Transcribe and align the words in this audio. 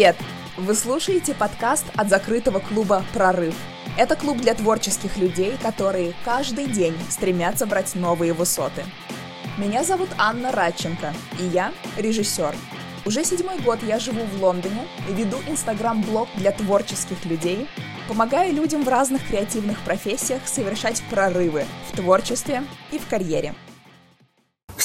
Привет! 0.00 0.16
Вы 0.56 0.74
слушаете 0.74 1.34
подкаст 1.34 1.84
от 1.94 2.08
закрытого 2.08 2.58
клуба 2.58 3.04
«Прорыв». 3.12 3.54
Это 3.98 4.16
клуб 4.16 4.38
для 4.38 4.54
творческих 4.54 5.18
людей, 5.18 5.58
которые 5.62 6.14
каждый 6.24 6.68
день 6.68 6.96
стремятся 7.10 7.66
брать 7.66 7.94
новые 7.94 8.32
высоты. 8.32 8.82
Меня 9.58 9.84
зовут 9.84 10.08
Анна 10.16 10.52
Радченко, 10.52 11.12
и 11.38 11.44
я 11.44 11.74
режиссер. 11.98 12.54
Уже 13.04 13.24
седьмой 13.24 13.58
год 13.58 13.80
я 13.82 13.98
живу 13.98 14.24
в 14.24 14.42
Лондоне 14.42 14.86
и 15.06 15.12
веду 15.12 15.36
инстаграм-блог 15.46 16.30
для 16.36 16.52
творческих 16.52 17.22
людей, 17.26 17.68
помогая 18.08 18.52
людям 18.52 18.84
в 18.84 18.88
разных 18.88 19.28
креативных 19.28 19.78
профессиях 19.80 20.40
совершать 20.48 21.02
прорывы 21.10 21.66
в 21.92 21.96
творчестве 21.96 22.62
и 22.90 22.98
в 22.98 23.06
карьере. 23.06 23.54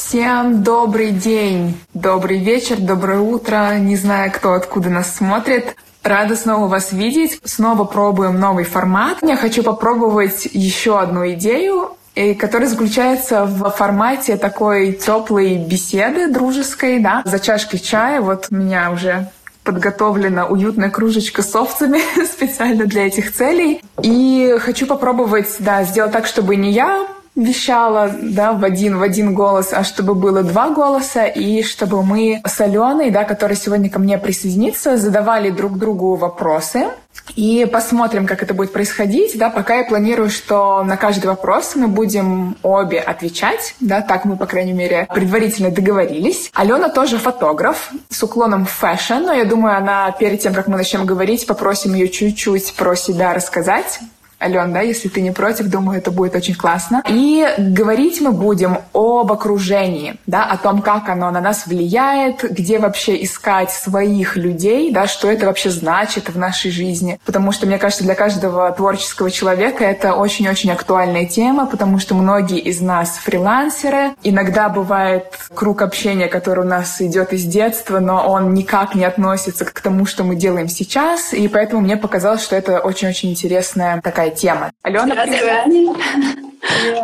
Всем 0.07 0.61
добрый 0.61 1.09
день, 1.09 1.75
добрый 1.95 2.37
вечер, 2.37 2.77
доброе 2.77 3.21
утро. 3.21 3.75
Не 3.79 3.95
знаю, 3.95 4.31
кто 4.31 4.53
откуда 4.53 4.91
нас 4.91 5.15
смотрит. 5.15 5.75
Рада 6.03 6.35
снова 6.35 6.67
вас 6.67 6.91
видеть. 6.91 7.41
Снова 7.43 7.85
пробуем 7.85 8.39
новый 8.39 8.65
формат. 8.65 9.17
Я 9.23 9.35
хочу 9.35 9.63
попробовать 9.63 10.47
еще 10.53 10.99
одну 10.99 11.27
идею, 11.31 11.97
которая 12.37 12.69
заключается 12.69 13.45
в 13.45 13.67
формате 13.71 14.37
такой 14.37 14.91
теплой 14.91 15.57
беседы 15.57 16.31
дружеской, 16.31 16.99
да, 16.99 17.23
за 17.25 17.39
чашкой 17.39 17.79
чая. 17.79 18.21
Вот 18.21 18.49
у 18.51 18.55
меня 18.55 18.91
уже 18.91 19.31
подготовлена 19.63 20.45
уютная 20.45 20.91
кружечка 20.91 21.41
с 21.41 21.55
овцами 21.55 21.99
специально 22.25 22.85
для 22.85 23.07
этих 23.07 23.33
целей. 23.33 23.81
И 24.03 24.55
хочу 24.59 24.85
попробовать, 24.85 25.55
да, 25.57 25.83
сделать 25.83 26.11
так, 26.11 26.27
чтобы 26.27 26.57
не 26.57 26.71
я 26.71 27.07
вещала 27.35 28.11
да, 28.21 28.53
в, 28.53 28.63
один, 28.63 28.97
в 28.97 29.01
один 29.01 29.33
голос, 29.33 29.73
а 29.73 29.83
чтобы 29.83 30.15
было 30.15 30.43
два 30.43 30.69
голоса, 30.69 31.25
и 31.25 31.63
чтобы 31.63 32.03
мы 32.03 32.41
с 32.45 32.61
Аленой, 32.61 33.11
да, 33.11 33.23
которая 33.23 33.57
сегодня 33.57 33.89
ко 33.89 33.99
мне 33.99 34.17
присоединится, 34.17 34.97
задавали 34.97 35.49
друг 35.49 35.77
другу 35.77 36.15
вопросы. 36.15 36.87
И 37.35 37.67
посмотрим, 37.71 38.27
как 38.27 38.43
это 38.43 38.53
будет 38.53 38.71
происходить. 38.71 39.37
Да, 39.37 39.49
пока 39.49 39.75
я 39.75 39.83
планирую, 39.85 40.29
что 40.29 40.83
на 40.83 40.97
каждый 40.97 41.27
вопрос 41.27 41.75
мы 41.75 41.87
будем 41.87 42.55
обе 42.61 42.99
отвечать. 42.99 43.75
Да, 43.79 44.01
так 44.01 44.25
мы, 44.25 44.37
по 44.37 44.45
крайней 44.45 44.73
мере, 44.73 45.07
предварительно 45.13 45.71
договорились. 45.71 46.51
Алена 46.53 46.89
тоже 46.89 47.17
фотограф 47.17 47.91
с 48.09 48.21
уклоном 48.21 48.65
в 48.65 48.69
fashion, 48.69 49.23
но 49.25 49.33
я 49.33 49.45
думаю, 49.45 49.77
она 49.77 50.11
перед 50.11 50.41
тем, 50.41 50.53
как 50.53 50.67
мы 50.67 50.77
начнем 50.77 51.05
говорить, 51.05 51.47
попросим 51.47 51.93
ее 51.93 52.09
чуть-чуть 52.09 52.75
про 52.75 52.95
себя 52.95 53.33
рассказать. 53.33 53.99
Ален, 54.41 54.73
да, 54.73 54.81
если 54.81 55.07
ты 55.07 55.21
не 55.21 55.31
против, 55.31 55.67
думаю, 55.67 55.99
это 55.99 56.11
будет 56.11 56.35
очень 56.35 56.55
классно. 56.55 57.01
И 57.07 57.47
говорить 57.57 58.21
мы 58.21 58.31
будем 58.31 58.79
об 58.93 59.31
окружении, 59.31 60.15
да, 60.27 60.43
о 60.43 60.57
том, 60.57 60.81
как 60.81 61.09
оно 61.09 61.31
на 61.31 61.41
нас 61.41 61.67
влияет, 61.67 62.43
где 62.43 62.79
вообще 62.79 63.23
искать 63.23 63.71
своих 63.71 64.35
людей, 64.35 64.91
да, 64.91 65.07
что 65.07 65.31
это 65.31 65.45
вообще 65.45 65.69
значит 65.69 66.29
в 66.29 66.37
нашей 66.37 66.71
жизни. 66.71 67.19
Потому 67.25 67.51
что, 67.51 67.65
мне 67.65 67.77
кажется, 67.77 68.03
для 68.03 68.15
каждого 68.15 68.71
творческого 68.71 69.31
человека 69.31 69.83
это 69.83 70.13
очень-очень 70.13 70.71
актуальная 70.71 71.25
тема, 71.25 71.65
потому 71.65 71.99
что 71.99 72.15
многие 72.15 72.59
из 72.59 72.81
нас 72.81 73.17
фрилансеры. 73.17 74.15
Иногда 74.23 74.69
бывает 74.69 75.25
круг 75.53 75.81
общения, 75.81 76.27
который 76.27 76.65
у 76.65 76.67
нас 76.67 77.01
идет 77.01 77.33
из 77.33 77.43
детства, 77.43 77.99
но 77.99 78.27
он 78.27 78.53
никак 78.53 78.95
не 78.95 79.05
относится 79.05 79.65
к 79.65 79.81
тому, 79.81 80.05
что 80.05 80.23
мы 80.23 80.35
делаем 80.35 80.67
сейчас. 80.67 81.33
И 81.33 81.47
поэтому 81.47 81.81
мне 81.81 81.97
показалось, 81.97 82.43
что 82.43 82.55
это 82.55 82.79
очень-очень 82.79 83.31
интересная 83.31 84.01
такая 84.01 84.31
тема. 84.35 84.71
Алена, 84.83 85.15
привет. 85.23 85.65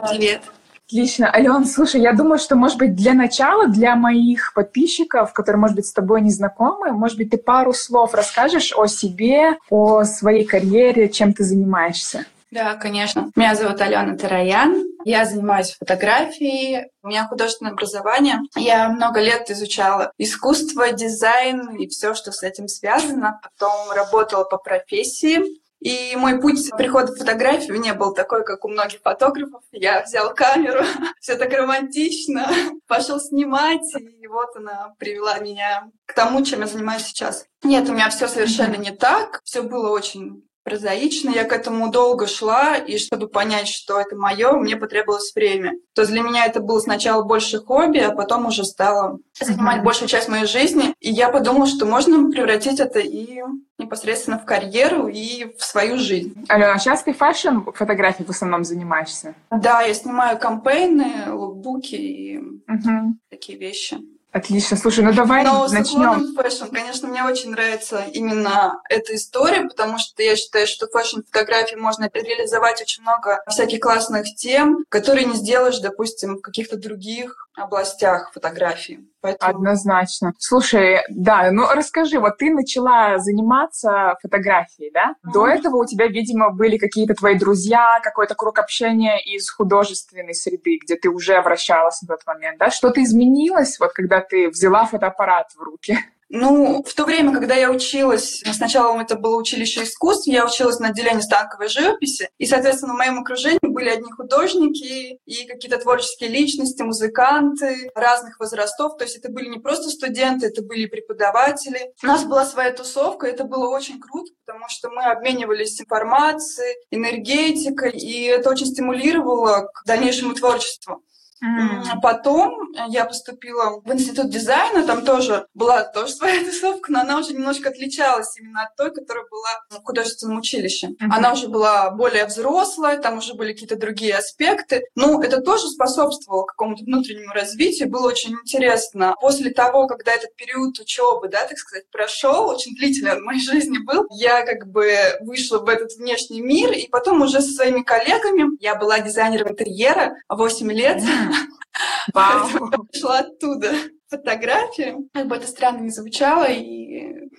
Привет. 0.09 0.41
Отлично. 0.87 1.31
Алена, 1.31 1.63
слушай, 1.65 2.01
я 2.01 2.11
думаю, 2.11 2.37
что, 2.37 2.55
может 2.55 2.77
быть, 2.77 2.95
для 2.95 3.13
начала, 3.13 3.67
для 3.67 3.95
моих 3.95 4.53
подписчиков, 4.53 5.31
которые, 5.31 5.61
может 5.61 5.77
быть, 5.77 5.85
с 5.87 5.93
тобой 5.93 6.21
не 6.21 6.31
знакомы, 6.31 6.91
может 6.91 7.17
быть, 7.17 7.29
ты 7.29 7.37
пару 7.37 7.71
слов 7.73 8.13
расскажешь 8.13 8.73
о 8.75 8.87
себе, 8.87 9.57
о 9.69 10.03
своей 10.03 10.43
карьере, 10.43 11.07
чем 11.07 11.33
ты 11.33 11.45
занимаешься? 11.45 12.25
Да, 12.51 12.75
конечно. 12.75 13.31
Меня 13.37 13.55
зовут 13.55 13.79
Алена 13.79 14.17
Тароян. 14.17 14.83
Я 15.05 15.23
занимаюсь 15.23 15.77
фотографией. 15.79 16.87
У 17.01 17.07
меня 17.07 17.25
художественное 17.25 17.71
образование. 17.71 18.39
Я 18.57 18.89
много 18.89 19.21
лет 19.21 19.49
изучала 19.49 20.11
искусство, 20.17 20.91
дизайн 20.91 21.69
и 21.77 21.87
все, 21.87 22.13
что 22.13 22.33
с 22.33 22.43
этим 22.43 22.67
связано. 22.67 23.39
Потом 23.41 23.91
работала 23.95 24.43
по 24.43 24.57
профессии. 24.57 25.60
И 25.81 26.15
мой 26.15 26.39
путь 26.39 26.69
прихода 26.77 27.11
в 27.11 27.17
фотографию 27.17 27.79
не 27.79 27.93
был 27.93 28.13
такой, 28.13 28.45
как 28.45 28.63
у 28.63 28.69
многих 28.69 29.01
фотографов. 29.01 29.63
Я 29.71 30.03
взял 30.03 30.33
камеру, 30.33 30.83
все 31.19 31.35
так 31.35 31.51
романтично, 31.51 32.47
пошел 32.87 33.19
снимать, 33.19 33.91
и 33.99 34.27
вот 34.27 34.55
она 34.55 34.93
привела 34.99 35.39
меня 35.39 35.89
к 36.05 36.13
тому, 36.13 36.43
чем 36.45 36.61
я 36.61 36.67
занимаюсь 36.67 37.03
сейчас. 37.03 37.45
Нет, 37.63 37.89
у 37.89 37.93
меня 37.93 38.09
все 38.09 38.27
совершенно 38.27 38.75
не 38.75 38.91
так. 38.91 39.41
Все 39.43 39.63
было 39.63 39.89
очень 39.89 40.43
прозаично. 40.63 41.29
Я 41.29 41.43
к 41.43 41.53
этому 41.53 41.91
долго 41.91 42.27
шла, 42.27 42.75
и 42.75 42.97
чтобы 42.97 43.27
понять, 43.27 43.67
что 43.67 43.99
это 43.99 44.15
мое, 44.15 44.53
мне 44.53 44.75
потребовалось 44.75 45.33
время. 45.35 45.73
То 45.93 46.01
есть 46.01 46.11
для 46.11 46.21
меня 46.21 46.45
это 46.45 46.59
было 46.59 46.79
сначала 46.79 47.23
больше 47.23 47.59
хобби, 47.59 47.99
а 47.99 48.11
потом 48.11 48.45
уже 48.45 48.63
стало 48.63 49.19
занимать 49.39 49.79
mm-hmm. 49.79 49.83
большую 49.83 50.09
часть 50.09 50.29
моей 50.29 50.45
жизни. 50.45 50.93
И 50.99 51.11
я 51.11 51.29
подумала, 51.29 51.67
что 51.67 51.85
можно 51.85 52.29
превратить 52.29 52.79
это 52.79 52.99
и 52.99 53.41
непосредственно 53.77 54.37
в 54.37 54.45
карьеру 54.45 55.07
и 55.07 55.55
в 55.57 55.63
свою 55.63 55.97
жизнь. 55.97 56.45
Алена, 56.47 56.73
а 56.73 56.79
сейчас 56.79 57.03
ты 57.03 57.13
fashion 57.13 57.71
фотографией 57.73 58.27
в 58.27 58.29
основном 58.29 58.63
занимаешься? 58.63 59.35
Да, 59.49 59.81
я 59.81 59.93
снимаю 59.93 60.37
campaign 60.37 61.14
ы, 61.14 61.33
лукбуки 61.33 61.95
и 61.95 62.37
mm-hmm. 62.37 63.13
такие 63.29 63.57
вещи. 63.57 63.97
Отлично. 64.31 64.77
Слушай, 64.77 65.03
ну 65.03 65.13
давай 65.13 65.43
Но 65.43 65.67
начнем. 65.67 66.33
fashion, 66.35 66.67
конечно, 66.73 67.09
мне 67.09 67.23
очень 67.23 67.51
нравится 67.51 68.05
именно 68.13 68.81
эта 68.89 69.15
история, 69.15 69.63
потому 69.63 69.97
что 69.97 70.23
я 70.23 70.37
считаю, 70.37 70.67
что 70.67 70.87
fashion-фотографии 70.87 71.75
можно 71.75 72.09
реализовать 72.13 72.81
очень 72.81 73.01
много 73.01 73.43
всяких 73.49 73.81
классных 73.81 74.33
тем, 74.35 74.85
которые 74.87 75.25
не 75.25 75.35
сделаешь, 75.35 75.79
допустим, 75.79 76.37
в 76.37 76.41
каких-то 76.41 76.77
других 76.77 77.49
областях 77.61 78.31
фотографии. 78.33 78.99
Поэтому... 79.21 79.51
Однозначно. 79.51 80.33
Слушай, 80.39 81.01
да, 81.09 81.51
ну 81.51 81.67
расскажи, 81.71 82.19
вот 82.19 82.37
ты 82.37 82.51
начала 82.51 83.19
заниматься 83.19 84.15
фотографией, 84.21 84.91
да? 84.91 85.11
Mm-hmm. 85.11 85.31
До 85.33 85.47
этого 85.47 85.77
у 85.77 85.85
тебя, 85.85 86.07
видимо, 86.07 86.49
были 86.49 86.77
какие-то 86.77 87.13
твои 87.13 87.37
друзья, 87.37 87.99
какой-то 88.01 88.35
круг 88.35 88.57
общения 88.59 89.19
из 89.23 89.49
художественной 89.49 90.33
среды, 90.33 90.79
где 90.83 90.95
ты 90.95 91.09
уже 91.09 91.39
вращалась 91.41 92.01
в 92.01 92.07
тот 92.07 92.21
момент, 92.25 92.57
да? 92.57 92.71
Что-то 92.71 93.03
изменилось, 93.03 93.79
вот 93.79 93.93
когда 93.93 94.21
ты 94.21 94.49
взяла 94.49 94.85
фотоаппарат 94.85 95.51
в 95.55 95.61
руки? 95.61 95.97
Ну, 96.33 96.81
в 96.81 96.93
то 96.93 97.03
время, 97.03 97.33
когда 97.33 97.55
я 97.55 97.69
училась, 97.69 98.41
сначала 98.53 99.01
это 99.01 99.15
было 99.17 99.35
училище 99.35 99.83
искусств, 99.83 100.27
я 100.27 100.45
училась 100.45 100.79
на 100.79 100.87
отделении 100.87 101.19
станковой 101.19 101.67
живописи, 101.67 102.29
и, 102.37 102.45
соответственно, 102.45 102.93
в 102.93 102.97
моем 102.97 103.19
окружении 103.19 103.59
были 103.61 103.89
одни 103.89 104.09
художники 104.09 105.19
и 105.25 105.45
какие-то 105.45 105.77
творческие 105.77 106.29
личности, 106.29 106.83
музыканты 106.83 107.91
разных 107.95 108.39
возрастов, 108.39 108.95
то 108.97 109.03
есть 109.03 109.17
это 109.17 109.29
были 109.29 109.49
не 109.49 109.59
просто 109.59 109.89
студенты, 109.89 110.47
это 110.47 110.61
были 110.61 110.85
преподаватели. 110.85 111.91
У 112.01 112.07
нас 112.07 112.23
была 112.23 112.45
своя 112.45 112.71
тусовка, 112.71 113.27
это 113.27 113.43
было 113.43 113.67
очень 113.67 113.99
круто, 113.99 114.31
потому 114.45 114.69
что 114.69 114.89
мы 114.89 115.03
обменивались 115.03 115.81
информацией, 115.81 116.77
энергетикой, 116.91 117.91
и 117.91 118.23
это 118.23 118.49
очень 118.49 118.67
стимулировало 118.67 119.69
к 119.73 119.85
дальнейшему 119.85 120.33
творчеству. 120.33 121.03
Mm. 121.43 122.01
Потом 122.01 122.71
я 122.89 123.05
поступила 123.05 123.81
в 123.83 123.91
институт 123.91 124.29
дизайна, 124.29 124.85
там 124.85 125.03
тоже 125.03 125.47
была 125.53 125.83
тоже 125.83 126.13
своя 126.13 126.43
тусовка, 126.45 126.91
но 126.91 127.01
она 127.01 127.19
уже 127.19 127.33
немножко 127.33 127.69
отличалась 127.69 128.37
именно 128.39 128.63
от 128.63 128.75
той, 128.75 128.93
которая 128.93 129.25
была 129.29 129.49
в 129.69 129.83
художественном 129.83 130.37
училище. 130.39 130.87
Mm-hmm. 130.87 131.07
Она 131.09 131.33
уже 131.33 131.47
была 131.47 131.89
более 131.91 132.25
взрослая, 132.25 132.97
там 132.97 133.17
уже 133.17 133.33
были 133.33 133.53
какие-то 133.53 133.75
другие 133.75 134.15
аспекты. 134.15 134.83
Ну, 134.95 135.21
это 135.21 135.41
тоже 135.41 135.67
способствовало 135.67 136.45
какому-то 136.45 136.83
внутреннему 136.83 137.33
развитию, 137.33 137.89
было 137.89 138.07
очень 138.07 138.33
интересно. 138.33 139.15
После 139.19 139.51
того, 139.51 139.87
когда 139.87 140.11
этот 140.11 140.35
период 140.35 140.77
учебы, 140.79 141.27
да, 141.27 141.45
так 141.47 141.57
сказать, 141.57 141.89
прошел, 141.91 142.49
очень 142.49 142.75
длительный 142.75 143.19
в 143.19 143.23
моей 143.23 143.41
жизни 143.41 143.79
был, 143.79 144.05
я 144.11 144.45
как 144.45 144.67
бы 144.67 144.91
вышла 145.21 145.59
в 145.59 145.67
этот 145.67 145.93
внешний 145.97 146.41
мир, 146.41 146.71
и 146.71 146.87
потом 146.87 147.21
уже 147.21 147.41
со 147.41 147.51
своими 147.51 147.81
коллегами, 147.81 148.57
я 148.59 148.75
была 148.75 148.99
дизайнером 148.99 149.49
интерьера 149.49 150.17
8 150.29 150.71
лет, 150.71 150.97
mm-hmm. 150.97 151.30
Вау. 152.13 152.47
Шла 152.93 153.19
оттуда 153.19 153.73
фотографии. 154.09 154.95
Как 155.13 155.27
бы 155.27 155.35
это 155.35 155.47
странно 155.47 155.81
не 155.81 155.89
звучало, 155.89 156.45
и 156.49 157.29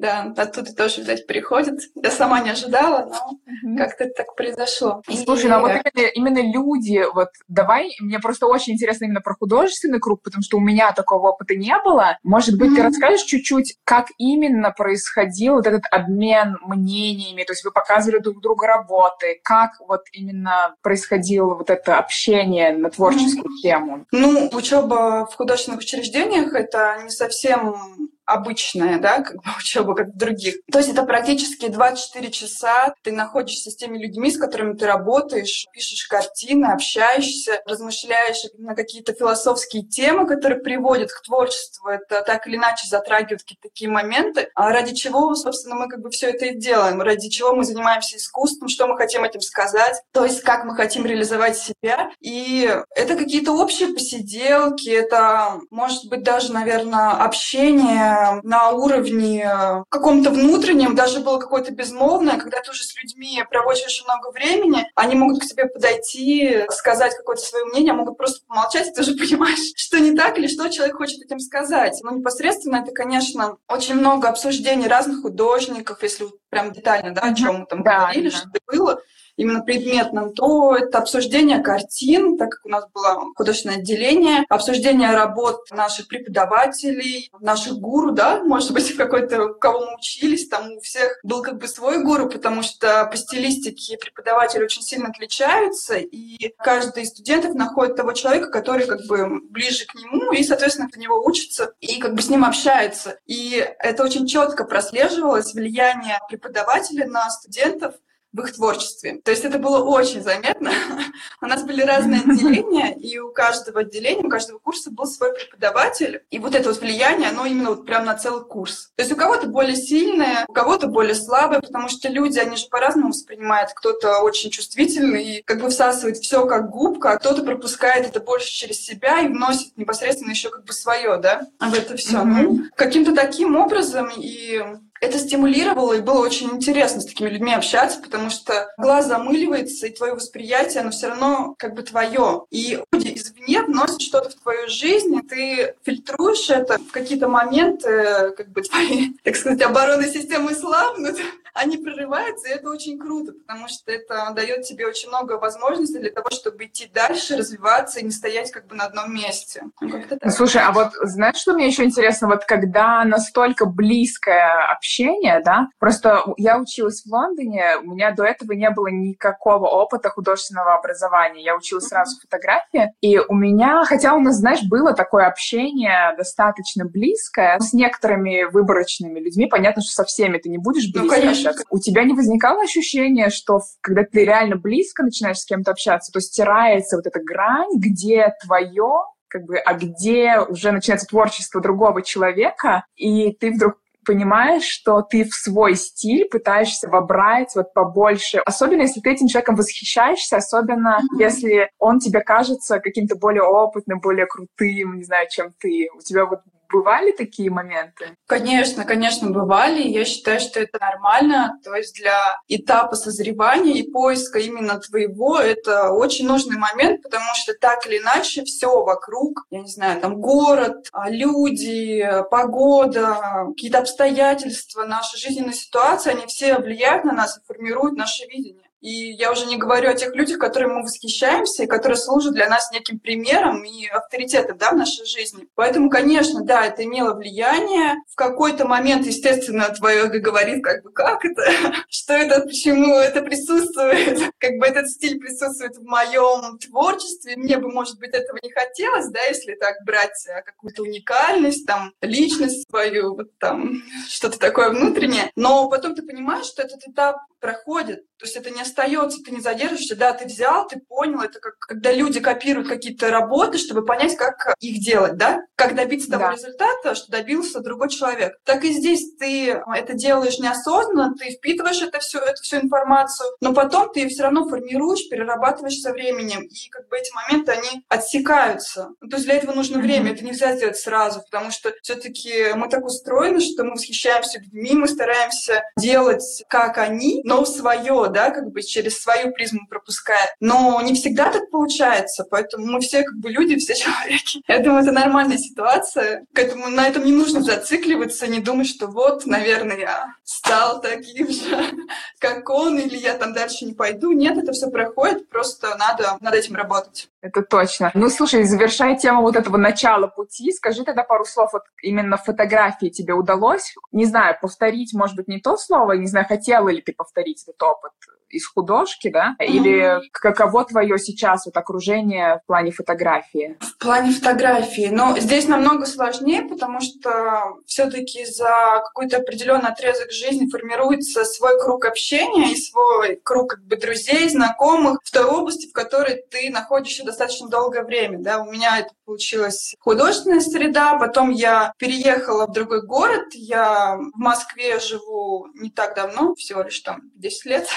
да, 0.00 0.32
оттуда 0.34 0.74
тоже, 0.74 1.02
видать, 1.02 1.26
приходит. 1.26 1.78
Я 1.94 2.10
сама 2.10 2.40
не 2.40 2.50
ожидала, 2.50 3.10
но 3.10 3.74
mm-hmm. 3.74 3.76
как-то 3.76 4.04
это 4.04 4.14
так 4.14 4.34
произошло. 4.34 5.02
Слушай, 5.24 5.44
и... 5.44 5.48
ну 5.48 5.56
а 5.56 5.60
вот 5.60 5.70
именно, 5.72 6.08
именно 6.08 6.52
люди, 6.52 7.04
вот 7.12 7.28
давай, 7.48 7.94
мне 8.00 8.18
просто 8.18 8.46
очень 8.46 8.72
интересно 8.72 9.04
именно 9.04 9.20
про 9.20 9.34
художественный 9.34 10.00
круг, 10.00 10.22
потому 10.22 10.42
что 10.42 10.56
у 10.56 10.60
меня 10.60 10.92
такого 10.92 11.28
опыта 11.28 11.54
не 11.54 11.74
было. 11.84 12.16
Может 12.22 12.56
быть, 12.56 12.70
mm-hmm. 12.70 12.76
ты 12.76 12.82
расскажешь 12.82 13.22
чуть-чуть, 13.22 13.76
как 13.84 14.06
именно 14.16 14.70
происходил 14.70 15.56
вот 15.56 15.66
этот 15.66 15.82
обмен 15.90 16.56
мнениями, 16.62 17.42
то 17.42 17.52
есть 17.52 17.64
вы 17.64 17.70
показывали 17.70 18.20
друг 18.20 18.40
другу 18.40 18.64
работы, 18.64 19.38
как 19.44 19.72
вот 19.86 20.04
именно 20.12 20.74
происходило 20.82 21.54
вот 21.54 21.68
это 21.68 21.98
общение 21.98 22.72
на 22.72 22.88
творческую 22.88 23.52
mm-hmm. 23.52 23.62
тему? 23.62 24.06
Ну, 24.12 24.48
учеба 24.54 25.28
в 25.30 25.36
художественных 25.36 25.80
учреждениях— 25.80 26.52
это 26.54 27.00
не 27.04 27.10
совсем 27.10 28.10
обычная, 28.30 28.98
да, 28.98 29.22
как 29.22 29.36
бы 29.36 29.42
учеба, 29.58 29.94
как 29.94 30.08
в 30.08 30.16
других. 30.16 30.56
То 30.70 30.78
есть 30.78 30.90
это 30.90 31.02
практически 31.02 31.68
24 31.68 32.30
часа 32.30 32.94
ты 33.02 33.12
находишься 33.12 33.70
с 33.70 33.76
теми 33.76 33.98
людьми, 33.98 34.30
с 34.30 34.38
которыми 34.38 34.76
ты 34.76 34.86
работаешь, 34.86 35.66
пишешь 35.72 36.06
картины, 36.06 36.66
общаешься, 36.66 37.60
размышляешь 37.66 38.44
на 38.58 38.74
какие-то 38.74 39.12
философские 39.14 39.82
темы, 39.82 40.26
которые 40.26 40.60
приводят 40.60 41.10
к 41.10 41.22
творчеству. 41.22 41.88
Это 41.88 42.22
так 42.22 42.46
или 42.46 42.56
иначе 42.56 42.86
затрагивают 42.86 43.42
какие-то 43.42 43.68
такие 43.68 43.90
моменты. 43.90 44.48
А 44.54 44.70
ради 44.70 44.94
чего, 44.94 45.34
собственно, 45.34 45.74
мы 45.74 45.88
как 45.88 46.00
бы 46.00 46.10
все 46.10 46.30
это 46.30 46.46
и 46.46 46.58
делаем? 46.58 47.00
Ради 47.00 47.28
чего 47.28 47.54
мы 47.54 47.64
занимаемся 47.64 48.16
искусством? 48.16 48.68
Что 48.68 48.86
мы 48.86 48.96
хотим 48.96 49.24
этим 49.24 49.40
сказать? 49.40 50.00
То 50.12 50.24
есть 50.24 50.42
как 50.42 50.64
мы 50.64 50.74
хотим 50.74 51.06
реализовать 51.06 51.56
себя? 51.56 52.10
И 52.20 52.70
это 52.94 53.16
какие-то 53.16 53.52
общие 53.52 53.88
посиделки, 53.88 54.88
это 54.88 55.60
может 55.70 56.08
быть 56.08 56.22
даже, 56.22 56.52
наверное, 56.52 57.12
общение 57.12 58.19
на 58.42 58.70
уровне 58.70 59.84
каком-то 59.88 60.30
внутреннем, 60.30 60.94
даже 60.94 61.20
было 61.20 61.38
какое-то 61.38 61.72
безмолвное, 61.72 62.38
когда 62.38 62.60
ты 62.60 62.70
уже 62.70 62.84
с 62.84 62.94
людьми 63.00 63.42
проводишь 63.50 63.84
очень 63.84 64.04
много 64.04 64.30
времени, 64.32 64.86
они 64.94 65.14
могут 65.14 65.42
к 65.42 65.46
тебе 65.46 65.66
подойти, 65.66 66.64
сказать 66.70 67.16
какое-то 67.16 67.42
свое 67.42 67.64
мнение, 67.66 67.92
могут 67.92 68.16
просто 68.16 68.44
помолчать, 68.46 68.88
и 68.88 68.92
ты 68.92 69.00
уже 69.02 69.14
понимаешь, 69.18 69.72
что 69.76 69.98
не 69.98 70.16
так 70.16 70.38
или 70.38 70.46
что 70.46 70.68
человек 70.68 70.96
хочет 70.96 71.22
этим 71.22 71.40
сказать. 71.40 71.98
Но 72.02 72.12
непосредственно 72.12 72.76
это, 72.76 72.92
конечно, 72.92 73.56
очень 73.68 73.94
много 73.94 74.28
обсуждений 74.28 74.88
разных 74.88 75.22
художников, 75.22 76.02
если 76.02 76.26
прям 76.48 76.72
детально, 76.72 77.14
да, 77.14 77.22
о 77.22 77.34
чем 77.34 77.60
мы 77.60 77.66
там 77.66 77.82
да, 77.82 78.00
говорили, 78.00 78.30
да. 78.30 78.36
что 78.36 78.48
было 78.66 79.00
именно 79.40 79.62
предметным, 79.62 80.34
то 80.34 80.76
это 80.76 80.98
обсуждение 80.98 81.60
картин, 81.60 82.36
так 82.36 82.50
как 82.50 82.66
у 82.66 82.68
нас 82.68 82.84
было 82.92 83.24
художественное 83.34 83.78
отделение, 83.78 84.44
обсуждение 84.50 85.12
работ 85.12 85.70
наших 85.70 86.08
преподавателей, 86.08 87.30
наших 87.40 87.78
гуру, 87.78 88.12
да, 88.12 88.42
может 88.42 88.72
быть, 88.72 88.94
какой-то, 88.96 89.46
у 89.46 89.54
кого 89.54 89.80
мы 89.80 89.96
учились, 89.96 90.46
там 90.48 90.72
у 90.72 90.80
всех 90.80 91.18
был 91.22 91.40
как 91.42 91.56
бы 91.56 91.68
свой 91.68 92.04
гуру, 92.04 92.28
потому 92.28 92.62
что 92.62 93.06
по 93.10 93.16
стилистике 93.16 93.96
преподаватели 93.96 94.62
очень 94.62 94.82
сильно 94.82 95.08
отличаются, 95.08 95.96
и 95.96 96.52
каждый 96.58 97.04
из 97.04 97.08
студентов 97.08 97.54
находит 97.54 97.96
того 97.96 98.12
человека, 98.12 98.50
который 98.50 98.86
как 98.86 99.06
бы 99.06 99.40
ближе 99.48 99.86
к 99.86 99.94
нему, 99.94 100.32
и, 100.32 100.44
соответственно, 100.44 100.88
от 100.92 100.98
него 100.98 101.24
учится, 101.24 101.72
и 101.80 101.98
как 101.98 102.14
бы 102.14 102.20
с 102.20 102.28
ним 102.28 102.44
общается. 102.44 103.18
И 103.24 103.66
это 103.78 104.04
очень 104.04 104.26
четко 104.26 104.64
прослеживалось 104.64 105.54
влияние 105.54 106.18
преподавателя 106.28 107.06
на 107.06 107.30
студентов, 107.30 107.94
в 108.32 108.40
их 108.40 108.54
творчестве. 108.54 109.20
То 109.24 109.30
есть 109.30 109.44
это 109.44 109.58
было 109.58 109.82
очень 109.82 110.22
заметно. 110.22 110.70
у 111.42 111.46
нас 111.46 111.64
были 111.64 111.82
разные 111.82 112.20
отделения, 112.20 112.94
и 112.96 113.18
у 113.18 113.32
каждого 113.32 113.80
отделения, 113.80 114.24
у 114.24 114.28
каждого 114.28 114.58
курса 114.58 114.90
был 114.90 115.06
свой 115.06 115.32
преподаватель. 115.34 116.22
И 116.30 116.38
вот 116.38 116.54
это 116.54 116.68
вот 116.68 116.80
влияние, 116.80 117.30
оно 117.30 117.46
именно 117.46 117.70
вот 117.70 117.86
прям 117.86 118.04
на 118.04 118.14
целый 118.14 118.44
курс. 118.44 118.92
То 118.96 119.02
есть 119.02 119.12
у 119.12 119.16
кого-то 119.16 119.48
более 119.48 119.76
сильное, 119.76 120.44
у 120.48 120.52
кого-то 120.52 120.86
более 120.86 121.14
слабое, 121.14 121.60
потому 121.60 121.88
что 121.88 122.08
люди, 122.08 122.38
они 122.38 122.56
же 122.56 122.66
по-разному 122.68 123.08
воспринимают. 123.08 123.72
Кто-то 123.74 124.20
очень 124.20 124.50
чувствительный 124.50 125.24
и 125.24 125.42
как 125.42 125.60
бы 125.60 125.70
всасывает 125.70 126.18
все 126.18 126.46
как 126.46 126.70
губка, 126.70 127.12
а 127.12 127.18
кто-то 127.18 127.42
пропускает 127.42 128.06
это 128.06 128.20
больше 128.20 128.50
через 128.50 128.80
себя 128.80 129.20
и 129.20 129.28
вносит 129.28 129.76
непосредственно 129.76 130.30
еще 130.30 130.50
как 130.50 130.64
бы 130.64 130.72
свое, 130.72 131.16
да, 131.18 131.46
в 131.58 131.74
это 131.74 131.96
все. 131.96 132.18
Mm-hmm. 132.18 132.42
Ну, 132.42 132.64
каким-то 132.76 133.14
таким 133.14 133.56
образом 133.56 134.10
и 134.16 134.62
это 135.00 135.18
стимулировало, 135.18 135.94
и 135.94 136.00
было 136.00 136.20
очень 136.20 136.50
интересно 136.50 137.00
с 137.00 137.06
такими 137.06 137.28
людьми 137.28 137.52
общаться, 137.52 138.00
потому 138.00 138.30
что 138.30 138.70
глаз 138.76 139.06
замыливается, 139.06 139.86
и 139.86 139.94
твое 139.94 140.14
восприятие, 140.14 140.82
оно 140.82 140.90
все 140.90 141.08
равно 141.08 141.54
как 141.58 141.74
бы 141.74 141.82
твое. 141.82 142.44
И 142.50 142.78
люди 142.92 143.14
извне 143.14 143.62
вносят 143.62 144.02
что-то 144.02 144.30
в 144.30 144.34
твою 144.34 144.68
жизнь, 144.68 145.14
и 145.14 145.22
ты 145.22 145.74
фильтруешь 145.84 146.50
это 146.50 146.78
в 146.78 146.90
какие-то 146.90 147.28
моменты, 147.28 148.32
как 148.36 148.48
бы 148.50 148.62
твои, 148.62 149.12
так 149.24 149.36
сказать, 149.36 149.62
оборонной 149.62 150.12
системы 150.12 150.54
слабнут, 150.54 151.18
они 151.54 151.78
прорываются, 151.78 152.48
и 152.48 152.52
это 152.52 152.70
очень 152.70 152.98
круто, 152.98 153.32
потому 153.32 153.68
что 153.68 153.90
это 153.90 154.32
дает 154.34 154.62
тебе 154.62 154.86
очень 154.86 155.08
много 155.08 155.34
возможностей 155.34 155.98
для 155.98 156.10
того, 156.10 156.30
чтобы 156.30 156.64
идти 156.64 156.90
дальше, 156.92 157.36
развиваться 157.36 158.00
и 158.00 158.04
не 158.04 158.10
стоять 158.10 158.50
как 158.50 158.66
бы 158.66 158.74
на 158.74 158.84
одном 158.84 159.12
месте. 159.14 159.64
Ну, 159.80 160.02
Слушай, 160.28 160.62
а 160.62 160.72
вот 160.72 160.92
знаешь, 161.02 161.36
что 161.36 161.54
мне 161.54 161.66
еще 161.66 161.84
интересно? 161.84 162.28
Вот 162.28 162.44
когда 162.44 163.04
настолько 163.04 163.66
близкое 163.66 164.72
общение, 164.72 165.40
да, 165.44 165.68
просто 165.78 166.22
я 166.36 166.58
училась 166.58 167.02
в 167.02 167.12
Лондоне, 167.12 167.76
у 167.82 167.92
меня 167.92 168.12
до 168.12 168.24
этого 168.24 168.52
не 168.52 168.70
было 168.70 168.88
никакого 168.88 169.66
опыта 169.66 170.10
художественного 170.10 170.74
образования. 170.74 171.42
Я 171.42 171.56
училась 171.56 171.86
сразу 171.86 172.20
фотографии, 172.20 172.92
и 173.00 173.18
у 173.18 173.34
меня, 173.34 173.84
хотя 173.84 174.14
у 174.14 174.20
нас, 174.20 174.36
знаешь, 174.36 174.62
было 174.68 174.92
такое 174.92 175.26
общение 175.26 176.14
достаточно 176.16 176.84
близкое 176.84 177.58
с 177.58 177.72
некоторыми 177.72 178.44
выборочными 178.44 179.20
людьми, 179.20 179.46
понятно, 179.46 179.82
что 179.82 179.92
со 179.92 180.04
всеми 180.04 180.38
ты 180.38 180.48
не 180.48 180.58
будешь 180.58 180.86
ну, 180.92 181.02
близко 181.02 181.20
ну, 181.20 181.39
общаться. 181.48 181.64
У 181.70 181.78
тебя 181.78 182.04
не 182.04 182.14
возникало 182.14 182.62
ощущения, 182.62 183.30
что 183.30 183.60
когда 183.80 184.02
ты 184.04 184.24
реально 184.24 184.56
близко 184.56 185.02
начинаешь 185.02 185.38
с 185.38 185.44
кем-то 185.44 185.70
общаться, 185.70 186.12
то 186.12 186.20
стирается 186.20 186.96
вот 186.96 187.06
эта 187.06 187.20
грань, 187.22 187.78
где 187.78 188.32
твое 188.44 189.04
как 189.28 189.44
бы, 189.44 189.58
а 189.58 189.74
где 189.74 190.40
уже 190.40 190.72
начинается 190.72 191.06
творчество 191.06 191.60
другого 191.60 192.02
человека, 192.02 192.84
и 192.96 193.32
ты 193.32 193.52
вдруг 193.52 193.76
понимаешь, 194.04 194.64
что 194.64 195.02
ты 195.02 195.24
в 195.24 195.34
свой 195.34 195.76
стиль 195.76 196.26
пытаешься 196.28 196.88
вобрать 196.88 197.54
вот 197.54 197.72
побольше. 197.72 198.38
Особенно, 198.44 198.82
если 198.82 199.00
ты 199.00 199.10
этим 199.12 199.28
человеком 199.28 199.56
восхищаешься, 199.56 200.36
особенно 200.36 200.98
mm-hmm. 200.98 201.22
если 201.22 201.70
он 201.78 201.98
тебе 201.98 202.20
кажется 202.20 202.80
каким-то 202.80 203.16
более 203.16 203.42
опытным, 203.42 204.00
более 204.00 204.26
крутым, 204.26 204.96
не 204.96 205.04
знаю, 205.04 205.26
чем 205.30 205.52
ты. 205.60 205.88
У 205.96 206.00
тебя 206.00 206.26
вот 206.26 206.40
Бывали 206.72 207.10
такие 207.12 207.50
моменты? 207.50 208.16
Конечно, 208.26 208.84
конечно, 208.84 209.30
бывали. 209.30 209.82
Я 209.82 210.04
считаю, 210.04 210.38
что 210.38 210.60
это 210.60 210.78
нормально. 210.80 211.58
То 211.64 211.74
есть 211.74 211.96
для 211.96 212.38
этапа 212.48 212.94
созревания 212.94 213.74
и 213.74 213.90
поиска 213.90 214.38
именно 214.38 214.78
твоего 214.78 215.38
это 215.38 215.90
очень 215.90 216.26
нужный 216.26 216.58
момент, 216.58 217.02
потому 217.02 217.26
что 217.34 217.54
так 217.54 217.86
или 217.86 217.98
иначе 217.98 218.44
все 218.44 218.82
вокруг, 218.82 219.46
я 219.50 219.60
не 219.60 219.68
знаю, 219.68 220.00
там 220.00 220.20
город, 220.20 220.86
а, 220.92 221.10
люди, 221.10 222.08
погода, 222.30 223.46
какие-то 223.48 223.80
обстоятельства, 223.80 224.84
наша 224.84 225.16
жизненная 225.16 225.54
ситуация, 225.54 226.12
они 226.12 226.26
все 226.26 226.58
влияют 226.58 227.04
на 227.04 227.12
нас 227.12 227.36
и 227.36 227.46
формируют 227.46 227.96
наше 227.96 228.26
видение. 228.26 228.69
И 228.80 229.12
я 229.12 229.30
уже 229.30 229.46
не 229.46 229.56
говорю 229.56 229.90
о 229.90 229.94
тех 229.94 230.14
людях, 230.14 230.38
которыми 230.38 230.74
мы 230.74 230.82
восхищаемся 230.82 231.64
и 231.64 231.66
которые 231.66 231.98
служат 231.98 232.32
для 232.34 232.48
нас 232.48 232.70
неким 232.72 232.98
примером 232.98 233.62
и 233.64 233.86
авторитетом 233.86 234.56
да, 234.56 234.70
в 234.70 234.76
нашей 234.76 235.04
жизни. 235.04 235.46
Поэтому, 235.54 235.90
конечно, 235.90 236.42
да, 236.42 236.66
это 236.66 236.84
имело 236.84 237.14
влияние. 237.14 237.96
В 238.08 238.16
какой-то 238.16 238.66
момент, 238.66 239.06
естественно, 239.06 239.68
твое 239.68 240.06
эго 240.06 240.18
говорит, 240.18 240.64
как 240.64 240.82
бы, 240.82 240.90
как 240.92 241.24
это? 241.24 241.42
Что 241.88 242.14
это? 242.14 242.40
Почему 242.40 242.96
это 242.96 243.22
присутствует? 243.22 244.32
Как 244.38 244.52
бы 244.58 244.66
этот 244.66 244.88
стиль 244.88 245.18
присутствует 245.18 245.76
в 245.76 245.84
моем 245.84 246.58
творчестве. 246.58 247.36
Мне 247.36 247.58
бы, 247.58 247.70
может 247.70 247.98
быть, 247.98 248.10
этого 248.10 248.38
не 248.42 248.50
хотелось, 248.50 249.08
да, 249.08 249.22
если 249.24 249.54
так 249.54 249.76
брать 249.84 250.26
а, 250.28 250.42
какую-то 250.42 250.82
уникальность, 250.82 251.66
там, 251.66 251.92
личность 252.00 252.68
свою, 252.68 253.16
вот 253.16 253.36
там, 253.38 253.82
что-то 254.08 254.38
такое 254.38 254.70
внутреннее. 254.70 255.30
Но 255.36 255.68
потом 255.68 255.94
ты 255.94 256.02
понимаешь, 256.02 256.46
что 256.46 256.62
этот 256.62 256.86
этап 256.86 257.16
проходит. 257.40 258.04
То 258.18 258.26
есть 258.26 258.36
это 258.36 258.50
не 258.50 258.60
остается, 258.70 259.22
ты 259.22 259.30
не 259.30 259.40
задержишься, 259.40 259.96
да, 259.96 260.12
ты 260.12 260.26
взял, 260.26 260.66
ты 260.66 260.80
понял, 260.80 261.20
это 261.20 261.38
как 261.40 261.58
когда 261.58 261.92
люди 261.92 262.20
копируют 262.20 262.68
какие-то 262.68 263.10
работы, 263.10 263.58
чтобы 263.58 263.84
понять, 263.84 264.16
как 264.16 264.54
их 264.60 264.80
делать, 264.82 265.16
да, 265.16 265.42
как 265.54 265.74
добиться 265.74 266.10
того 266.10 266.24
да. 266.24 266.32
результата, 266.32 266.94
что 266.94 267.10
добился 267.10 267.60
другой 267.60 267.90
человек. 267.90 268.38
Так 268.44 268.64
и 268.64 268.72
здесь 268.72 269.14
ты 269.18 269.62
это 269.74 269.94
делаешь 269.94 270.38
неосознанно, 270.38 271.14
ты 271.16 271.30
впитываешь 271.30 271.82
это 271.82 271.98
все, 272.00 272.18
эту 272.18 272.42
всю 272.42 272.56
информацию, 272.56 273.28
но 273.40 273.52
потом 273.52 273.92
ты 273.92 274.00
ее 274.00 274.08
все 274.08 274.24
равно 274.24 274.48
формируешь, 274.48 275.08
перерабатываешь 275.08 275.78
со 275.78 275.92
временем, 275.92 276.42
и 276.42 276.68
как 276.70 276.88
бы 276.88 276.96
эти 276.96 277.10
моменты, 277.14 277.52
они 277.52 277.84
отсекаются. 277.88 278.90
Ну, 279.00 279.08
то 279.08 279.16
есть 279.16 279.26
для 279.26 279.36
этого 279.36 279.52
нужно 279.52 279.78
mm-hmm. 279.78 279.82
время, 279.82 280.12
это 280.12 280.24
нельзя 280.24 280.56
сделать 280.56 280.76
сразу, 280.76 281.22
потому 281.22 281.50
что 281.50 281.72
все-таки 281.82 282.52
мы 282.54 282.68
так 282.68 282.84
устроены, 282.84 283.40
что 283.40 283.64
мы 283.64 283.72
восхищаемся 283.72 284.40
людьми, 284.40 284.72
мы 284.72 284.88
стараемся 284.88 285.62
делать, 285.78 286.42
как 286.48 286.78
они, 286.78 287.20
но 287.24 287.44
свое, 287.44 288.08
да, 288.08 288.30
как 288.30 288.50
бы 288.50 288.59
через 288.66 289.00
свою 289.00 289.32
призму 289.32 289.66
пропуская. 289.68 290.34
Но 290.40 290.80
не 290.82 290.94
всегда 290.94 291.30
так 291.30 291.50
получается, 291.50 292.26
поэтому 292.30 292.66
мы 292.66 292.80
все 292.80 293.02
как 293.02 293.16
бы 293.16 293.30
люди, 293.30 293.56
все 293.56 293.74
человеки. 293.76 294.42
Я 294.48 294.58
думаю, 294.60 294.82
это 294.82 294.92
нормальная 294.92 295.38
ситуация. 295.38 296.26
К 296.34 296.38
этому, 296.38 296.68
на 296.68 296.86
этом 296.86 297.04
не 297.04 297.12
нужно 297.12 297.42
зацикливаться, 297.42 298.26
не 298.26 298.40
думать, 298.40 298.68
что 298.68 298.86
вот, 298.86 299.26
наверное, 299.26 299.78
я 299.78 300.14
стал 300.24 300.80
таким 300.80 301.28
же, 301.28 301.64
как 302.18 302.48
он, 302.50 302.78
или 302.78 302.96
я 302.96 303.14
там 303.14 303.32
дальше 303.32 303.64
не 303.64 303.74
пойду. 303.74 304.12
Нет, 304.12 304.38
это 304.38 304.52
все 304.52 304.70
проходит, 304.70 305.28
просто 305.28 305.76
надо 305.76 306.16
над 306.20 306.34
этим 306.34 306.54
работать. 306.54 307.08
Это 307.20 307.42
точно. 307.42 307.90
Ну, 307.94 308.08
слушай, 308.08 308.44
завершая 308.44 308.96
тему 308.96 309.22
вот 309.22 309.36
этого 309.36 309.56
начала 309.56 310.06
пути, 310.06 310.52
скажи 310.52 310.84
тогда 310.84 311.02
пару 311.02 311.24
слов, 311.24 311.52
вот 311.52 311.62
именно 311.82 312.16
фотографии 312.16 312.88
тебе 312.88 313.12
удалось, 313.12 313.74
не 313.92 314.06
знаю, 314.06 314.36
повторить, 314.40 314.94
может 314.94 315.16
быть, 315.16 315.28
не 315.28 315.40
то 315.40 315.56
слово, 315.56 315.92
не 315.92 316.06
знаю, 316.06 316.26
хотела 316.26 316.68
ли 316.68 316.80
ты 316.80 316.92
повторить 316.92 317.42
этот 317.42 317.62
опыт 317.62 317.92
из 318.30 318.46
художки, 318.46 319.10
да? 319.10 319.34
Или 319.38 319.98
mm-hmm. 319.98 320.02
каково 320.12 320.64
твое 320.64 320.98
сейчас 320.98 321.46
вот 321.46 321.56
окружение 321.56 322.40
в 322.44 322.46
плане 322.46 322.70
фотографии? 322.70 323.56
В 323.60 323.78
плане 323.78 324.12
фотографии. 324.12 324.88
Ну, 324.90 325.18
здесь 325.18 325.48
намного 325.48 325.86
сложнее, 325.86 326.42
потому 326.42 326.80
что 326.80 327.56
все-таки 327.66 328.24
за 328.24 328.82
какой-то 328.84 329.18
определенный 329.18 329.70
отрезок 329.70 330.10
жизни 330.10 330.48
формируется 330.48 331.24
свой 331.24 331.60
круг 331.60 331.84
общения 331.84 332.52
и 332.52 332.56
свой 332.56 333.20
круг 333.22 333.50
как 333.50 333.64
бы 333.64 333.76
друзей, 333.76 334.28
знакомых 334.28 335.00
в 335.04 335.10
той 335.10 335.24
области, 335.24 335.68
в 335.68 335.72
которой 335.72 336.22
ты 336.30 336.50
находишься 336.50 337.04
достаточно 337.04 337.48
долгое 337.48 337.82
время. 337.82 338.18
Да? 338.18 338.42
У 338.42 338.50
меня 338.50 338.78
это 338.78 338.90
получилось 339.04 339.74
художественная 339.80 340.40
среда, 340.40 340.98
потом 340.98 341.30
я 341.30 341.72
переехала 341.78 342.46
в 342.46 342.52
другой 342.52 342.86
город, 342.86 343.26
я 343.32 343.96
в 343.96 344.18
Москве 344.18 344.78
живу 344.78 345.48
не 345.54 345.70
так 345.70 345.94
давно, 345.96 346.34
всего 346.34 346.62
лишь 346.62 346.80
там 346.80 347.00
10 347.16 347.44
лет. 347.46 347.68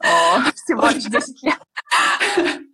Всего 0.54 0.88
лишь 0.88 1.04
10 1.04 1.42
лет. 1.42 1.58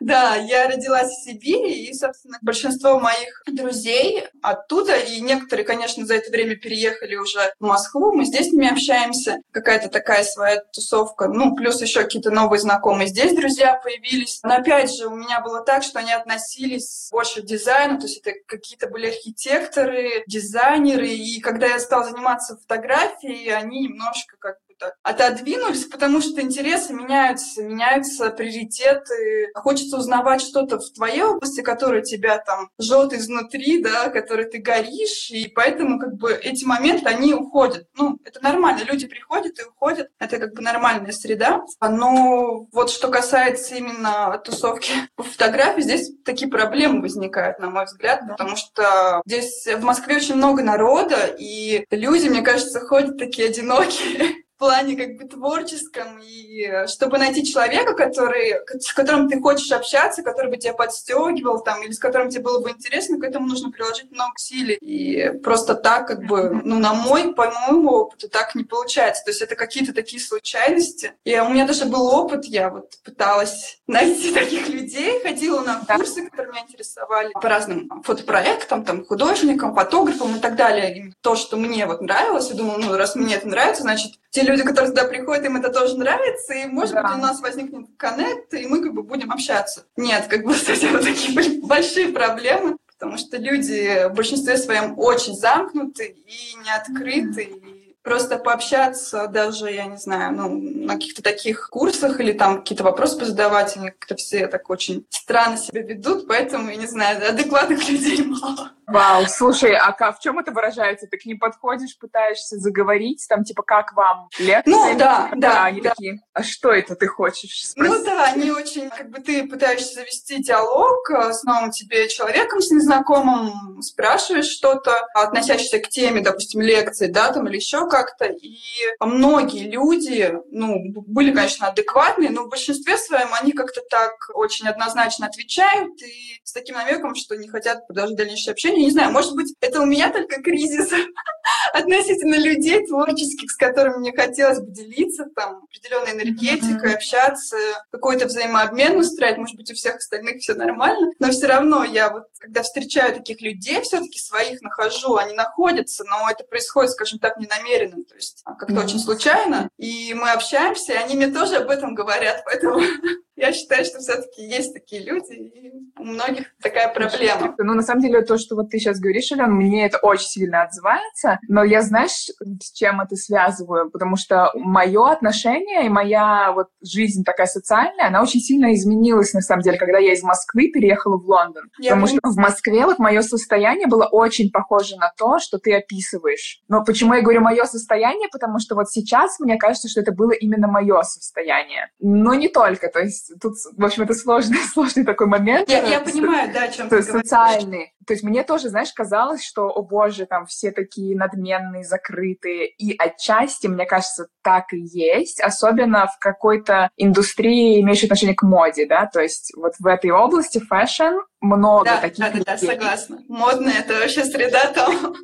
Да, 0.00 0.34
я 0.34 0.66
родилась 0.66 1.10
в 1.10 1.24
Сибири, 1.24 1.84
и, 1.84 1.92
собственно, 1.92 2.38
большинство 2.40 2.98
моих 2.98 3.42
друзей 3.46 4.24
оттуда, 4.40 4.96
и 4.96 5.20
некоторые, 5.20 5.66
конечно, 5.66 6.06
за 6.06 6.14
это 6.14 6.30
время 6.30 6.56
переехали 6.56 7.16
уже 7.16 7.52
в 7.60 7.66
Москву, 7.66 8.14
мы 8.14 8.24
здесь 8.24 8.48
с 8.48 8.52
ними 8.52 8.72
общаемся, 8.72 9.42
какая-то 9.50 9.90
такая 9.90 10.24
своя 10.24 10.62
тусовка, 10.72 11.28
ну, 11.28 11.54
плюс 11.54 11.82
еще 11.82 12.02
какие-то 12.02 12.30
новые 12.30 12.60
знакомые 12.60 13.08
здесь 13.08 13.36
друзья 13.36 13.74
появились. 13.74 14.40
Но 14.42 14.54
опять 14.54 14.90
же, 14.90 15.06
у 15.06 15.14
меня 15.14 15.42
было 15.42 15.62
так, 15.62 15.82
что 15.82 15.98
они 15.98 16.12
относились 16.12 17.08
больше 17.12 17.42
к 17.42 17.44
дизайну, 17.44 17.98
то 17.98 18.06
есть 18.06 18.26
это 18.26 18.38
какие-то 18.46 18.88
были 18.88 19.08
архитекторы, 19.08 20.24
дизайнеры, 20.26 21.08
и 21.08 21.40
когда 21.40 21.66
я 21.66 21.78
стала 21.78 22.04
заниматься 22.04 22.56
фотографией, 22.56 23.50
они 23.50 23.80
немножко 23.80 24.36
как 24.38 24.56
как-то 24.80 24.94
отодвинулись, 25.02 25.84
потому 25.84 26.20
что 26.20 26.40
интересы 26.40 26.92
меняются, 26.92 27.62
меняются 27.62 28.30
приоритеты. 28.30 29.50
Хочется 29.54 29.98
узнавать 29.98 30.40
что-то 30.40 30.78
в 30.78 30.92
твоей 30.92 31.22
области, 31.22 31.60
которое 31.60 32.02
тебя 32.02 32.38
там 32.38 32.70
жжет 32.80 33.12
изнутри, 33.12 33.82
да, 33.82 34.08
которой 34.08 34.46
ты 34.46 34.58
горишь, 34.58 35.30
и 35.30 35.48
поэтому 35.48 35.98
как 35.98 36.14
бы 36.14 36.32
эти 36.32 36.64
моменты, 36.64 37.08
они 37.08 37.34
уходят. 37.34 37.86
Ну, 37.94 38.18
это 38.24 38.42
нормально, 38.42 38.82
люди 38.84 39.06
приходят 39.06 39.58
и 39.58 39.64
уходят, 39.64 40.08
это 40.18 40.38
как 40.38 40.54
бы 40.54 40.62
нормальная 40.62 41.12
среда. 41.12 41.62
Но 41.80 42.66
вот 42.72 42.90
что 42.90 43.08
касается 43.08 43.76
именно 43.76 44.40
тусовки 44.44 44.92
по 45.16 45.22
фотографии, 45.22 45.82
здесь 45.82 46.10
такие 46.24 46.50
проблемы 46.50 47.02
возникают, 47.02 47.58
на 47.58 47.70
мой 47.70 47.84
взгляд, 47.84 48.22
потому 48.28 48.56
что 48.56 49.22
здесь 49.26 49.66
в 49.66 49.82
Москве 49.82 50.16
очень 50.16 50.36
много 50.36 50.62
народа, 50.62 51.34
и 51.38 51.84
люди, 51.90 52.28
мне 52.28 52.42
кажется, 52.42 52.80
ходят 52.80 53.18
такие 53.18 53.48
одинокие, 53.48 54.44
плане 54.60 54.94
как 54.94 55.16
бы 55.16 55.24
творческом, 55.24 56.20
и 56.22 56.66
э, 56.66 56.86
чтобы 56.86 57.18
найти 57.18 57.44
человека, 57.44 57.94
который, 57.94 58.60
с 58.78 58.92
которым 58.92 59.28
ты 59.28 59.40
хочешь 59.40 59.72
общаться, 59.72 60.22
который 60.22 60.50
бы 60.50 60.58
тебя 60.58 60.74
подстегивал 60.74 61.62
там, 61.62 61.82
или 61.82 61.92
с 61.92 61.98
которым 61.98 62.28
тебе 62.28 62.42
было 62.42 62.60
бы 62.60 62.70
интересно, 62.70 63.18
к 63.18 63.24
этому 63.24 63.48
нужно 63.48 63.70
приложить 63.70 64.12
много 64.12 64.34
усилий. 64.36 64.74
И 64.74 65.32
просто 65.42 65.74
так, 65.74 66.06
как 66.06 66.24
бы, 66.24 66.60
ну, 66.62 66.78
на 66.78 66.92
мой, 66.92 67.32
по 67.34 67.50
моему 67.50 67.90
опыту, 67.90 68.28
так 68.28 68.54
не 68.54 68.64
получается. 68.64 69.24
То 69.24 69.30
есть 69.30 69.40
это 69.40 69.56
какие-то 69.56 69.94
такие 69.94 70.22
случайности. 70.22 71.14
И 71.24 71.38
у 71.40 71.48
меня 71.48 71.66
даже 71.66 71.86
был 71.86 72.06
опыт, 72.06 72.44
я 72.44 72.68
вот 72.68 72.98
пыталась 73.02 73.80
найти 73.86 74.32
таких 74.34 74.68
людей, 74.68 75.22
ходила 75.22 75.62
на 75.62 75.80
курсы, 75.88 76.28
которые 76.28 76.52
меня 76.52 76.64
интересовали 76.64 77.32
по 77.32 77.48
разным 77.48 78.02
фотопроектам, 78.04 78.84
там, 78.84 79.06
художникам, 79.06 79.74
фотографам 79.74 80.36
и 80.36 80.38
так 80.38 80.54
далее. 80.54 80.98
И 80.98 81.12
то, 81.22 81.34
что 81.34 81.56
мне 81.56 81.86
вот 81.86 82.02
нравилось, 82.02 82.50
я 82.50 82.56
думала, 82.56 82.76
ну, 82.76 82.94
раз 82.94 83.16
мне 83.16 83.36
это 83.36 83.48
нравится, 83.48 83.82
значит, 83.82 84.12
те 84.30 84.49
люди, 84.50 84.62
которые 84.62 84.90
туда 84.90 85.04
приходят, 85.04 85.44
им 85.44 85.56
это 85.56 85.70
тоже 85.70 85.96
нравится, 85.96 86.54
и, 86.54 86.66
может 86.66 86.94
да. 86.94 87.02
быть, 87.02 87.12
у 87.12 87.18
нас 87.18 87.40
возникнет 87.40 87.86
коннект, 87.96 88.52
и 88.54 88.66
мы 88.66 88.82
как 88.82 88.94
бы 88.94 89.02
будем 89.02 89.30
общаться. 89.32 89.84
Нет, 89.96 90.26
как 90.28 90.44
бы 90.44 90.54
этим 90.68 90.92
вот 90.92 91.04
такие 91.04 91.60
большие 91.62 92.08
проблемы, 92.08 92.76
потому 92.86 93.16
что 93.16 93.38
люди 93.38 94.08
в 94.08 94.14
большинстве 94.14 94.56
своем 94.56 94.98
очень 94.98 95.34
замкнуты 95.34 96.16
и 96.26 96.56
не 96.62 96.70
открыты, 96.70 97.44
и 97.44 97.79
просто 98.02 98.38
пообщаться 98.38 99.26
даже, 99.28 99.70
я 99.70 99.86
не 99.86 99.96
знаю, 99.96 100.34
ну, 100.34 100.48
на 100.86 100.94
каких-то 100.94 101.22
таких 101.22 101.68
курсах 101.70 102.20
или 102.20 102.32
там 102.32 102.58
какие-то 102.58 102.84
вопросы 102.84 103.18
позадавать, 103.18 103.76
они 103.76 103.90
как-то 103.90 104.16
все 104.16 104.46
так 104.46 104.68
очень 104.70 105.06
странно 105.10 105.56
себя 105.56 105.82
ведут, 105.82 106.26
поэтому, 106.26 106.70
я 106.70 106.76
не 106.76 106.86
знаю, 106.86 107.28
адекватных 107.28 107.88
людей 107.88 108.22
мало. 108.22 108.72
Вау, 108.90 109.26
слушай, 109.28 109.72
а 109.76 109.92
в 110.12 110.18
чем 110.18 110.40
это 110.40 110.50
выражается? 110.50 111.06
Ты 111.06 111.16
к 111.16 111.24
ним 111.24 111.38
подходишь, 111.38 111.96
пытаешься 111.96 112.56
заговорить, 112.56 113.24
там, 113.28 113.44
типа, 113.44 113.62
как 113.62 113.92
вам 113.92 114.28
лекция? 114.38 114.74
Ну, 114.74 114.98
да, 114.98 115.30
да. 115.36 115.64
Они 115.64 115.80
да. 115.80 115.90
такие, 115.90 116.20
а 116.32 116.42
что 116.42 116.72
это 116.72 116.96
ты 116.96 117.06
хочешь 117.06 117.68
спросить? 117.68 117.98
Ну, 117.98 118.04
да, 118.04 118.24
они 118.24 118.50
очень, 118.50 118.90
как 118.90 119.10
бы, 119.10 119.20
ты 119.20 119.46
пытаешься 119.46 119.94
завести 119.94 120.42
диалог 120.42 121.08
э, 121.10 121.32
с 121.32 121.44
новым 121.44 121.70
тебе 121.70 122.08
человеком, 122.08 122.60
с 122.60 122.70
незнакомым, 122.72 123.80
спрашиваешь 123.80 124.48
что-то, 124.48 125.06
относящееся 125.14 125.78
к 125.78 125.88
теме, 125.88 126.20
допустим, 126.20 126.60
лекции, 126.60 127.06
да, 127.06 127.32
там, 127.32 127.46
или 127.46 127.56
еще 127.56 127.88
как-то, 128.00 128.26
и 128.26 128.56
многие 129.00 129.68
люди, 129.68 130.32
ну, 130.50 130.92
были, 131.06 131.32
конечно, 131.32 131.68
адекватные, 131.68 132.30
но 132.30 132.44
в 132.44 132.48
большинстве 132.48 132.96
своем 132.96 133.28
они 133.40 133.52
как-то 133.52 133.80
так 133.90 134.12
очень 134.34 134.68
однозначно 134.68 135.26
отвечают 135.26 136.00
и 136.02 136.40
с 136.44 136.52
таким 136.52 136.76
намеком, 136.76 137.14
что 137.14 137.36
не 137.36 137.48
хотят 137.48 137.86
продолжать 137.86 138.16
дальнейшее 138.16 138.52
общение, 138.52 138.84
не 138.84 138.90
знаю, 138.90 139.12
может 139.12 139.34
быть, 139.34 139.54
это 139.60 139.80
у 139.80 139.86
меня 139.86 140.10
только 140.10 140.42
кризис 140.42 140.90
относительно 141.72 142.36
людей 142.36 142.86
творческих, 142.86 143.50
с 143.50 143.56
которыми 143.56 143.98
мне 143.98 144.12
хотелось 144.12 144.60
бы 144.60 144.70
делиться, 144.70 145.26
там, 145.34 145.64
определенной 145.64 146.12
энергетикой, 146.12 146.92
mm-hmm. 146.92 146.94
общаться, 146.94 147.56
какой-то 147.90 148.26
взаимообмен 148.26 148.96
устраивать. 148.96 149.38
Может 149.38 149.56
быть, 149.56 149.70
у 149.70 149.74
всех 149.74 149.96
остальных 149.96 150.38
все 150.38 150.54
нормально, 150.54 151.10
но 151.18 151.30
все 151.30 151.46
равно 151.46 151.84
я 151.84 152.10
вот, 152.10 152.24
когда 152.38 152.62
встречаю 152.62 153.14
таких 153.14 153.40
людей, 153.40 153.80
все-таки 153.82 154.18
своих 154.18 154.60
нахожу, 154.62 155.16
они 155.16 155.34
находятся, 155.34 156.04
но 156.04 156.28
это 156.30 156.44
происходит, 156.44 156.92
скажем 156.92 157.18
так, 157.18 157.36
ненамеренно, 157.80 158.04
то 158.04 158.14
есть 158.14 158.42
а, 158.44 158.54
как-то 158.54 158.74
mm-hmm. 158.74 158.84
очень 158.84 158.98
случайно, 158.98 159.70
и 159.78 160.14
мы 160.14 160.30
общаемся, 160.30 160.92
и 160.92 160.96
они 160.96 161.16
мне 161.16 161.28
тоже 161.28 161.56
об 161.56 161.70
этом 161.70 161.94
говорят, 161.94 162.42
поэтому 162.44 162.80
я 163.40 163.52
считаю, 163.52 163.84
что 163.84 163.98
все-таки 164.00 164.42
есть 164.42 164.74
такие 164.74 165.02
люди, 165.02 165.32
и 165.32 165.72
у 165.98 166.04
многих 166.04 166.46
такая 166.62 166.92
проблема. 166.92 167.54
Ну, 167.58 167.74
на 167.74 167.82
самом 167.82 168.02
деле, 168.02 168.20
то, 168.20 168.36
что 168.36 168.54
вот 168.54 168.68
ты 168.70 168.78
сейчас 168.78 169.00
говоришь, 169.00 169.32
Ален, 169.32 169.50
мне 169.52 169.86
это 169.86 169.98
очень 169.98 170.26
сильно 170.26 170.62
отзывается, 170.62 171.38
но 171.48 171.64
я, 171.64 171.80
знаешь, 171.80 172.28
с 172.62 172.72
чем 172.72 173.00
это 173.00 173.16
связываю? 173.16 173.90
Потому 173.90 174.16
что 174.16 174.50
мое 174.54 175.10
отношение 175.10 175.86
и 175.86 175.88
моя 175.88 176.52
вот 176.52 176.68
жизнь 176.82 177.24
такая 177.24 177.46
социальная, 177.46 178.08
она 178.08 178.22
очень 178.22 178.40
сильно 178.40 178.74
изменилась, 178.74 179.32
на 179.32 179.40
самом 179.40 179.62
деле, 179.62 179.78
когда 179.78 179.98
я 179.98 180.12
из 180.12 180.22
Москвы 180.22 180.68
переехала 180.68 181.16
в 181.16 181.26
Лондон. 181.26 181.70
Я 181.78 181.92
потому 181.92 182.06
понимаю. 182.06 182.20
что 182.20 182.30
в 182.30 182.36
Москве 182.36 182.84
вот 182.84 182.98
мое 182.98 183.22
состояние 183.22 183.86
было 183.86 184.06
очень 184.06 184.50
похоже 184.50 184.96
на 184.96 185.10
то, 185.16 185.38
что 185.38 185.58
ты 185.58 185.74
описываешь. 185.74 186.60
Но 186.68 186.84
почему 186.84 187.14
я 187.14 187.22
говорю 187.22 187.40
мое 187.40 187.64
состояние? 187.64 188.28
Потому 188.30 188.58
что 188.58 188.74
вот 188.74 188.90
сейчас 188.90 189.40
мне 189.40 189.56
кажется, 189.56 189.88
что 189.88 190.02
это 190.02 190.12
было 190.12 190.32
именно 190.32 190.68
мое 190.68 191.00
состояние. 191.02 191.90
Но 192.00 192.34
не 192.34 192.48
только, 192.48 192.88
то 192.88 193.00
есть 193.00 193.29
тут, 193.40 193.54
в 193.76 193.84
общем, 193.84 194.02
это 194.02 194.14
сложный, 194.14 194.58
сложный 194.72 195.04
такой 195.04 195.26
момент. 195.26 195.68
Я, 195.68 195.86
я 195.86 196.00
понимаю, 196.00 196.52
да, 196.52 196.64
о 196.64 196.68
чем 196.68 196.88
ты 196.88 197.02
Социальный. 197.02 197.92
То 198.06 198.14
есть 198.14 198.22
мне 198.22 198.42
тоже, 198.42 198.68
знаешь, 198.68 198.92
казалось, 198.92 199.44
что, 199.44 199.68
о 199.68 199.82
боже, 199.82 200.26
там 200.26 200.46
все 200.46 200.70
такие 200.70 201.16
надменные, 201.16 201.84
закрытые. 201.84 202.68
И 202.68 202.96
отчасти, 202.96 203.66
мне 203.66 203.84
кажется, 203.86 204.28
так 204.42 204.72
и 204.72 204.78
есть, 204.78 205.40
особенно 205.40 206.06
в 206.06 206.18
какой-то 206.18 206.90
индустрии, 206.96 207.80
имеющей 207.80 208.06
отношение 208.06 208.34
к 208.34 208.42
моде, 208.42 208.86
да, 208.86 209.06
то 209.06 209.20
есть 209.20 209.52
вот 209.56 209.74
в 209.78 209.86
этой 209.86 210.10
области 210.10 210.58
fashion 210.58 211.20
много 211.40 211.86
да, 211.86 212.00
таких 212.00 212.18
да, 212.18 212.28
людей. 212.28 212.44
Да, 212.44 212.52
да, 212.52 212.58
согласна. 212.58 213.18
Модная— 213.28 213.72
это 213.78 213.94
вообще 213.94 214.24
среда 214.24 214.72
там. 214.74 215.14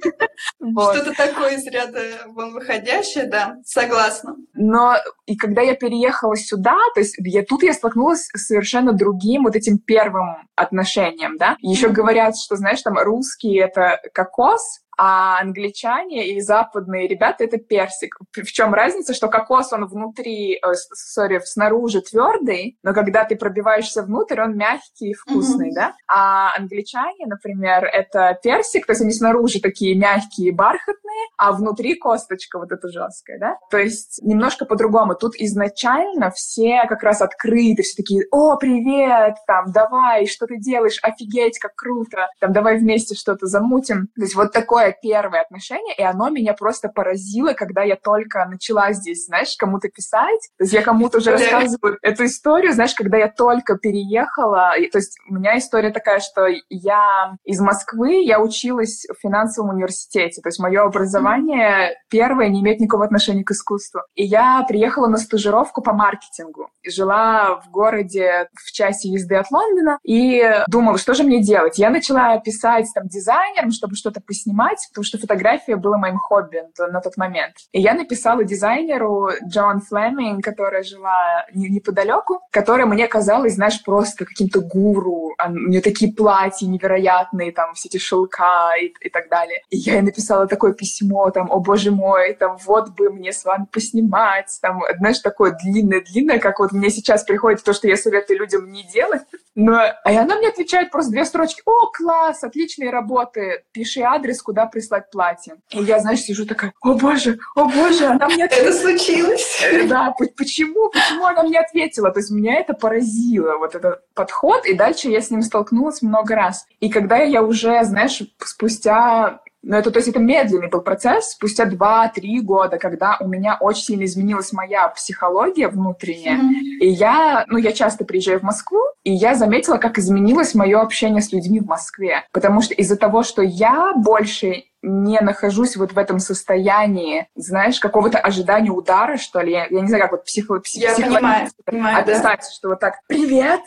Что-то 0.59 1.15
такое 1.15 1.57
из 1.57 1.67
ряда 1.67 2.01
вон 2.29 2.53
выходящее, 2.53 3.27
да, 3.27 3.57
согласна. 3.65 4.37
Но 4.55 4.97
и 5.27 5.37
когда 5.37 5.63
я 5.63 5.75
переехала 5.75 6.37
сюда, 6.37 6.77
то 6.95 7.01
есть 7.01 7.17
я, 7.19 7.45
тут 7.45 7.63
я 7.63 7.75
столкнулась 7.75 8.29
с 8.33 8.47
совершенно 8.47 8.93
другим 8.93 9.45
вот 9.45 9.57
этим 9.57 9.79
первым 9.79 10.49
отношением, 10.55 11.37
да. 11.37 11.57
Еще 11.61 11.89
говорят, 11.89 12.37
что, 12.39 12.57
знаешь, 12.57 12.76
там 12.83 12.99
русские— 12.99 13.61
это 13.65 14.01
кокос, 14.13 14.81
а 14.97 15.41
англичане 15.41 16.29
и 16.29 16.41
западные 16.41 17.07
ребята— 17.07 17.45
это 17.45 17.59
персик. 17.59 18.17
В 18.33 18.47
чем 18.47 18.73
разница, 18.73 19.15
что 19.15 19.29
кокос, 19.29 19.73
он 19.73 19.87
внутри, 19.87 20.55
э, 20.55 20.75
sorry, 20.93 21.41
снаружи 21.45 22.01
твердый, 22.01 22.79
но 22.83 22.95
когда 22.95 23.25
ты 23.25 23.37
пробиваешься 23.37 24.03
внутрь, 24.03 24.41
он 24.41 24.57
мягкий 24.57 25.11
и 25.11 25.15
вкусный, 25.15 25.71
mm-hmm. 25.71 25.75
да? 25.75 25.95
А 26.09 26.57
англичане, 26.57 27.27
например, 27.27 27.85
это 27.85 28.39
персик, 28.43 28.87
то 28.87 28.93
есть 28.93 29.03
они 29.03 29.13
снаружи 29.13 29.61
такие 29.61 29.97
мягкие, 29.99 30.53
бархатные, 30.53 31.27
а 31.37 31.53
внутри 31.53 31.97
косточка 31.97 32.59
вот 32.59 32.73
эта 32.73 32.89
жесткая, 32.89 33.39
да? 33.39 33.57
То 33.71 33.79
есть 33.79 34.21
немножко 34.23 34.65
по-другому. 34.65 35.15
Тут 35.15 35.35
изначально 35.37 36.31
все 36.31 36.85
как 36.89 37.03
раз 37.03 37.21
открыты, 37.21 37.83
все 37.83 37.97
такие, 37.97 38.27
о, 38.31 38.57
привет, 38.57 39.37
там, 39.47 39.73
давай, 39.73 40.27
что 40.27 40.47
ты 40.47 40.59
делаешь, 40.59 40.99
офигеть, 41.03 41.59
как 41.59 41.75
круто, 41.75 42.29
там, 42.41 42.53
давай 42.53 42.79
вместе 42.79 43.15
что-то 43.15 43.47
замутим. 43.47 44.09
То 44.15 44.23
есть 44.23 44.35
вот 44.35 44.53
такое 44.53 44.86
такое 44.87 44.97
первое 45.01 45.43
отношение, 45.43 45.95
и 45.97 46.03
оно 46.03 46.31
меня 46.31 46.55
просто 46.55 46.89
поразило, 46.89 47.53
когда 47.53 47.83
я 47.83 47.97
только 47.97 48.45
начала 48.47 48.93
здесь, 48.93 49.27
знаешь, 49.27 49.57
кому-то 49.57 49.89
писать. 49.89 50.51
То 50.59 50.65
есть 50.65 50.73
я 50.73 50.83
кому-то 50.83 51.19
уже 51.19 51.33
рассказываю 51.33 51.99
эту 52.03 52.25
историю, 52.25 52.73
знаешь, 52.73 52.95
когда 52.95 53.19
я 53.19 53.29
только 53.29 53.77
переехала. 53.77 54.73
То 54.93 54.99
есть 54.99 55.19
у 55.29 55.35
меня 55.35 55.59
история 55.59 55.91
такая, 55.91 56.21
что 56.21 56.47
я 56.69 57.37
из 57.45 57.61
Москвы, 57.61 58.23
я 58.25 58.41
училась 58.41 59.07
в 59.07 59.21
финансовом 59.21 59.71
университете. 59.71 60.41
То 60.43 60.49
есть 60.49 60.59
мое 60.59 60.83
образование 60.83 61.97
первое 62.11 62.49
не 62.49 62.61
имеет 62.61 62.81
никакого 62.81 63.05
отношения 63.05 63.45
к 63.45 63.51
искусству. 63.51 64.01
И 64.15 64.25
я 64.25 64.65
приехала 64.67 65.07
на 65.09 65.19
стажировку 65.19 65.83
по 65.83 65.93
маркетингу. 65.93 66.71
Жила 66.87 67.61
в 67.65 67.71
городе 67.71 68.49
в 68.55 68.73
часе 68.73 69.09
езды 69.09 69.37
от 69.37 69.51
Лондона 69.51 69.99
и 70.05 70.43
думала, 70.69 70.99
что 70.99 71.15
же 71.15 71.25
мне 71.25 71.43
делать. 71.43 71.79
Я 71.79 71.91
начала 71.91 72.39
писать 72.39 72.87
там 72.95 73.09
дизайнером, 73.09 73.71
чтобы 73.71 73.95
что-то 73.97 74.21
поснимать, 74.21 74.76
потому 74.89 75.05
что 75.05 75.19
фотография 75.19 75.77
была 75.77 75.99
моим 75.99 76.19
хобби 76.19 76.63
на 76.79 77.01
тот 77.01 77.17
момент. 77.17 77.55
И 77.73 77.81
я 77.81 77.95
написала 77.95 78.45
дизайнеру 78.45 79.31
Джон 79.47 79.81
Флеминг, 79.81 80.45
которая 80.45 80.83
жила 80.83 81.47
неподалеку, 81.53 82.41
которая 82.51 82.87
мне 82.87 83.07
казалась, 83.09 83.55
знаешь, 83.55 83.83
просто 83.83 84.25
каким-то 84.25 84.61
гуру. 84.61 85.35
У 85.45 85.51
нее 85.51 85.81
такие 85.81 86.13
платья 86.13 86.67
невероятные, 86.67 87.53
там 87.53 87.75
все 87.75 87.89
эти 87.89 87.99
шелка 87.99 88.73
и, 88.81 88.93
и 89.01 89.11
так 89.11 89.29
далее. 89.29 89.63
И 89.71 89.77
я 89.77 89.95
ей 89.95 90.03
написала 90.03 90.47
такое 90.47 90.73
письмо, 90.73 91.31
там, 91.31 91.51
о 91.51 91.61
боже 91.61 91.91
мой, 91.91 92.35
там, 92.35 92.57
вот 92.65 92.91
бы 92.91 93.11
мне 93.11 93.33
с 93.33 93.45
вами 93.45 93.67
поснимать, 93.71 94.59
там, 94.63 94.83
знаешь, 94.99 95.19
такое 95.21 95.53
длинное-длинное, 95.53 96.39
как 96.39 96.59
вот 96.59 96.73
мне 96.73 96.91
сейчас 96.91 97.25
приходит 97.25 97.63
то, 97.65 97.73
что 97.73 97.89
я 97.89 97.97
советую 97.97 98.39
людям 98.39 98.71
не 98.71 98.85
делать. 98.85 99.23
Но, 99.57 99.79
а 99.79 99.95
она 100.05 100.37
мне 100.37 100.49
отвечает 100.49 100.91
просто 100.91 101.11
две 101.11 101.25
строчки. 101.25 101.63
О, 101.65 101.87
класс, 101.87 102.45
отличные 102.45 102.91
работы, 102.91 103.65
пиши 103.73 104.03
адрес, 104.03 104.43
куда 104.43 104.67
прислать 104.67 105.11
платье. 105.11 105.57
И 105.71 105.83
я, 105.83 105.99
знаешь, 105.99 106.21
сижу 106.21 106.47
такая, 106.47 106.75
о 106.83 106.93
боже, 106.93 107.39
о 107.55 107.65
боже, 107.65 108.07
она 108.07 108.29
мне 108.29 108.45
ответила. 108.45 108.69
Это 108.69 108.79
случилось. 108.79 109.65
Да, 109.89 110.15
почему, 110.37 110.91
почему 110.91 111.25
она 111.25 111.43
мне 111.43 111.59
ответила? 111.59 112.11
То 112.11 112.21
есть 112.21 112.31
меня 112.31 112.57
это 112.57 112.75
поразило, 112.75 113.57
вот 113.57 113.75
этот 113.75 114.03
подход, 114.15 114.67
и 114.67 114.75
дальше 114.75 115.09
я 115.09 115.23
с 115.23 115.31
ним 115.31 115.41
столкнулась 115.41 116.03
много 116.03 116.35
раз. 116.35 116.67
И 116.81 116.91
когда 116.91 117.17
я 117.17 117.43
уже, 117.43 117.83
знаешь, 117.85 118.23
спустя 118.45 119.41
но 119.63 119.77
это, 119.77 119.91
то 119.91 119.99
есть 119.99 120.09
это 120.09 120.21
медленный 120.21 120.69
был 120.69 120.81
процесс, 120.81 121.31
спустя 121.31 121.67
2-3 121.69 122.41
года, 122.43 122.79
когда 122.79 123.17
у 123.21 123.27
меня 123.27 123.57
очень 123.61 123.83
сильно 123.83 124.05
изменилась 124.05 124.53
моя 124.53 124.89
психология 124.89 125.69
внутренняя. 125.69 126.37
Mm-hmm. 126.37 126.79
И 126.81 126.89
я, 126.89 127.45
ну, 127.49 127.59
я 127.59 127.73
часто 127.73 128.05
приезжаю 128.05 128.41
в 128.41 128.43
Москву, 128.45 128.79
и 129.03 129.13
я 129.13 129.35
заметила, 129.35 129.79
как 129.79 129.99
изменилось 129.99 130.55
мое 130.55 130.81
общение 130.81 131.23
с 131.23 131.33
людьми 131.33 131.61
в 131.61 131.67
Москве. 131.67 132.25
Потому 132.33 132.61
что 132.61 132.75
из-за 132.75 132.97
того, 132.97 133.23
что 133.23 133.43
я 133.43 133.93
больше 133.97 134.65
не 134.83 135.21
нахожусь 135.21 135.77
вот 135.77 135.93
в 135.93 135.99
этом 135.99 136.19
состоянии, 136.19 137.29
знаешь, 137.35 137.81
какого-то 137.81 138.19
ожидания 138.19 138.71
удара, 138.71 139.17
что 139.17 139.41
ли. 139.41 139.53
Я, 139.53 139.67
я 139.67 139.81
не 139.81 139.89
знаю, 139.89 140.03
как 140.03 140.13
вот 140.13 140.25
психо, 140.25 140.61
псих, 140.61 140.83
я 140.83 140.95
понимаю, 140.95 141.49
понимаю, 141.65 141.99
описать, 141.99 142.41
да. 142.41 142.51
что 142.55 142.69
вот 142.71 142.81
так 142.81 143.01
«Привет!» 143.09 143.61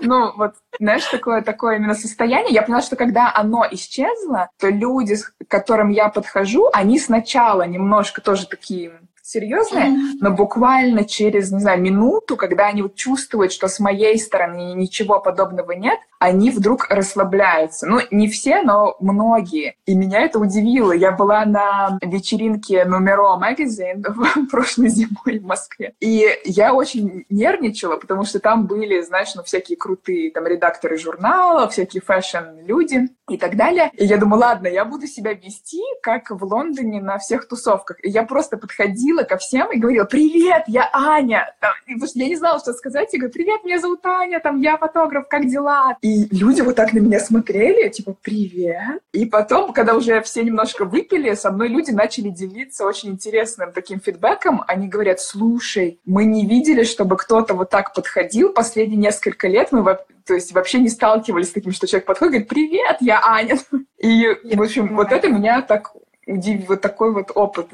Ну, 0.00 0.32
вот, 0.36 0.54
знаешь, 0.78 1.04
такое, 1.06 1.42
такое 1.42 1.76
именно 1.76 1.94
состояние. 1.94 2.52
Я 2.52 2.62
поняла, 2.62 2.82
что 2.82 2.96
когда 2.96 3.32
оно 3.34 3.66
исчезло, 3.70 4.50
то 4.58 4.68
люди, 4.68 5.16
к 5.16 5.48
которым 5.48 5.90
я 5.90 6.08
подхожу, 6.08 6.68
они 6.72 6.98
сначала 6.98 7.62
немножко 7.62 8.20
тоже 8.20 8.46
такие 8.46 9.00
серьезные, 9.22 9.86
mm-hmm. 9.86 10.18
но 10.20 10.30
буквально 10.32 11.04
через, 11.04 11.52
не 11.52 11.60
знаю, 11.60 11.80
минуту, 11.80 12.36
когда 12.36 12.66
они 12.66 12.82
вот 12.82 12.96
чувствуют, 12.96 13.52
что 13.52 13.68
с 13.68 13.78
моей 13.78 14.18
стороны 14.18 14.74
ничего 14.74 15.20
подобного 15.20 15.72
нет, 15.72 15.98
они 16.22 16.50
вдруг 16.50 16.86
расслабляются. 16.88 17.86
Ну, 17.86 18.00
не 18.10 18.28
все, 18.28 18.62
но 18.62 18.96
многие. 19.00 19.76
И 19.86 19.94
меня 19.96 20.20
это 20.20 20.38
удивило. 20.38 20.92
Я 20.92 21.10
была 21.10 21.44
на 21.44 21.98
вечеринке 22.00 22.84
Numero 22.84 23.36
Magazine 23.40 24.04
в 24.06 24.46
прошлой 24.48 24.88
зимой 24.88 25.40
в 25.40 25.44
Москве. 25.44 25.94
И 26.00 26.28
я 26.44 26.74
очень 26.74 27.24
нервничала, 27.28 27.96
потому 27.96 28.24
что 28.24 28.38
там 28.38 28.66
были, 28.66 29.00
знаешь, 29.02 29.34
ну, 29.34 29.42
всякие 29.42 29.76
крутые 29.76 30.30
там 30.30 30.46
редакторы 30.46 30.96
журналов, 30.96 31.72
всякие 31.72 32.02
фэшн-люди 32.02 33.08
и 33.28 33.36
так 33.36 33.56
далее. 33.56 33.90
И 33.94 34.04
я 34.04 34.16
думаю, 34.16 34.40
ладно, 34.40 34.68
я 34.68 34.84
буду 34.84 35.08
себя 35.08 35.32
вести, 35.32 35.82
как 36.02 36.30
в 36.30 36.44
Лондоне 36.44 37.00
на 37.00 37.18
всех 37.18 37.48
тусовках. 37.48 37.96
И 38.04 38.08
я 38.08 38.22
просто 38.22 38.56
подходила 38.56 39.21
ко 39.24 39.36
всем 39.36 39.72
и 39.72 39.78
говорила, 39.78 40.04
привет, 40.04 40.64
я 40.66 40.88
Аня. 40.92 41.54
Там, 41.60 41.72
потому 41.86 42.06
что 42.06 42.18
я 42.18 42.28
не 42.28 42.36
знала, 42.36 42.58
что 42.58 42.72
сказать. 42.72 43.12
Я 43.12 43.18
говорю, 43.18 43.32
привет, 43.32 43.64
меня 43.64 43.78
зовут 43.78 44.04
Аня, 44.04 44.40
там, 44.40 44.60
я 44.60 44.76
фотограф, 44.76 45.28
как 45.28 45.46
дела? 45.46 45.96
И 46.02 46.26
люди 46.34 46.60
вот 46.60 46.76
так 46.76 46.92
на 46.92 46.98
меня 46.98 47.20
смотрели, 47.20 47.88
типа, 47.88 48.14
привет. 48.20 49.00
И 49.12 49.26
потом, 49.26 49.72
когда 49.72 49.94
уже 49.94 50.20
все 50.22 50.42
немножко 50.42 50.84
выпили, 50.84 51.34
со 51.34 51.50
мной 51.50 51.68
люди 51.68 51.90
начали 51.90 52.28
делиться 52.28 52.84
очень 52.84 53.10
интересным 53.10 53.72
таким 53.72 54.00
фидбэком. 54.00 54.62
Они 54.66 54.88
говорят, 54.88 55.20
слушай, 55.20 56.00
мы 56.04 56.24
не 56.24 56.46
видели, 56.46 56.84
чтобы 56.84 57.16
кто-то 57.16 57.54
вот 57.54 57.70
так 57.70 57.94
подходил 57.94 58.52
последние 58.52 58.98
несколько 58.98 59.48
лет. 59.48 59.72
Мы 59.72 59.98
то 60.24 60.34
есть 60.34 60.52
вообще 60.52 60.78
не 60.78 60.88
сталкивались 60.88 61.48
с 61.48 61.52
таким, 61.52 61.72
что 61.72 61.86
человек 61.86 62.06
подходит 62.06 62.34
и 62.34 62.38
говорит, 62.38 62.48
привет, 62.48 62.96
я 63.00 63.20
Аня. 63.24 63.58
И, 63.98 64.26
в 64.54 64.62
общем, 64.62 64.94
вот 64.94 65.12
это 65.12 65.28
меня 65.28 65.62
так 65.62 65.92
удивил, 66.26 66.66
вот 66.68 66.80
такой 66.80 67.12
вот 67.12 67.32
опыт. 67.34 67.68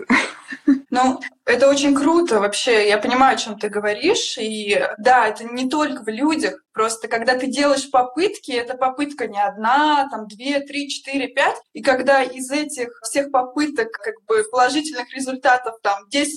Ну, 0.91 1.21
это 1.49 1.67
очень 1.67 1.95
круто 1.95 2.41
вообще. 2.41 2.87
Я 2.89 2.99
понимаю, 2.99 3.35
о 3.35 3.39
чем 3.39 3.59
ты 3.59 3.71
говоришь. 3.71 4.37
И 4.39 4.79
да, 4.99 5.29
это 5.29 5.45
не 5.45 5.69
только 5.69 6.03
в 6.03 6.09
людях. 6.09 6.63
Просто 6.75 7.09
когда 7.09 7.37
ты 7.37 7.49
делаешь 7.49 7.91
попытки, 7.91 8.53
эта 8.53 8.77
попытка 8.77 9.27
не 9.27 9.43
одна, 9.43 10.07
там 10.11 10.29
две, 10.29 10.61
три, 10.61 10.89
четыре, 10.89 11.27
пять. 11.27 11.57
И 11.73 11.83
когда 11.83 12.23
из 12.23 12.51
этих 12.51 13.01
всех 13.03 13.33
попыток 13.33 13.91
как 13.91 14.15
бы 14.27 14.45
положительных 14.49 15.13
результатов 15.13 15.75
там 15.83 16.05
10% 16.15 16.29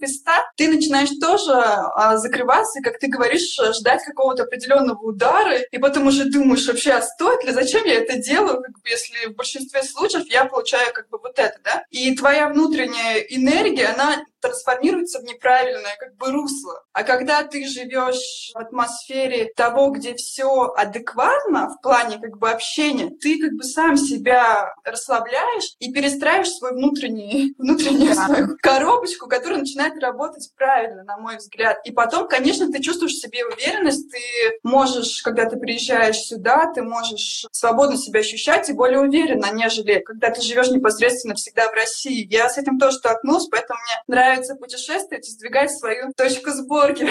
из 0.00 0.16
100, 0.16 0.32
ты 0.56 0.68
начинаешь 0.68 1.10
тоже 1.20 1.52
а, 1.52 2.16
закрываться 2.16 2.80
и, 2.80 2.82
как 2.82 2.98
ты 2.98 3.06
говоришь, 3.06 3.56
ждать 3.78 4.02
какого-то 4.02 4.44
определенного 4.44 5.00
удара. 5.00 5.58
И 5.58 5.78
потом 5.78 6.06
уже 6.06 6.24
думаешь, 6.24 6.66
вообще, 6.66 6.92
а 6.92 7.02
стоит 7.02 7.44
ли, 7.44 7.52
зачем 7.52 7.84
я 7.84 8.00
это 8.00 8.16
делаю, 8.18 8.62
как 8.62 8.72
бы, 8.72 8.88
если 8.88 9.28
в 9.28 9.36
большинстве 9.36 9.82
случаев 9.84 10.26
я 10.28 10.46
получаю 10.46 10.92
как 10.92 11.08
бы 11.10 11.18
вот 11.22 11.38
это, 11.38 11.58
да? 11.62 11.84
И 11.90 12.16
твоя 12.16 12.48
внутренняя 12.48 13.18
энергия, 13.18 13.88
она 13.88 14.24
трансформируется 14.40 15.20
в 15.20 15.24
неправильное 15.24 15.96
как 15.98 16.16
бы 16.16 16.30
русло. 16.30 16.82
А 16.92 17.02
когда 17.02 17.42
ты 17.44 17.66
живешь 17.66 18.50
в 18.54 18.58
атмосфере 18.58 19.52
того, 19.56 19.90
где 19.90 20.14
все 20.14 20.72
адекватно 20.76 21.70
в 21.70 21.82
плане 21.82 22.18
как 22.18 22.38
бы 22.38 22.50
общения, 22.50 23.10
ты 23.10 23.38
как 23.38 23.52
бы 23.52 23.64
сам 23.64 23.96
себя 23.96 24.74
расслабляешь 24.84 25.74
и 25.78 25.92
перестраиваешь 25.92 26.50
свой 26.50 26.72
внутренний, 26.72 27.54
внутреннюю 27.58 28.14
да. 28.14 28.26
свою 28.26 28.56
коробочку, 28.60 29.28
которая 29.28 29.60
начинает 29.60 30.00
работать 30.02 30.50
правильно, 30.56 31.04
на 31.04 31.18
мой 31.18 31.36
взгляд. 31.36 31.78
И 31.84 31.92
потом, 31.92 32.28
конечно, 32.28 32.70
ты 32.70 32.80
чувствуешь 32.80 33.14
в 33.14 33.20
себе 33.20 33.44
уверенность, 33.44 34.10
ты 34.10 34.18
можешь, 34.62 35.22
когда 35.22 35.46
ты 35.46 35.56
приезжаешь 35.56 36.18
сюда, 36.18 36.72
ты 36.74 36.82
можешь 36.82 37.46
свободно 37.52 37.96
себя 37.96 38.20
ощущать 38.20 38.68
и 38.68 38.72
более 38.72 39.00
уверенно, 39.00 39.50
нежели 39.52 40.00
когда 40.00 40.30
ты 40.30 40.42
живешь 40.42 40.68
непосредственно 40.70 41.34
всегда 41.34 41.68
в 41.68 41.74
России. 41.74 42.26
Я 42.30 42.48
с 42.48 42.58
этим 42.58 42.78
тоже 42.78 42.96
столкнулась, 42.96 43.46
поэтому 43.50 43.78
мне 43.80 44.16
нравится 44.16 44.27
нравится 44.28 44.56
путешествовать 44.56 45.26
и 45.26 45.30
сдвигать 45.30 45.70
свою 45.70 46.12
точку 46.16 46.50
сборки. 46.50 47.08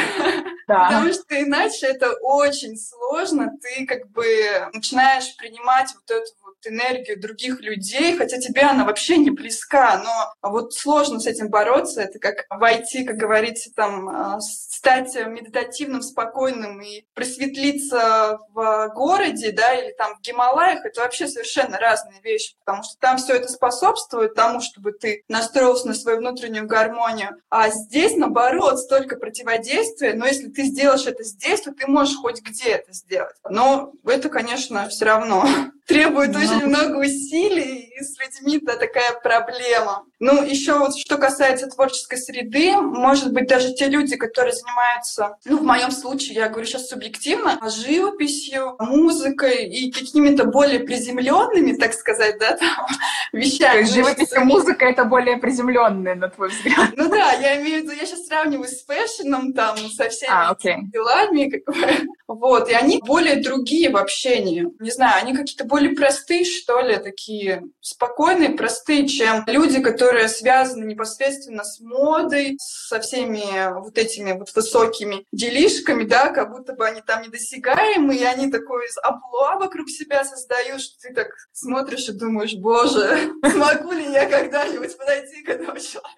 Да. 0.68 0.88
Потому 0.88 1.14
что 1.14 1.42
иначе 1.42 1.88
это 1.88 2.12
очень 2.22 2.76
сложно. 2.76 3.54
Ты 3.62 3.86
как 3.86 4.10
бы 4.10 4.26
начинаешь 4.74 5.38
принимать 5.38 5.94
вот 5.96 6.12
эту 6.12 6.30
вот 6.44 6.56
энергию 6.66 7.22
других 7.22 7.62
людей, 7.62 8.18
хотя 8.18 8.38
тебе 8.38 8.64
она 8.64 8.84
вообще 8.84 9.16
не 9.16 9.30
близка, 9.30 10.04
но 10.04 10.50
вот 10.50 10.74
сложно 10.74 11.22
с 11.22 11.26
этим 11.26 11.50
бороться. 11.50 12.02
Это 12.02 12.20
как 12.20 12.46
войти, 12.50 13.06
как 13.06 13.16
говорится, 13.16 13.72
там, 13.74 14.10
а, 14.10 14.42
стать 14.78 15.16
медитативным, 15.16 16.02
спокойным 16.02 16.82
и 16.82 17.04
просветлиться 17.14 18.40
в 18.54 18.92
городе, 18.94 19.52
да, 19.52 19.74
или 19.74 19.92
там 19.94 20.16
в 20.16 20.22
Гималаях, 20.22 20.86
это 20.86 21.02
вообще 21.02 21.28
совершенно 21.28 21.80
разные 21.80 22.22
вещи, 22.22 22.56
потому 22.64 22.84
что 22.84 22.96
там 23.00 23.18
все 23.18 23.36
это 23.36 23.48
способствует 23.48 24.36
тому, 24.36 24.62
чтобы 24.62 24.92
ты 24.92 25.24
настроился 25.28 25.88
на 25.88 25.94
свою 25.96 26.20
внутреннюю 26.20 26.68
гармонию. 26.68 27.38
А 27.50 27.70
здесь, 27.70 28.16
наоборот, 28.16 28.80
столько 28.80 29.16
противодействия, 29.16 30.14
но 30.14 30.28
если 30.28 30.50
ты 30.50 30.64
сделаешь 30.64 31.08
это 31.08 31.24
здесь, 31.24 31.62
то 31.62 31.74
ты 31.74 31.88
можешь 31.88 32.18
хоть 32.18 32.42
где 32.42 32.70
это 32.72 32.94
сделать. 32.94 33.36
Но 33.50 33.94
это, 34.06 34.30
конечно, 34.30 34.88
все 34.90 35.06
равно 35.06 35.48
требует 35.88 36.36
очень 36.36 36.66
много 36.66 36.98
усилий, 36.98 37.94
и 37.98 38.04
с 38.04 38.18
людьми 38.20 38.58
это 38.58 38.78
такая 38.78 39.20
проблема. 39.24 40.06
Ну, 40.20 40.44
еще 40.44 40.78
вот 40.78 40.98
что 40.98 41.18
касается 41.18 41.68
творческой 41.68 42.18
среды, 42.18 42.74
может 42.78 43.34
быть, 43.34 43.48
даже 43.48 43.74
те 43.74 43.88
люди, 43.88 44.16
которые 44.16 44.54
занимаются, 44.68 45.38
ну, 45.46 45.60
в 45.60 45.64
моем 45.64 45.92
случае, 45.92 46.36
я 46.36 46.50
говорю 46.50 46.66
сейчас 46.66 46.88
субъективно, 46.88 47.60
живописью, 47.70 48.76
музыкой 48.80 49.66
и 49.66 49.92
какими-то 49.92 50.46
более 50.46 50.80
приземленными, 50.80 51.74
так 51.74 51.94
сказать, 51.94 52.38
да, 52.40 52.58
там, 52.58 52.88
вещами. 53.34 53.86
То 53.86 53.94
живопись 53.94 54.34
и 54.34 54.40
музыка— 54.40 54.86
это 54.88 55.06
более 55.06 55.38
приземленные, 55.38 56.16
на 56.16 56.30
твой 56.30 56.50
взгляд? 56.50 56.92
Ну 56.96 57.10
да, 57.10 57.34
я 57.34 57.62
имею 57.62 57.82
в 57.82 57.84
виду, 57.84 57.94
я 57.94 58.06
сейчас 58.06 58.26
сравниваю 58.28 58.68
с 58.68 58.84
фэшном, 58.84 59.54
там, 59.54 59.78
со 59.78 60.10
всеми 60.10 60.32
а, 60.32 60.54
okay. 60.54 60.78
делами, 60.92 61.50
как 61.50 61.76
бы. 61.76 62.08
Вот, 62.28 62.70
и 62.70 62.74
они 62.74 63.02
более 63.06 63.42
другие 63.42 63.90
в 63.90 63.96
общении. 63.96 64.68
Не 64.80 64.92
знаю, 64.92 65.24
они 65.24 65.34
какие-то 65.34 65.64
более 65.64 65.96
простые, 65.96 66.44
что 66.44 66.82
ли, 66.82 66.98
такие 66.98 67.64
спокойные, 67.80 68.50
простые, 68.50 69.08
чем 69.08 69.44
люди, 69.48 69.82
которые 69.82 70.28
связаны 70.28 70.86
непосредственно 70.86 71.64
с 71.64 71.80
модой, 71.80 72.58
со 72.60 73.00
всеми 73.00 73.74
вот 73.80 73.98
этими 73.98 74.34
вот 74.34 74.50
высокими 74.58 75.26
делишками, 75.32 76.04
да, 76.04 76.30
как 76.30 76.52
будто 76.52 76.74
бы 76.74 76.86
они 76.86 77.02
там 77.02 77.22
недосягаемы, 77.22 78.16
и 78.16 78.24
они 78.24 78.52
такой 78.52 78.88
амплуа 79.04 79.58
вокруг 79.60 79.88
себя 79.90 80.26
создают, 80.26 80.82
что 80.82 81.00
ты 81.00 81.14
так 81.14 81.28
смотришь 81.54 82.10
и 82.10 82.14
думаешь, 82.14 82.56
боже, 82.56 83.32
смогу 83.52 83.92
ли 83.92 84.12
я 84.12 84.28
когда-нибудь 84.28 84.98
подойти 84.98 85.44
к 85.44 85.50
этому 85.50 85.80
человеку? 85.80 86.18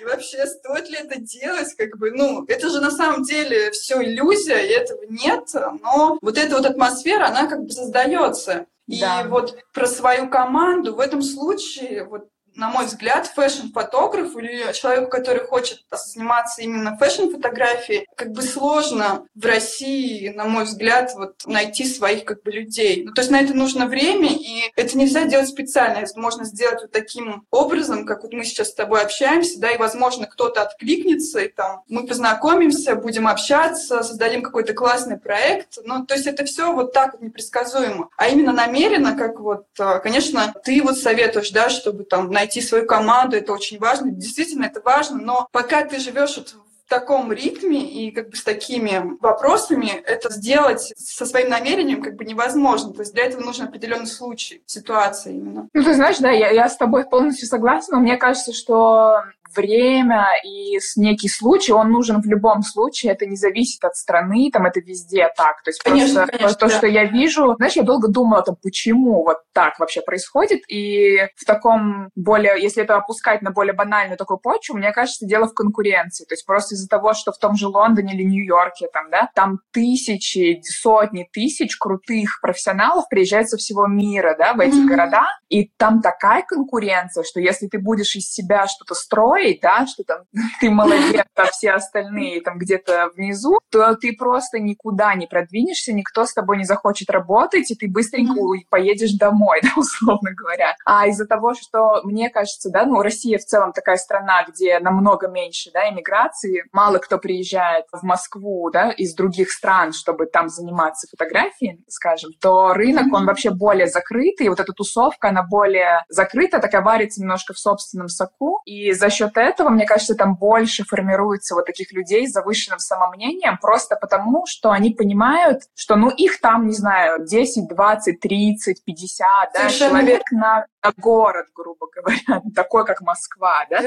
И 0.00 0.04
вообще, 0.04 0.44
стоит 0.46 0.88
ли 0.90 0.98
это 0.98 1.20
делать? 1.20 1.74
Как 1.76 1.96
бы, 1.96 2.10
ну, 2.10 2.44
это 2.48 2.68
же 2.68 2.80
на 2.80 2.90
самом 2.90 3.22
деле 3.22 3.70
все 3.70 4.02
иллюзия, 4.02 4.58
и 4.58 4.70
этого 4.70 5.02
нет, 5.08 5.48
но 5.54 6.18
вот 6.20 6.36
эта 6.36 6.56
вот 6.56 6.66
атмосфера, 6.66 7.28
она 7.28 7.46
как 7.46 7.62
бы 7.62 7.70
создается. 7.70 8.66
И 8.86 9.00
да. 9.00 9.26
вот 9.28 9.56
про 9.72 9.86
свою 9.86 10.28
команду 10.28 10.94
в 10.94 11.00
этом 11.00 11.22
случае, 11.22 12.04
вот 12.04 12.28
на 12.56 12.68
мой 12.68 12.86
взгляд, 12.86 13.26
fashion-фотограф 13.26 14.36
или 14.36 14.72
человеку, 14.72 15.10
который 15.10 15.44
хочет 15.44 15.80
заниматься 15.90 16.62
именно 16.62 16.96
fashion-фотографией, 16.96 18.06
как 18.16 18.32
бы 18.32 18.42
сложно 18.42 19.26
в 19.34 19.44
России, 19.44 20.28
на 20.28 20.44
мой 20.44 20.64
взгляд, 20.64 21.12
вот 21.14 21.42
найти 21.46 21.84
своих 21.84 22.24
как 22.24 22.42
бы 22.42 22.50
людей. 22.50 23.04
Ну, 23.04 23.12
то 23.12 23.20
есть 23.20 23.30
на 23.30 23.40
это 23.40 23.54
нужно 23.54 23.86
время, 23.86 24.30
и 24.30 24.72
это 24.76 24.96
нельзя 24.96 25.24
делать 25.24 25.48
специально. 25.48 25.98
Это 25.98 26.18
можно 26.18 26.44
сделать 26.44 26.80
вот 26.82 26.92
таким 26.92 27.46
образом, 27.50 28.06
как 28.06 28.22
вот 28.22 28.32
мы 28.32 28.44
сейчас 28.44 28.70
с 28.70 28.74
тобой 28.74 29.02
общаемся, 29.02 29.60
да, 29.60 29.70
и, 29.70 29.78
возможно, 29.78 30.26
кто-то 30.26 30.62
откликнется, 30.62 31.40
и 31.40 31.48
там 31.48 31.82
мы 31.88 32.06
познакомимся, 32.06 32.96
будем 32.96 33.26
общаться, 33.26 34.02
создадим 34.02 34.42
какой-то 34.42 34.74
классный 34.74 35.18
проект. 35.18 35.78
Ну, 35.84 36.06
то 36.06 36.14
есть 36.14 36.26
это 36.26 36.44
все 36.44 36.72
вот 36.72 36.92
так 36.92 37.12
вот 37.12 37.22
непредсказуемо. 37.22 38.08
А 38.16 38.28
именно 38.28 38.52
намеренно, 38.52 39.16
как 39.16 39.40
вот, 39.40 39.66
а, 39.78 39.98
конечно, 39.98 40.54
ты 40.64 40.82
вот 40.82 40.98
советуешь, 40.98 41.50
да, 41.50 41.68
чтобы 41.68 42.04
там 42.04 42.30
найти 42.30 42.43
найти 42.44 42.60
свою 42.60 42.86
команду, 42.86 43.36
это 43.36 43.52
очень 43.52 43.78
важно. 43.78 44.10
Действительно, 44.10 44.66
это 44.66 44.80
важно, 44.82 45.18
но 45.18 45.48
пока 45.50 45.84
ты 45.84 45.98
живешь 45.98 46.36
вот 46.36 46.54
в 46.84 46.90
таком 46.90 47.32
ритме 47.32 47.80
и 47.80 48.10
как 48.10 48.28
бы 48.28 48.36
с 48.36 48.42
такими 48.42 49.16
вопросами 49.20 49.88
это 49.88 50.30
сделать 50.30 50.92
со 50.98 51.24
своим 51.24 51.48
намерением 51.48 52.02
как 52.02 52.14
бы 52.16 52.26
невозможно. 52.26 52.92
То 52.92 53.00
есть 53.00 53.14
для 53.14 53.24
этого 53.24 53.40
нужен 53.40 53.66
определенный 53.66 54.06
случай, 54.06 54.62
ситуация 54.66 55.32
именно. 55.32 55.68
Ну, 55.72 55.82
ты 55.82 55.94
знаешь, 55.94 56.18
да, 56.18 56.30
я, 56.30 56.50
я 56.50 56.68
с 56.68 56.76
тобой 56.76 57.06
полностью 57.06 57.48
согласна, 57.48 57.98
мне 57.98 58.18
кажется, 58.18 58.52
что 58.52 59.22
время 59.54 60.26
и 60.44 60.78
некий 60.96 61.28
случай, 61.28 61.72
он 61.72 61.90
нужен 61.90 62.20
в 62.20 62.26
любом 62.26 62.62
случае, 62.62 63.12
это 63.12 63.26
не 63.26 63.36
зависит 63.36 63.84
от 63.84 63.96
страны, 63.96 64.50
там 64.52 64.66
это 64.66 64.80
везде 64.80 65.28
так. 65.36 65.62
То 65.62 65.70
есть 65.70 65.82
конечно, 65.82 66.26
просто 66.26 66.38
конечно, 66.38 66.58
то, 66.58 66.68
да. 66.68 66.76
что 66.76 66.86
я 66.86 67.04
вижу, 67.04 67.54
знаешь, 67.56 67.74
я 67.76 67.82
долго 67.82 68.08
думала, 68.08 68.42
там, 68.42 68.56
почему 68.62 69.24
вот 69.24 69.38
так 69.52 69.78
вообще 69.78 70.00
происходит, 70.02 70.62
и 70.68 71.18
в 71.36 71.44
таком 71.46 72.10
более, 72.14 72.60
если 72.60 72.82
это 72.82 72.96
опускать 72.96 73.42
на 73.42 73.50
более 73.50 73.74
банальную 73.74 74.18
такую 74.18 74.38
почву, 74.38 74.76
мне 74.76 74.92
кажется, 74.92 75.26
дело 75.26 75.46
в 75.46 75.54
конкуренции. 75.54 76.24
То 76.24 76.34
есть 76.34 76.46
просто 76.46 76.74
из-за 76.74 76.88
того, 76.88 77.14
что 77.14 77.32
в 77.32 77.38
том 77.38 77.56
же 77.56 77.68
Лондоне 77.68 78.14
или 78.14 78.22
Нью-Йорке, 78.22 78.88
там, 78.92 79.10
да, 79.10 79.28
там 79.34 79.60
тысячи, 79.72 80.60
сотни 80.64 81.28
тысяч 81.32 81.76
крутых 81.76 82.40
профессионалов 82.40 83.08
приезжают 83.08 83.48
со 83.48 83.56
всего 83.56 83.86
мира, 83.86 84.36
да, 84.38 84.54
в 84.54 84.60
эти 84.60 84.74
mm-hmm. 84.74 84.86
города, 84.86 85.24
и 85.48 85.70
там 85.76 86.00
такая 86.00 86.42
конкуренция, 86.42 87.24
что 87.24 87.40
если 87.40 87.66
ты 87.66 87.78
будешь 87.78 88.16
из 88.16 88.30
себя 88.30 88.66
что-то 88.66 88.94
строить, 88.94 89.43
говорить, 89.44 89.60
да, 89.60 89.86
что 89.86 90.04
там 90.04 90.22
ты 90.60 90.70
молодец, 90.70 91.24
а 91.34 91.44
все 91.46 91.72
остальные 91.72 92.40
там 92.40 92.58
где-то 92.58 93.10
внизу, 93.14 93.58
то 93.70 93.94
ты 93.94 94.14
просто 94.16 94.58
никуда 94.58 95.14
не 95.14 95.26
продвинешься, 95.26 95.92
никто 95.92 96.24
с 96.24 96.32
тобой 96.32 96.58
не 96.58 96.64
захочет 96.64 97.10
работать, 97.10 97.70
и 97.70 97.74
ты 97.74 97.88
быстренько 97.88 98.38
mm-hmm. 98.38 98.68
поедешь 98.70 99.12
домой, 99.14 99.60
да, 99.62 99.70
условно 99.76 100.30
говоря. 100.34 100.74
А 100.84 101.06
из-за 101.08 101.26
того, 101.26 101.54
что, 101.54 102.02
мне 102.04 102.30
кажется, 102.30 102.70
да, 102.70 102.84
ну, 102.84 103.02
Россия 103.02 103.38
в 103.38 103.44
целом 103.44 103.72
такая 103.72 103.96
страна, 103.96 104.44
где 104.48 104.78
намного 104.80 105.28
меньше, 105.28 105.70
да, 105.72 105.88
иммиграции, 105.88 106.64
мало 106.72 106.98
кто 106.98 107.18
приезжает 107.18 107.86
в 107.92 108.02
Москву, 108.02 108.70
да, 108.70 108.90
из 108.90 109.14
других 109.14 109.50
стран, 109.50 109.92
чтобы 109.92 110.26
там 110.26 110.48
заниматься 110.48 111.06
фотографией, 111.10 111.84
скажем, 111.88 112.30
то 112.40 112.72
рынок, 112.72 113.12
он 113.12 113.26
вообще 113.26 113.50
более 113.50 113.86
закрытый, 113.86 114.48
вот 114.48 114.60
эта 114.60 114.72
тусовка, 114.72 115.28
она 115.28 115.42
более 115.42 116.04
закрыта, 116.08 116.58
такая 116.58 116.82
варится 116.82 117.20
немножко 117.20 117.52
в 117.52 117.58
собственном 117.58 118.08
соку, 118.08 118.60
и 118.64 118.92
за 118.92 119.10
счет 119.10 119.33
счет 119.34 119.36
этого, 119.36 119.70
мне 119.70 119.86
кажется, 119.86 120.14
там 120.14 120.36
больше 120.36 120.84
формируется 120.84 121.54
вот 121.54 121.66
таких 121.66 121.92
людей 121.92 122.26
с 122.26 122.32
завышенным 122.32 122.78
самомнением, 122.78 123.58
просто 123.60 123.96
потому, 123.96 124.46
что 124.46 124.70
они 124.70 124.90
понимают, 124.90 125.62
что, 125.74 125.96
ну, 125.96 126.10
их 126.10 126.40
там, 126.40 126.66
не 126.66 126.74
знаю, 126.74 127.24
10, 127.24 127.68
20, 127.68 128.20
30, 128.20 128.84
50, 128.84 129.50
да, 129.54 129.68
человек 129.68 130.22
на, 130.30 130.66
на 130.82 130.92
город, 130.96 131.46
грубо 131.54 131.86
говоря, 131.94 132.42
такой, 132.54 132.84
как 132.84 133.00
Москва, 133.00 133.64
да. 133.70 133.80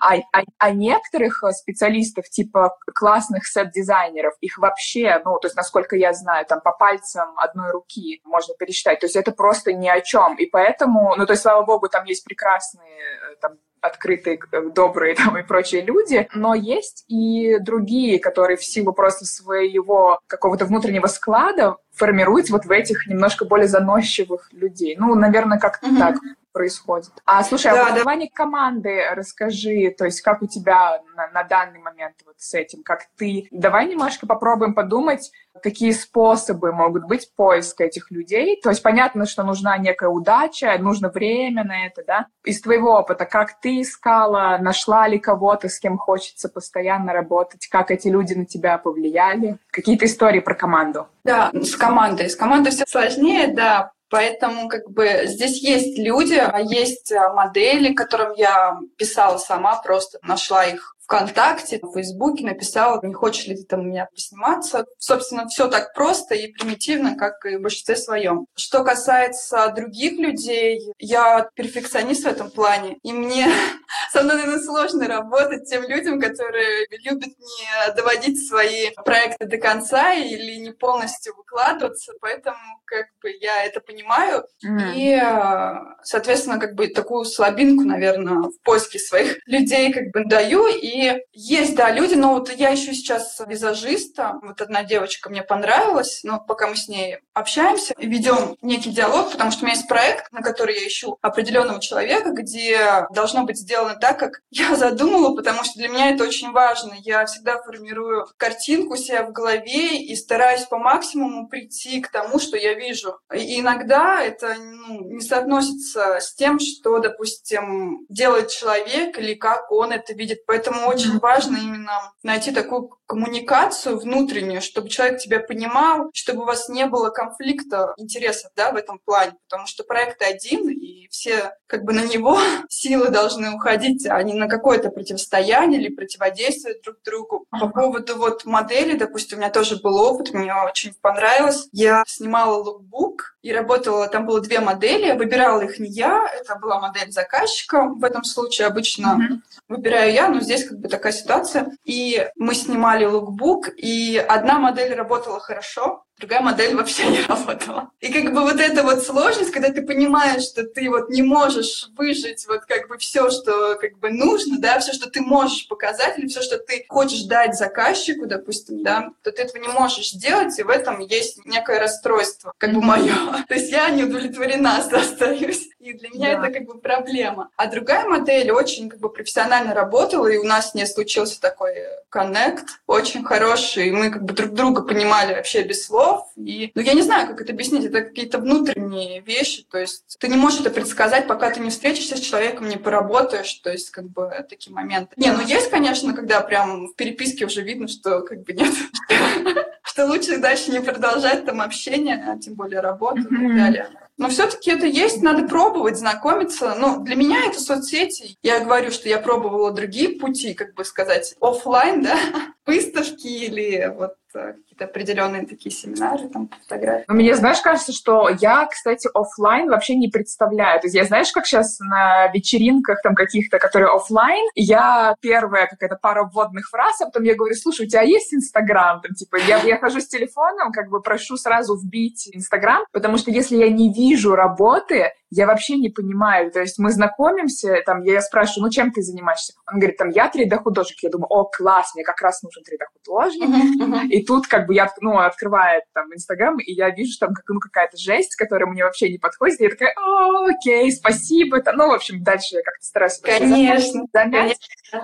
А, 0.00 0.16
а, 0.32 0.42
а 0.58 0.70
некоторых 0.70 1.42
специалистов, 1.52 2.28
типа 2.28 2.76
классных 2.94 3.46
сет-дизайнеров, 3.46 4.34
их 4.40 4.58
вообще, 4.58 5.20
ну, 5.24 5.38
то 5.38 5.46
есть, 5.46 5.56
насколько 5.56 5.96
я 5.96 6.12
знаю, 6.12 6.46
там 6.46 6.60
по 6.60 6.72
пальцам 6.72 7.30
одной 7.36 7.70
руки 7.70 8.20
можно 8.24 8.54
пересчитать, 8.54 9.00
то 9.00 9.06
есть 9.06 9.16
это 9.16 9.32
просто 9.32 9.72
ни 9.72 9.88
о 9.88 10.00
чем, 10.00 10.36
и 10.36 10.46
поэтому, 10.46 11.14
ну, 11.16 11.26
то 11.26 11.32
есть, 11.32 11.42
слава 11.42 11.64
богу, 11.64 11.88
там 11.88 12.04
есть 12.04 12.24
прекрасные 12.24 12.84
э, 12.84 13.36
там 13.40 13.52
открытые, 13.84 14.40
э, 14.50 14.62
добрые 14.74 15.14
там 15.16 15.36
и 15.38 15.42
прочие 15.42 15.82
люди, 15.82 16.28
но 16.34 16.54
есть 16.54 17.04
и 17.08 17.58
другие, 17.58 18.18
которые 18.18 18.56
в 18.56 18.64
силу 18.64 18.92
просто 18.92 19.24
своего 19.24 20.18
какого-то 20.26 20.64
внутреннего 20.64 21.06
склада 21.06 21.76
формируются 21.94 22.52
вот 22.52 22.64
в 22.64 22.70
этих 22.70 23.06
немножко 23.06 23.44
более 23.44 23.68
заносчивых 23.68 24.52
людей. 24.52 24.96
Ну, 24.98 25.14
наверное, 25.14 25.58
как-то 25.58 25.88
mm-hmm. 25.88 25.98
так 25.98 26.16
происходит. 26.54 27.10
А 27.26 27.42
слушай, 27.42 27.72
да, 27.72 27.88
а 27.88 28.04
да. 28.04 28.26
команды 28.32 29.02
расскажи, 29.10 29.92
то 29.98 30.04
есть 30.04 30.22
как 30.22 30.40
у 30.40 30.46
тебя 30.46 31.02
на, 31.16 31.28
на 31.28 31.42
данный 31.42 31.80
момент 31.80 32.14
вот 32.24 32.36
с 32.38 32.54
этим, 32.54 32.84
как 32.84 33.06
ты... 33.18 33.48
Давай 33.50 33.88
немножко 33.88 34.26
попробуем 34.26 34.72
подумать, 34.72 35.32
какие 35.62 35.90
способы 35.90 36.72
могут 36.72 37.06
быть 37.06 37.30
поиска 37.34 37.84
этих 37.84 38.10
людей. 38.10 38.60
То 38.62 38.70
есть 38.70 38.82
понятно, 38.82 39.26
что 39.26 39.42
нужна 39.42 39.76
некая 39.78 40.08
удача, 40.08 40.76
нужно 40.78 41.08
время 41.08 41.64
на 41.64 41.86
это, 41.86 42.04
да? 42.06 42.26
Из 42.44 42.60
твоего 42.60 42.98
опыта, 42.98 43.24
как 43.26 43.60
ты 43.60 43.82
искала, 43.82 44.56
нашла 44.60 45.08
ли 45.08 45.18
кого-то, 45.18 45.68
с 45.68 45.80
кем 45.80 45.98
хочется 45.98 46.48
постоянно 46.48 47.12
работать, 47.12 47.66
как 47.66 47.90
эти 47.90 48.06
люди 48.06 48.34
на 48.34 48.46
тебя 48.46 48.78
повлияли? 48.78 49.58
Какие-то 49.70 50.06
истории 50.06 50.40
про 50.40 50.54
команду? 50.54 51.08
Да, 51.24 51.50
с 51.54 51.74
командой. 51.86 52.30
С 52.30 52.36
командой 52.36 52.70
все 52.70 52.84
сложнее, 52.86 53.48
да, 53.48 53.92
Поэтому 54.10 54.68
как 54.68 54.88
бы 54.88 55.22
здесь 55.24 55.60
есть 55.60 55.98
люди, 55.98 56.34
а 56.34 56.60
есть 56.60 57.10
а, 57.10 57.32
модели, 57.32 57.94
которым 57.94 58.32
я 58.34 58.78
писала 58.96 59.38
сама, 59.38 59.76
просто 59.82 60.20
нашла 60.22 60.66
их 60.66 60.93
ВКонтакте, 61.04 61.78
в 61.82 61.92
Фейсбуке 61.92 62.44
написала, 62.44 63.00
не 63.02 63.12
хочешь 63.12 63.46
ли 63.46 63.56
ты 63.56 63.64
там 63.64 63.80
у 63.80 63.84
меня 63.84 64.06
посниматься. 64.06 64.86
Собственно, 64.98 65.46
все 65.48 65.68
так 65.68 65.92
просто 65.94 66.34
и 66.34 66.50
примитивно, 66.50 67.16
как 67.16 67.44
и 67.44 67.56
в 67.56 67.62
большинстве 67.62 67.96
своем. 67.96 68.46
Что 68.56 68.84
касается 68.84 69.72
других 69.76 70.18
людей, 70.18 70.80
я 70.98 71.48
перфекционист 71.54 72.24
в 72.24 72.28
этом 72.28 72.50
плане, 72.50 72.96
и 73.02 73.12
мне 73.12 73.46
со 74.12 74.22
мной, 74.22 74.36
наверное, 74.36 74.62
сложно 74.62 75.06
работать 75.06 75.68
тем 75.68 75.82
людям, 75.82 76.20
которые 76.20 76.86
любят 77.04 77.32
не 77.38 77.94
доводить 77.94 78.46
свои 78.48 78.90
проекты 79.04 79.46
до 79.46 79.58
конца 79.58 80.14
или 80.14 80.56
не 80.56 80.72
полностью 80.72 81.34
выкладываться, 81.36 82.12
поэтому 82.20 82.56
как 82.86 83.06
бы 83.20 83.30
я 83.40 83.64
это 83.64 83.80
понимаю. 83.80 84.44
Mm. 84.64 84.92
И, 84.94 86.02
соответственно, 86.02 86.58
как 86.58 86.74
бы 86.74 86.88
такую 86.88 87.24
слабинку, 87.24 87.84
наверное, 87.84 88.48
в 88.48 88.60
поиске 88.62 88.98
своих 88.98 89.38
людей 89.46 89.92
как 89.92 90.10
бы 90.12 90.24
даю, 90.24 90.66
и 90.66 90.93
Есть, 91.32 91.74
да, 91.74 91.90
люди, 91.90 92.14
но 92.14 92.34
вот 92.34 92.52
я 92.52 92.74
ищу 92.74 92.92
сейчас 92.92 93.40
визажиста. 93.46 94.38
Вот 94.42 94.60
одна 94.60 94.84
девочка 94.84 95.30
мне 95.30 95.42
понравилась, 95.42 96.20
но 96.22 96.40
пока 96.40 96.68
мы 96.68 96.76
с 96.76 96.88
ней 96.88 97.18
общаемся, 97.32 97.94
ведем 97.98 98.56
некий 98.62 98.90
диалог, 98.90 99.32
потому 99.32 99.50
что 99.50 99.62
у 99.62 99.66
меня 99.66 99.76
есть 99.76 99.88
проект, 99.88 100.32
на 100.32 100.42
который 100.42 100.74
я 100.80 100.86
ищу 100.86 101.18
определенного 101.20 101.80
человека, 101.80 102.30
где 102.30 103.06
должно 103.10 103.44
быть 103.44 103.58
сделано 103.58 103.96
так, 103.96 104.18
как 104.18 104.40
я 104.50 104.76
задумала, 104.76 105.34
потому 105.34 105.64
что 105.64 105.78
для 105.78 105.88
меня 105.88 106.10
это 106.10 106.24
очень 106.24 106.52
важно. 106.52 106.94
Я 106.98 107.26
всегда 107.26 107.60
формирую 107.62 108.26
картинку 108.36 108.96
себя 108.96 109.24
в 109.24 109.32
голове 109.32 110.02
и 110.02 110.14
стараюсь 110.16 110.64
по 110.64 110.78
максимуму 110.78 111.48
прийти 111.48 112.00
к 112.00 112.10
тому, 112.10 112.38
что 112.38 112.56
я 112.56 112.74
вижу. 112.74 113.18
И 113.34 113.60
иногда 113.60 114.22
это 114.22 114.54
ну, 114.58 115.14
не 115.14 115.20
соотносится 115.20 116.20
с 116.20 116.34
тем, 116.34 116.58
что, 116.58 116.98
допустим, 116.98 118.06
делает 118.08 118.50
человек 118.50 119.18
или 119.18 119.34
как 119.34 119.70
он 119.70 119.92
это 119.92 120.14
видит. 120.14 120.44
Поэтому 120.84 120.88
очень 120.88 121.18
важно 121.18 121.56
именно 121.56 122.12
найти 122.22 122.52
такую 122.52 122.90
коммуникацию 123.06 123.98
внутреннюю, 123.98 124.62
чтобы 124.62 124.88
человек 124.88 125.20
тебя 125.20 125.40
понимал, 125.40 126.10
чтобы 126.14 126.42
у 126.42 126.46
вас 126.46 126.68
не 126.68 126.86
было 126.86 127.10
конфликта 127.10 127.94
интересов 127.98 128.50
да, 128.56 128.72
в 128.72 128.76
этом 128.76 128.98
плане, 129.04 129.34
потому 129.48 129.66
что 129.66 129.84
проект 129.84 130.22
один, 130.22 130.68
и 130.68 131.08
все 131.10 131.52
как 131.66 131.84
бы 131.84 131.92
на 131.92 132.04
него 132.04 132.38
силы 132.68 133.08
должны 133.10 133.54
уходить, 133.54 134.06
а 134.06 134.22
не 134.22 134.34
на 134.34 134.48
какое-то 134.48 134.90
противостояние 134.90 135.80
или 135.80 135.94
противодействие 135.94 136.76
друг 136.82 136.96
другу. 137.04 137.46
По 137.50 137.68
поводу 137.68 138.16
вот 138.16 138.44
модели, 138.44 138.96
допустим, 138.96 139.38
у 139.38 139.40
меня 139.40 139.50
тоже 139.50 139.76
был 139.76 139.96
опыт, 139.96 140.32
мне 140.32 140.54
очень 140.54 140.94
понравилось. 141.00 141.68
Я 141.72 142.04
снимала 142.06 142.56
лукбук 142.56 143.36
и 143.42 143.52
работала, 143.52 144.08
там 144.08 144.26
было 144.26 144.40
две 144.40 144.60
модели, 144.60 145.12
выбирала 145.12 145.60
их 145.60 145.78
не 145.78 145.88
я, 145.88 146.26
это 146.34 146.56
была 146.56 146.80
модель 146.80 147.12
заказчика 147.12 147.84
в 147.84 148.02
этом 148.02 148.24
случае, 148.24 148.66
обычно 148.66 149.18
mm-hmm. 149.18 149.60
выбираю 149.68 150.12
я, 150.12 150.28
но 150.28 150.40
здесь 150.40 150.66
как 150.74 150.82
бы 150.82 150.88
такая 150.88 151.12
ситуация. 151.12 151.70
И 151.84 152.28
мы 152.36 152.54
снимали 152.54 153.04
лукбук, 153.04 153.68
и 153.76 154.16
одна 154.16 154.58
модель 154.58 154.94
работала 154.94 155.38
хорошо, 155.40 156.03
другая 156.18 156.40
модель 156.40 156.74
вообще 156.74 157.06
не 157.06 157.20
работала. 157.22 157.90
И 158.00 158.12
как 158.12 158.32
бы 158.32 158.42
вот 158.42 158.60
эта 158.60 158.82
вот 158.82 159.02
сложность, 159.02 159.50
когда 159.50 159.70
ты 159.70 159.82
понимаешь, 159.82 160.44
что 160.44 160.64
ты 160.64 160.88
вот 160.88 161.08
не 161.10 161.22
можешь 161.22 161.88
выжить 161.96 162.46
вот 162.46 162.64
как 162.66 162.88
бы 162.88 162.98
все, 162.98 163.30
что 163.30 163.76
как 163.80 163.98
бы 163.98 164.10
нужно, 164.10 164.58
да, 164.58 164.78
все, 164.78 164.92
что 164.92 165.10
ты 165.10 165.20
можешь 165.20 165.68
показать, 165.68 166.18
или 166.18 166.26
все, 166.26 166.42
что 166.42 166.58
ты 166.58 166.84
хочешь 166.88 167.22
дать 167.22 167.56
заказчику, 167.56 168.26
допустим, 168.26 168.82
да, 168.82 169.10
то 169.22 169.32
ты 169.32 169.42
этого 169.42 169.60
не 169.60 169.68
можешь 169.68 170.10
сделать, 170.10 170.58
и 170.58 170.62
в 170.62 170.70
этом 170.70 171.00
есть 171.00 171.44
некое 171.46 171.80
расстройство, 171.80 172.52
как 172.58 172.72
бы 172.72 172.80
мое. 172.80 173.14
То 173.48 173.54
есть 173.54 173.70
я 173.70 173.88
не 173.90 174.04
удовлетворена 174.04 174.78
остаюсь, 174.90 175.68
и 175.80 175.92
для 175.92 176.08
меня 176.10 176.36
да. 176.36 176.46
это 176.46 176.58
как 176.58 176.66
бы 176.66 176.78
проблема. 176.78 177.50
А 177.56 177.66
другая 177.66 178.06
модель 178.06 178.50
очень 178.52 178.88
как 178.88 179.00
бы 179.00 179.10
профессионально 179.10 179.74
работала, 179.74 180.28
и 180.28 180.38
у 180.38 180.44
нас 180.44 180.70
с 180.70 180.74
ней 180.74 180.86
случился 180.86 181.40
такой 181.40 181.74
коннект 182.08 182.64
очень 182.86 183.24
хороший, 183.24 183.88
и 183.88 183.90
мы 183.90 184.10
как 184.10 184.24
бы 184.24 184.34
друг 184.34 184.52
друга 184.52 184.82
понимали 184.82 185.34
вообще 185.34 185.62
без 185.62 185.84
слов, 185.84 186.03
слов. 186.04 186.32
И, 186.36 186.70
ну, 186.74 186.82
я 186.82 186.94
не 186.94 187.02
знаю, 187.02 187.28
как 187.28 187.40
это 187.40 187.52
объяснить. 187.52 187.84
Это 187.84 188.02
какие-то 188.02 188.38
внутренние 188.38 189.20
вещи. 189.20 189.64
То 189.70 189.78
есть 189.78 190.16
ты 190.18 190.28
не 190.28 190.36
можешь 190.36 190.60
это 190.60 190.70
предсказать, 190.70 191.26
пока 191.26 191.50
ты 191.50 191.60
не 191.60 191.70
встретишься 191.70 192.16
с 192.16 192.20
человеком, 192.20 192.68
не 192.68 192.76
поработаешь. 192.76 193.52
То 193.54 193.70
есть 193.70 193.90
как 193.90 194.08
бы 194.08 194.30
такие 194.48 194.74
моменты. 194.74 195.14
Не, 195.16 195.32
ну 195.32 195.40
есть, 195.40 195.70
конечно, 195.70 196.12
когда 196.14 196.40
прям 196.40 196.88
в 196.88 196.94
переписке 196.94 197.46
уже 197.46 197.62
видно, 197.62 197.88
что 197.88 198.20
как 198.20 198.42
бы 198.42 198.52
нет. 198.52 198.72
Что 199.86 200.06
лучше 200.06 200.38
дальше 200.38 200.72
не 200.72 200.80
продолжать 200.80 201.44
там 201.44 201.60
общение, 201.60 202.24
а 202.26 202.38
тем 202.38 202.54
более 202.54 202.80
работу 202.80 203.20
и 203.20 203.24
так 203.24 203.54
далее. 203.54 203.88
Но 204.16 204.28
все-таки 204.28 204.70
это 204.70 204.86
есть, 204.86 205.22
надо 205.22 205.46
пробовать, 205.46 205.98
знакомиться. 205.98 206.74
Ну, 206.78 207.02
для 207.02 207.16
меня 207.16 207.46
это 207.46 207.60
соцсети. 207.60 208.36
Я 208.42 208.60
говорю, 208.60 208.90
что 208.90 209.08
я 209.08 209.18
пробовала 209.18 209.72
другие 209.72 210.18
пути, 210.18 210.54
как 210.54 210.74
бы 210.74 210.84
сказать, 210.84 211.34
офлайн, 211.40 212.02
да, 212.02 212.16
выставки 212.66 213.26
или 213.26 213.92
вот 213.94 214.14
э, 214.34 214.54
какие-то 214.74 214.84
определенные 214.84 215.46
такие 215.46 215.74
семинары, 215.74 216.28
там, 216.28 216.50
фотографии. 216.62 217.04
Ну, 217.08 217.14
мне, 217.14 217.34
знаешь, 217.34 217.60
кажется, 217.60 217.92
что 217.92 218.28
я, 218.28 218.66
кстати, 218.66 219.08
офлайн 219.12 219.68
вообще 219.70 219.94
не 219.94 220.08
представляю. 220.08 220.80
То 220.80 220.86
есть 220.86 220.96
я, 220.96 221.04
знаешь, 221.04 221.32
как 221.32 221.46
сейчас 221.46 221.78
на 221.80 222.28
вечеринках 222.32 223.00
там 223.02 223.14
каких-то, 223.14 223.58
которые 223.58 223.90
офлайн, 223.90 224.44
я 224.54 225.14
первая 225.20 225.66
какая-то 225.66 225.96
пара 226.00 226.24
вводных 226.24 226.68
фраз, 226.70 227.00
а 227.00 227.06
потом 227.06 227.22
я 227.22 227.34
говорю, 227.34 227.54
слушай, 227.54 227.86
у 227.86 227.88
тебя 227.88 228.02
есть 228.02 228.34
Инстаграм? 228.34 229.00
Там, 229.00 229.14
типа, 229.14 229.36
я, 229.36 229.58
я 229.62 229.78
хожу 229.78 230.00
с 230.00 230.08
телефоном, 230.08 230.72
как 230.72 230.88
бы 230.90 231.00
прошу 231.00 231.36
сразу 231.36 231.76
вбить 231.76 232.28
Инстаграм, 232.32 232.84
потому 232.92 233.16
что 233.16 233.30
если 233.30 233.56
я 233.56 233.70
не 233.70 233.92
вижу 233.92 234.34
работы, 234.34 235.12
я 235.30 235.46
вообще 235.46 235.76
не 235.76 235.88
понимаю. 235.88 236.50
То 236.50 236.60
есть 236.60 236.78
мы 236.78 236.90
знакомимся, 236.90 237.82
там, 237.84 238.02
я 238.02 238.20
спрашиваю, 238.20 238.66
ну, 238.66 238.70
чем 238.70 238.92
ты 238.92 239.02
занимаешься? 239.02 239.54
Он 239.70 239.80
говорит, 239.80 239.96
там, 239.96 240.10
я 240.10 240.30
3D-художник. 240.32 241.02
Я 241.02 241.10
думаю, 241.10 241.26
о, 241.28 241.44
класс, 241.44 241.92
мне 241.94 242.04
как 242.04 242.20
раз 242.20 242.42
нужен 242.42 242.62
3D-художник. 242.62 243.48
Uh-huh, 243.48 243.88
uh-huh. 243.88 244.06
И 244.08 244.24
тут 244.24 244.46
как 244.46 244.63
бы 244.66 244.74
я, 244.74 244.92
ну, 245.00 245.18
открывает 245.18 245.84
там 245.92 246.12
Инстаграм, 246.14 246.58
и 246.58 246.72
я 246.72 246.90
вижу 246.90 247.18
там 247.18 247.34
как, 247.34 247.44
ну, 247.48 247.60
какая-то 247.60 247.96
жесть, 247.96 248.36
которая 248.36 248.68
мне 248.68 248.84
вообще 248.84 249.10
не 249.10 249.18
подходит. 249.18 249.60
И 249.60 249.64
я 249.64 249.70
такая, 249.70 249.94
о, 249.96 250.46
окей, 250.46 250.90
спасибо. 250.92 251.58
Это, 251.58 251.72
ну, 251.72 251.88
в 251.88 251.94
общем, 251.94 252.22
дальше 252.22 252.56
я 252.56 252.62
как-то 252.62 252.84
стараюсь... 252.84 253.18
Конечно, 253.18 254.04
замять. 254.12 254.58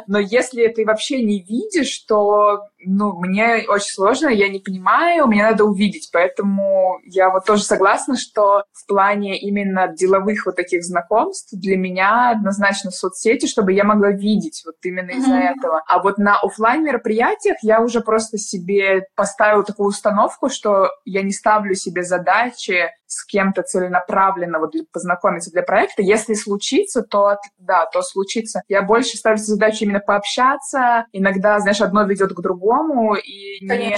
Но 0.06 0.18
если 0.18 0.68
ты 0.68 0.84
вообще 0.84 1.22
не 1.22 1.42
видишь, 1.42 1.98
то, 2.00 2.60
ну, 2.84 3.18
мне 3.18 3.64
очень 3.68 3.92
сложно, 3.92 4.28
я 4.28 4.48
не 4.48 4.60
понимаю, 4.60 5.26
мне 5.26 5.42
надо 5.42 5.64
увидеть. 5.64 6.10
Поэтому 6.12 6.98
я 7.04 7.30
вот 7.30 7.44
тоже 7.44 7.62
согласна, 7.62 8.16
что 8.16 8.64
в 8.72 8.86
плане 8.86 9.38
именно 9.38 9.88
деловых 9.88 10.46
вот 10.46 10.56
таких 10.56 10.84
знакомств 10.84 11.52
для 11.52 11.76
меня 11.76 12.30
однозначно 12.30 12.90
соцсети, 12.90 13.46
чтобы 13.46 13.72
я 13.72 13.84
могла 13.84 14.10
видеть 14.10 14.62
вот 14.64 14.76
именно 14.82 15.10
из-за 15.10 15.30
mm-hmm. 15.30 15.54
этого. 15.56 15.82
А 15.86 16.02
вот 16.02 16.18
на 16.18 16.38
офлайн 16.38 16.84
мероприятиях 16.84 17.56
я 17.62 17.80
уже 17.80 18.00
просто 18.00 18.38
себе 18.38 19.06
поставила 19.14 19.49
такую 19.64 19.88
установку, 19.88 20.48
что 20.48 20.90
я 21.04 21.22
не 21.22 21.32
ставлю 21.32 21.74
себе 21.74 22.02
задачи 22.02 22.90
с 23.10 23.24
кем-то 23.24 23.62
целенаправленно 23.62 24.60
вот, 24.60 24.72
познакомиться 24.92 25.50
для 25.50 25.62
проекта. 25.62 26.02
Если 26.02 26.34
случится, 26.34 27.02
то 27.02 27.36
да, 27.58 27.86
то 27.86 28.02
случится. 28.02 28.62
Я 28.68 28.82
больше 28.82 29.16
ставлю 29.16 29.38
задачу 29.38 29.84
именно 29.84 30.00
пообщаться. 30.00 31.06
Иногда, 31.12 31.58
знаешь, 31.58 31.80
одно 31.80 32.04
ведет 32.04 32.32
к 32.32 32.40
другому, 32.40 33.16
и 33.16 33.64
не, 33.66 33.96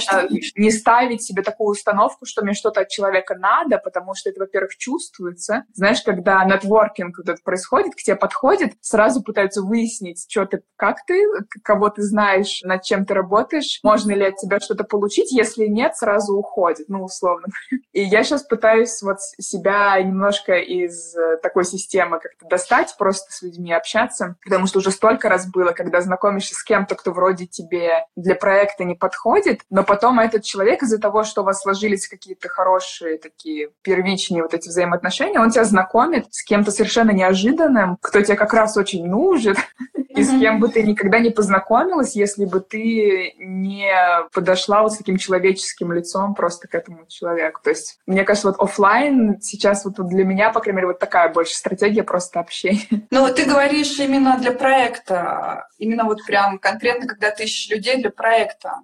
не 0.59 0.71
ставить 0.71 1.21
себе 1.21 1.43
такую 1.43 1.69
установку, 1.69 2.25
что 2.25 2.43
мне 2.43 2.53
что-то 2.53 2.81
от 2.81 2.89
человека 2.89 3.35
надо, 3.35 3.77
потому 3.77 4.15
что 4.15 4.31
это, 4.31 4.39
во-первых, 4.39 4.75
чувствуется. 4.77 5.63
Знаешь, 5.73 6.01
когда 6.01 6.43
нетворкинг 6.43 7.19
вот 7.19 7.43
происходит, 7.43 7.93
к 7.93 8.01
тебе 8.01 8.15
подходит, 8.15 8.73
сразу 8.81 9.21
пытаются 9.21 9.61
выяснить, 9.61 10.25
что 10.27 10.45
ты, 10.45 10.63
как 10.75 11.05
ты, 11.05 11.23
кого 11.63 11.89
ты 11.89 12.01
знаешь, 12.01 12.61
над 12.63 12.81
чем 12.81 13.05
ты 13.05 13.13
работаешь, 13.13 13.79
можно 13.83 14.11
ли 14.11 14.25
от 14.25 14.37
тебя 14.37 14.59
что-то 14.59 14.83
получить. 14.83 15.31
Если 15.31 15.67
нет, 15.67 15.95
сразу 15.95 16.35
уходит, 16.35 16.89
ну, 16.89 17.03
условно. 17.03 17.47
И 17.91 18.01
я 18.01 18.23
сейчас 18.23 18.43
пытаюсь 18.43 19.02
вот 19.03 19.19
себя 19.39 20.01
немножко 20.01 20.55
из 20.55 21.15
э, 21.15 21.37
такой 21.37 21.65
системы 21.65 22.19
как-то 22.19 22.47
достать, 22.47 22.95
просто 22.97 23.31
с 23.31 23.41
людьми 23.41 23.73
общаться, 23.73 24.35
потому 24.43 24.67
что 24.67 24.79
уже 24.79 24.91
столько 24.91 25.29
раз 25.29 25.47
было, 25.47 25.71
когда 25.71 26.01
знакомишься 26.01 26.55
с 26.55 26.63
кем-то, 26.63 26.95
кто 26.95 27.11
вроде 27.11 27.45
тебе 27.45 28.05
для 28.15 28.35
проекта 28.35 28.83
не 28.83 28.95
подходит, 28.95 29.61
но 29.69 29.83
потом 29.83 30.19
этот 30.19 30.43
человек 30.43 30.83
из-за 30.83 30.99
того, 30.99 31.23
что 31.23 31.41
у 31.41 31.45
вас 31.45 31.61
сложились 31.61 32.07
какие-то 32.07 32.49
хорошие 32.49 33.17
такие 33.17 33.69
первичные 33.81 34.41
вот 34.41 34.53
эти 34.53 34.69
взаимоотношения, 34.69 35.39
он 35.39 35.51
тебя 35.51 35.65
знакомит 35.65 36.25
с 36.33 36.43
кем-то 36.43 36.71
совершенно 36.71 37.11
неожиданным, 37.11 37.97
кто 38.01 38.21
тебе 38.21 38.35
как 38.35 38.53
раз 38.53 38.77
очень 38.77 39.05
нужен, 39.05 39.55
и 40.15 40.23
с 40.23 40.29
кем 40.29 40.59
бы 40.59 40.69
ты 40.69 40.83
никогда 40.83 41.19
не 41.19 41.29
познакомилась, 41.29 42.15
если 42.15 42.45
бы 42.45 42.59
ты 42.59 43.33
не 43.37 43.91
подошла 44.31 44.83
вот 44.83 44.93
с 44.93 44.97
таким 44.97 45.17
человеческим 45.17 45.91
лицом 45.91 46.35
просто 46.35 46.67
к 46.67 46.75
этому 46.75 47.05
человеку. 47.07 47.61
То 47.63 47.71
есть, 47.71 47.99
мне 48.05 48.23
кажется, 48.23 48.49
вот 48.49 48.59
офлайн 48.59 49.41
сейчас 49.41 49.85
вот 49.85 49.95
для 50.07 50.23
меня, 50.23 50.51
по 50.51 50.59
крайней 50.59 50.77
мере, 50.77 50.87
вот 50.87 50.99
такая 50.99 51.29
больше 51.29 51.55
стратегия 51.55 52.03
просто 52.03 52.39
общения. 52.39 52.81
Ну, 53.09 53.31
ты 53.33 53.45
говоришь 53.45 53.99
именно 53.99 54.37
для 54.39 54.51
проекта, 54.51 55.67
именно 55.77 56.05
вот 56.05 56.25
прям 56.25 56.57
конкретно, 56.57 57.07
когда 57.07 57.31
ты 57.31 57.43
ищешь 57.43 57.69
людей 57.69 57.97
для 58.01 58.09
проекта. 58.09 58.81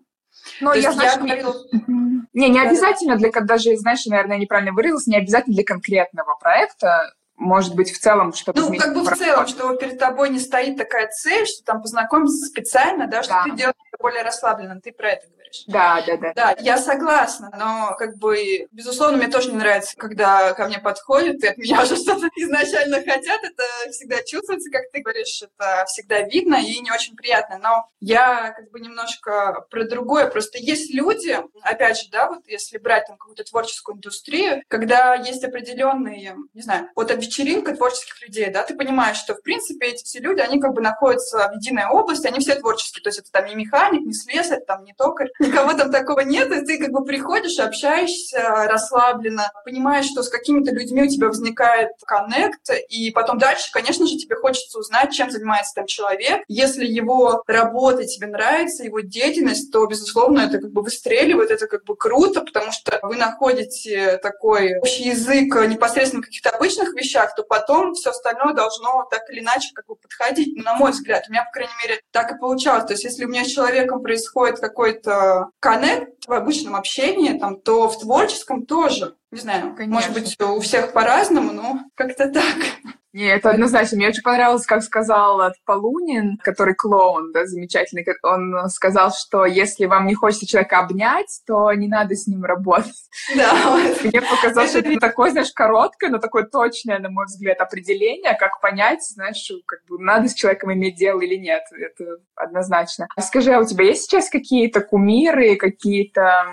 Ну, 0.62 0.74
я, 0.74 0.92
знаешь, 0.92 1.14
я 1.14 1.20
говорила... 1.20 1.56
Не, 2.34 2.50
не 2.50 2.60
обязательно 2.60 3.18
для, 3.18 3.32
даже, 3.32 3.76
знаешь, 3.78 4.06
наверное, 4.06 4.38
неправильно 4.38 4.72
выразилась, 4.72 5.08
не 5.08 5.18
обязательно 5.18 5.56
для 5.56 5.64
конкретного 5.64 6.36
проекта, 6.40 7.12
может 7.40 7.74
быть, 7.74 7.92
в 7.92 8.00
целом 8.00 8.34
что-то 8.34 8.60
Ну, 8.60 8.76
как 8.78 8.94
бы 8.94 9.04
в 9.04 9.16
целом, 9.16 9.48
что 9.48 9.74
перед 9.76 9.98
тобой 9.98 10.30
не 10.30 10.40
стоит 10.40 10.78
такая 10.78 11.08
цель, 11.08 11.48
что 11.48 11.64
там 11.64 11.82
познакомиться 11.82 12.46
специально, 12.46 13.08
да, 13.08 13.24
что 13.24 13.34
да. 13.34 13.44
ты 13.46 13.52
делаешь 13.52 13.76
более 13.98 14.24
расслабленно, 14.24 14.80
ты 14.82 14.92
про 14.92 15.12
это 15.12 15.28
говоришь. 15.28 15.39
Говоришь. 15.50 15.64
Да, 15.68 16.04
да, 16.06 16.18
да. 16.18 16.34
Да, 16.36 16.56
я 16.62 16.78
согласна, 16.78 17.52
но 17.58 17.96
как 17.98 18.18
бы, 18.18 18.68
безусловно, 18.72 19.18
мне 19.18 19.28
тоже 19.28 19.52
не 19.52 19.58
нравится, 19.58 19.96
когда 19.98 20.54
ко 20.54 20.68
мне 20.68 20.80
подходят 20.80 21.44
и 21.44 21.48
от 21.48 21.58
меня 21.58 21.82
уже 21.84 21.96
что-то 21.96 22.30
изначально 22.36 22.98
хотят. 22.98 23.44
Это 23.44 23.64
всегда 23.92 24.18
чувствуется, 24.24 24.70
как 24.72 24.92
ты 24.92 25.02
говоришь, 25.02 25.42
это 25.42 25.86
всегда 25.88 26.22
видно 26.22 26.56
и 26.56 26.80
не 26.80 26.92
очень 26.92 27.16
приятно. 27.16 27.58
Но 27.62 27.90
я 28.00 28.52
как 28.52 28.72
бы 28.72 28.80
немножко 28.80 29.66
про 29.70 29.84
другое. 29.86 30.28
Просто 30.28 30.58
есть 30.58 30.94
люди, 30.94 31.38
опять 31.62 32.00
же, 32.00 32.10
да, 32.12 32.30
вот 32.30 32.48
если 32.48 32.78
брать 32.78 33.08
там 33.08 33.18
какую-то 33.18 33.44
творческую 33.44 33.98
индустрию, 33.98 34.64
когда 34.68 35.16
есть 35.16 35.44
определенные, 35.44 36.36
не 36.54 36.62
знаю, 36.62 36.90
вот 36.96 37.12
вечеринка 37.12 37.76
творческих 37.76 38.22
людей, 38.22 38.50
да, 38.50 38.64
ты 38.64 38.76
понимаешь, 38.76 39.18
что, 39.18 39.36
в 39.36 39.42
принципе, 39.42 39.88
эти 39.88 40.04
все 40.04 40.20
люди, 40.20 40.40
они 40.40 40.60
как 40.60 40.74
бы 40.74 40.82
находятся 40.82 41.50
в 41.50 41.56
единой 41.56 41.88
области, 41.88 42.28
они 42.28 42.40
все 42.40 42.56
творческие. 42.56 43.04
То 43.04 43.10
есть 43.10 43.20
это 43.20 43.32
там 43.32 43.46
не 43.46 43.56
механик, 43.56 44.06
не 44.06 44.14
слесарь, 44.14 44.62
там 44.66 44.84
не 44.84 44.94
токарь, 44.94 45.30
никого 45.40 45.74
там 45.74 45.92
такого 45.92 46.22
нет, 46.22 46.52
и 46.52 46.66
ты 46.66 46.78
как 46.78 46.92
бы 46.92 47.04
приходишь, 47.04 47.60
общаешься 47.60 48.68
расслабленно, 48.68 49.52
понимаешь, 49.64 50.06
что 50.06 50.24
с 50.24 50.30
какими-то 50.30 50.72
людьми 50.72 51.04
у 51.04 51.08
тебя 51.08 51.28
возникает 51.28 51.92
коннект, 52.06 52.70
и 52.90 53.12
потом 53.12 53.38
дальше, 53.38 53.72
конечно 53.72 54.06
же, 54.06 54.18
тебе 54.18 54.36
хочется 54.36 54.80
узнать, 54.80 55.12
чем 55.12 55.32
занимается 55.32 55.76
там 55.76 55.86
человек. 55.86 56.44
Если 56.48 56.86
его 56.86 57.44
работа 57.48 58.06
тебе 58.06 58.28
нравится, 58.28 58.84
его 58.84 59.00
деятельность, 59.00 59.72
то, 59.72 59.86
безусловно, 59.86 60.42
это 60.42 60.60
как 60.60 60.72
бы 60.72 60.82
выстреливает, 60.82 61.52
это 61.52 61.68
как 61.68 61.86
бы 61.86 61.96
круто, 61.96 62.42
потому 62.42 62.72
что 62.72 63.00
вы 63.04 63.16
находите 63.16 64.18
такой 64.18 64.78
общий 64.80 65.10
язык 65.10 65.56
непосредственно 65.68 66.22
в 66.22 66.26
каких-то 66.26 66.50
обычных 66.50 66.94
вещах, 66.94 67.34
то 67.36 67.44
потом 67.44 67.94
все 67.94 68.10
остальное 68.10 68.54
должно 68.54 69.08
так 69.10 69.30
или 69.30 69.40
иначе 69.40 69.70
как 69.74 69.86
бы 69.86 69.96
подходить, 69.96 70.56
ну, 70.56 70.64
на 70.64 70.76
мой 70.76 70.92
взгляд. 70.92 71.26
У 71.28 71.32
меня, 71.32 71.44
по 71.46 71.52
крайней 71.52 71.74
мере, 71.84 72.02
так 72.12 72.32
и 72.32 72.38
получалось. 72.38 72.86
То 72.86 72.94
есть 72.94 73.04
если 73.04 73.26
у 73.26 73.30
меня 73.30 73.44
с 73.44 73.48
человеком 73.48 74.02
происходит 74.02 74.60
какой-то 74.60 75.29
коннект 75.60 76.28
в 76.28 76.34
обычном 76.34 76.76
общении, 76.76 77.38
там, 77.38 77.60
то 77.60 77.90
в 77.90 78.00
творческом 78.00 78.66
тоже. 78.66 79.16
Не 79.32 79.40
знаю, 79.40 79.76
Конечно. 79.76 79.94
может 79.94 80.14
быть, 80.14 80.42
у 80.42 80.60
всех 80.60 80.94
по-разному, 80.94 81.52
но 81.52 81.80
как-то 81.96 82.30
так. 82.30 82.56
Не, 83.12 83.26
это 83.26 83.50
однозначно. 83.50 83.98
Мне 83.98 84.10
очень 84.10 84.22
понравилось, 84.22 84.66
как 84.66 84.84
сказал 84.84 85.52
Полунин, 85.66 86.38
который 86.44 86.76
клоун, 86.76 87.32
да, 87.32 87.46
замечательный. 87.48 88.06
Он 88.24 88.70
сказал, 88.70 89.12
что 89.12 89.46
если 89.46 89.86
вам 89.86 90.06
не 90.06 90.14
хочется 90.14 90.46
человека 90.46 90.80
обнять, 90.80 91.42
то 91.48 91.74
не 91.74 91.88
надо 91.88 92.16
с 92.16 92.28
ним 92.28 92.44
работать. 92.44 92.94
Да. 93.36 93.52
Мне 94.04 94.22
показалось, 94.22 94.70
что 94.70 94.80
это 94.80 95.00
такое, 95.00 95.32
знаешь, 95.32 95.52
короткое, 95.52 96.12
но 96.12 96.20
такое 96.20 96.44
точное, 96.44 97.00
на 97.00 97.10
мой 97.10 97.26
взгляд, 97.26 97.60
определение, 97.60 98.36
как 98.36 98.62
понять, 98.62 99.04
знаешь, 99.04 99.52
как 99.66 99.80
бы 99.88 99.98
надо 100.00 100.30
с 100.30 100.34
человеком 100.36 100.72
иметь 100.74 100.96
дело 100.96 101.22
или 101.22 101.36
нет. 101.36 101.64
Это 101.72 102.18
однозначно. 102.36 103.08
Скажи, 103.20 103.54
а 103.54 103.60
у 103.60 103.66
тебя 103.66 103.86
есть 103.86 104.04
сейчас 104.04 104.30
какие-то 104.30 104.82
кумиры, 104.82 105.56
какие-то 105.56 106.46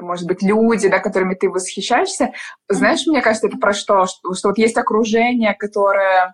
может 0.00 0.26
быть, 0.26 0.42
люди, 0.42 0.88
да, 0.88 0.98
которыми 0.98 1.34
ты 1.34 1.48
восхищаешься. 1.48 2.32
Знаешь, 2.68 3.06
мне 3.06 3.20
кажется, 3.20 3.48
это 3.48 3.58
про 3.58 3.72
что? 3.72 4.06
Что, 4.06 4.34
что 4.34 4.48
вот 4.48 4.58
есть 4.58 4.76
окружение, 4.76 5.54
которое 5.54 5.83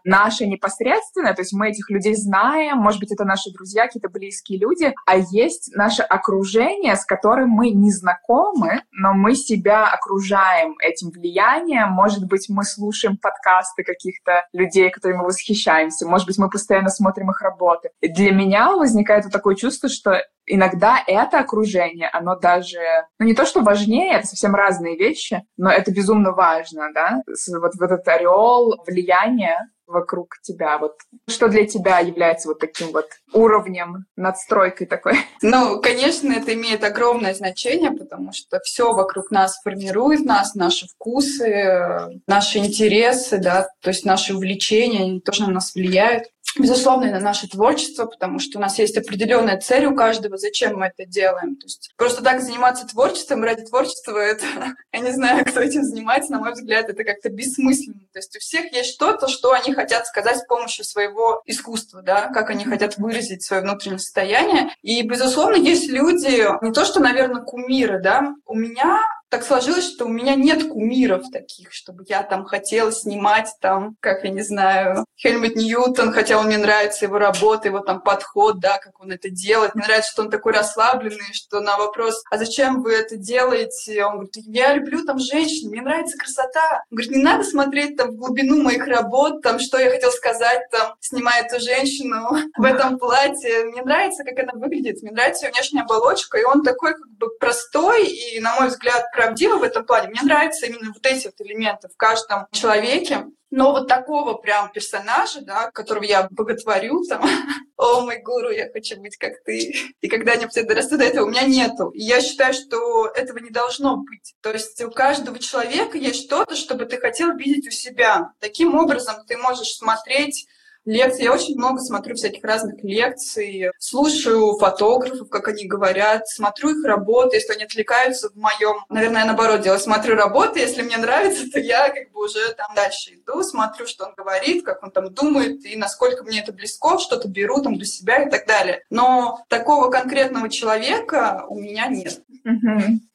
наше 0.04 0.46
непосредственное, 0.46 1.34
то 1.34 1.42
есть 1.42 1.52
мы 1.52 1.68
этих 1.68 1.90
людей 1.90 2.14
знаем, 2.14 2.78
может 2.78 3.00
быть, 3.00 3.12
это 3.12 3.24
наши 3.24 3.50
друзья, 3.52 3.86
какие-то 3.86 4.08
близкие 4.08 4.58
люди, 4.58 4.92
а 5.06 5.16
есть 5.16 5.70
наше 5.74 6.02
окружение, 6.02 6.96
с 6.96 7.04
которым 7.04 7.50
мы 7.50 7.70
не 7.70 7.90
знакомы, 7.90 8.82
но 8.92 9.14
мы 9.14 9.34
себя 9.34 9.86
окружаем 9.86 10.74
этим 10.80 11.10
влиянием. 11.10 11.90
Может 11.90 12.26
быть, 12.26 12.46
мы 12.48 12.64
слушаем 12.64 13.16
подкасты 13.16 13.82
каких-то 13.84 14.44
людей, 14.52 14.90
которыми 14.90 15.18
мы 15.18 15.24
восхищаемся. 15.26 16.06
Может 16.06 16.26
быть, 16.26 16.38
мы 16.38 16.48
постоянно 16.50 16.90
смотрим 16.90 17.30
их 17.30 17.40
работы. 17.40 17.90
Для 18.00 18.32
меня 18.32 18.72
возникает 18.72 19.24
вот 19.24 19.32
такое 19.32 19.54
чувство, 19.54 19.88
что 19.88 20.22
иногда 20.54 21.02
это 21.06 21.38
окружение, 21.38 22.08
оно 22.08 22.36
даже, 22.36 22.78
ну 23.18 23.26
не 23.26 23.34
то, 23.34 23.46
что 23.46 23.60
важнее, 23.60 24.18
это 24.18 24.26
совсем 24.26 24.54
разные 24.54 24.96
вещи, 24.96 25.42
но 25.56 25.70
это 25.70 25.92
безумно 25.92 26.32
важно, 26.32 26.92
да, 26.92 27.22
вот, 27.26 27.72
вот 27.78 27.90
этот 27.90 28.06
ореол 28.08 28.82
влияния 28.86 29.68
вокруг 29.90 30.36
тебя? 30.42 30.78
Вот 30.78 30.94
что 31.28 31.48
для 31.48 31.66
тебя 31.66 31.98
является 31.98 32.48
вот 32.48 32.60
таким 32.60 32.92
вот 32.92 33.06
уровнем, 33.32 34.06
надстройкой 34.16 34.86
такой? 34.86 35.14
Ну, 35.42 35.80
конечно, 35.80 36.32
это 36.32 36.54
имеет 36.54 36.84
огромное 36.84 37.34
значение, 37.34 37.90
потому 37.90 38.32
что 38.32 38.60
все 38.60 38.92
вокруг 38.92 39.30
нас 39.30 39.60
формирует 39.62 40.20
нас, 40.20 40.54
наши 40.54 40.86
вкусы, 40.86 42.20
наши 42.26 42.58
интересы, 42.58 43.38
да, 43.38 43.68
то 43.80 43.88
есть 43.88 44.04
наши 44.04 44.34
увлечения, 44.34 45.00
они 45.00 45.20
тоже 45.20 45.42
на 45.46 45.52
нас 45.54 45.74
влияют 45.74 46.24
безусловно, 46.58 47.06
и 47.06 47.10
на 47.10 47.20
наше 47.20 47.48
творчество, 47.48 48.06
потому 48.06 48.38
что 48.38 48.58
у 48.58 48.60
нас 48.60 48.78
есть 48.78 48.96
определенная 48.96 49.58
цель 49.58 49.86
у 49.86 49.94
каждого, 49.94 50.36
зачем 50.36 50.78
мы 50.78 50.86
это 50.86 51.08
делаем. 51.08 51.56
То 51.56 51.66
есть 51.66 51.92
просто 51.96 52.22
так 52.22 52.40
заниматься 52.40 52.86
творчеством 52.86 53.44
ради 53.44 53.64
творчества, 53.64 54.18
это, 54.18 54.44
я 54.92 55.00
не 55.00 55.12
знаю, 55.12 55.44
кто 55.44 55.60
этим 55.60 55.84
занимается, 55.84 56.32
на 56.32 56.40
мой 56.40 56.52
взгляд, 56.52 56.88
это 56.88 57.04
как-то 57.04 57.28
бессмысленно. 57.30 58.00
То 58.12 58.18
есть 58.18 58.36
у 58.36 58.40
всех 58.40 58.72
есть 58.72 58.94
что-то, 58.94 59.28
что 59.28 59.52
они 59.52 59.72
хотят 59.72 60.06
сказать 60.06 60.38
с 60.38 60.46
помощью 60.46 60.84
своего 60.84 61.42
искусства, 61.46 62.02
да, 62.02 62.28
как 62.28 62.50
они 62.50 62.64
хотят 62.64 62.96
выразить 62.98 63.42
свое 63.42 63.62
внутреннее 63.62 63.98
состояние. 63.98 64.70
И, 64.82 65.02
безусловно, 65.02 65.56
есть 65.56 65.88
люди, 65.88 66.46
не 66.64 66.72
то 66.72 66.84
что, 66.84 67.00
наверное, 67.00 67.42
кумиры, 67.42 68.00
да, 68.02 68.34
у 68.46 68.54
меня 68.54 69.00
так 69.30 69.44
сложилось, 69.44 69.84
что 69.84 70.06
у 70.06 70.08
меня 70.08 70.34
нет 70.34 70.68
кумиров 70.68 71.22
таких, 71.32 71.72
чтобы 71.72 72.04
я 72.08 72.22
там 72.24 72.44
хотела 72.44 72.90
снимать 72.90 73.48
там, 73.60 73.96
как 74.00 74.24
я 74.24 74.30
не 74.30 74.42
знаю, 74.42 75.04
Хельмут 75.16 75.54
Ньютон, 75.54 76.12
хотя 76.12 76.38
он 76.38 76.46
мне 76.46 76.58
нравится 76.58 77.04
его 77.04 77.18
работа, 77.18 77.68
его 77.68 77.78
там 77.78 78.00
подход, 78.00 78.58
да, 78.58 78.78
как 78.78 78.98
он 79.00 79.12
это 79.12 79.30
делает. 79.30 79.74
Мне 79.74 79.84
нравится, 79.86 80.10
что 80.10 80.22
он 80.22 80.30
такой 80.30 80.52
расслабленный, 80.52 81.32
что 81.32 81.60
на 81.60 81.78
вопрос, 81.78 82.22
а 82.30 82.38
зачем 82.38 82.82
вы 82.82 82.94
это 82.94 83.16
делаете? 83.16 84.04
Он 84.04 84.14
говорит, 84.14 84.34
я 84.36 84.74
люблю 84.74 85.04
там 85.04 85.18
женщин, 85.20 85.70
мне 85.70 85.82
нравится 85.82 86.18
красота. 86.18 86.84
Он 86.90 86.96
говорит, 86.96 87.12
не 87.12 87.22
надо 87.22 87.44
смотреть 87.44 87.96
там 87.96 88.10
в 88.10 88.16
глубину 88.16 88.62
моих 88.62 88.86
работ, 88.86 89.42
там, 89.42 89.60
что 89.60 89.78
я 89.78 89.90
хотел 89.90 90.10
сказать, 90.10 90.62
там, 90.72 90.94
снимая 90.98 91.44
эту 91.44 91.60
женщину 91.60 92.30
в 92.56 92.64
этом 92.64 92.98
платье. 92.98 93.64
Мне 93.66 93.82
нравится, 93.82 94.24
как 94.24 94.40
она 94.40 94.52
выглядит, 94.54 95.02
мне 95.02 95.12
нравится 95.12 95.46
ее 95.46 95.52
внешняя 95.52 95.82
оболочка, 95.82 96.36
и 96.36 96.42
он 96.42 96.62
такой 96.62 96.94
как 96.94 97.08
бы 97.10 97.28
простой 97.38 98.06
и, 98.06 98.40
на 98.40 98.56
мой 98.56 98.68
взгляд, 98.68 99.04
правдиво 99.20 99.58
в 99.58 99.62
этом 99.62 99.84
плане. 99.84 100.08
Мне 100.08 100.22
нравятся 100.22 100.64
именно 100.64 100.92
вот 100.94 101.04
эти 101.04 101.26
вот 101.26 101.34
элементы 101.40 101.88
в 101.88 101.96
каждом 101.98 102.46
человеке. 102.52 103.26
Но 103.50 103.72
вот 103.72 103.86
такого 103.86 104.34
прям 104.34 104.70
персонажа, 104.72 105.42
да, 105.42 105.70
которого 105.72 106.04
я 106.04 106.28
боготворю, 106.30 107.04
там, 107.06 107.22
о 107.76 108.00
мой 108.00 108.22
гуру, 108.22 108.50
я 108.50 108.70
хочу 108.70 108.98
быть 108.98 109.16
как 109.16 109.42
ты, 109.44 109.74
и 110.00 110.08
когда-нибудь 110.08 110.56
я 110.56 110.62
дорасту 110.62 110.96
до 110.96 111.04
этого, 111.04 111.26
у 111.26 111.28
меня 111.28 111.42
нету. 111.42 111.90
И 111.90 112.00
я 112.00 112.22
считаю, 112.22 112.54
что 112.54 113.08
этого 113.08 113.38
не 113.38 113.50
должно 113.50 113.96
быть. 113.96 114.34
То 114.40 114.52
есть 114.52 114.80
у 114.82 114.90
каждого 114.90 115.38
человека 115.38 115.98
есть 115.98 116.24
что-то, 116.24 116.56
чтобы 116.56 116.86
ты 116.86 116.96
хотел 116.96 117.36
видеть 117.36 117.66
у 117.66 117.72
себя. 117.72 118.32
Таким 118.38 118.74
образом 118.74 119.16
ты 119.26 119.36
можешь 119.36 119.74
смотреть 119.74 120.46
лекции. 120.84 121.24
Я 121.24 121.32
очень 121.32 121.56
много 121.56 121.80
смотрю 121.80 122.14
всяких 122.14 122.42
разных 122.44 122.82
лекций, 122.82 123.70
слушаю 123.78 124.56
фотографов, 124.58 125.28
как 125.28 125.48
они 125.48 125.66
говорят, 125.66 126.28
смотрю 126.28 126.70
их 126.70 126.84
работы, 126.84 127.36
если 127.36 127.52
они 127.52 127.64
отвлекаются 127.64 128.30
в 128.30 128.36
моем, 128.36 128.84
наверное, 128.88 129.24
наоборот 129.24 129.62
делаю, 129.62 129.80
смотрю 129.80 130.14
работы, 130.14 130.60
если 130.60 130.82
мне 130.82 130.96
нравится, 130.96 131.50
то 131.50 131.58
я 131.58 131.90
как 131.90 132.10
бы 132.12 132.24
уже 132.24 132.54
там 132.54 132.74
дальше 132.74 133.14
иду, 133.14 133.42
смотрю, 133.42 133.86
что 133.86 134.06
он 134.06 134.14
говорит, 134.14 134.64
как 134.64 134.82
он 134.82 134.90
там 134.90 135.12
думает, 135.12 135.64
и 135.64 135.76
насколько 135.76 136.24
мне 136.24 136.40
это 136.40 136.52
близко, 136.52 136.98
что-то 136.98 137.28
беру 137.28 137.62
там 137.62 137.76
для 137.76 137.86
себя 137.86 138.24
и 138.24 138.30
так 138.30 138.46
далее. 138.46 138.84
Но 138.90 139.44
такого 139.48 139.90
конкретного 139.90 140.48
человека 140.48 141.44
у 141.48 141.58
меня 141.58 141.86
нет. 141.86 142.22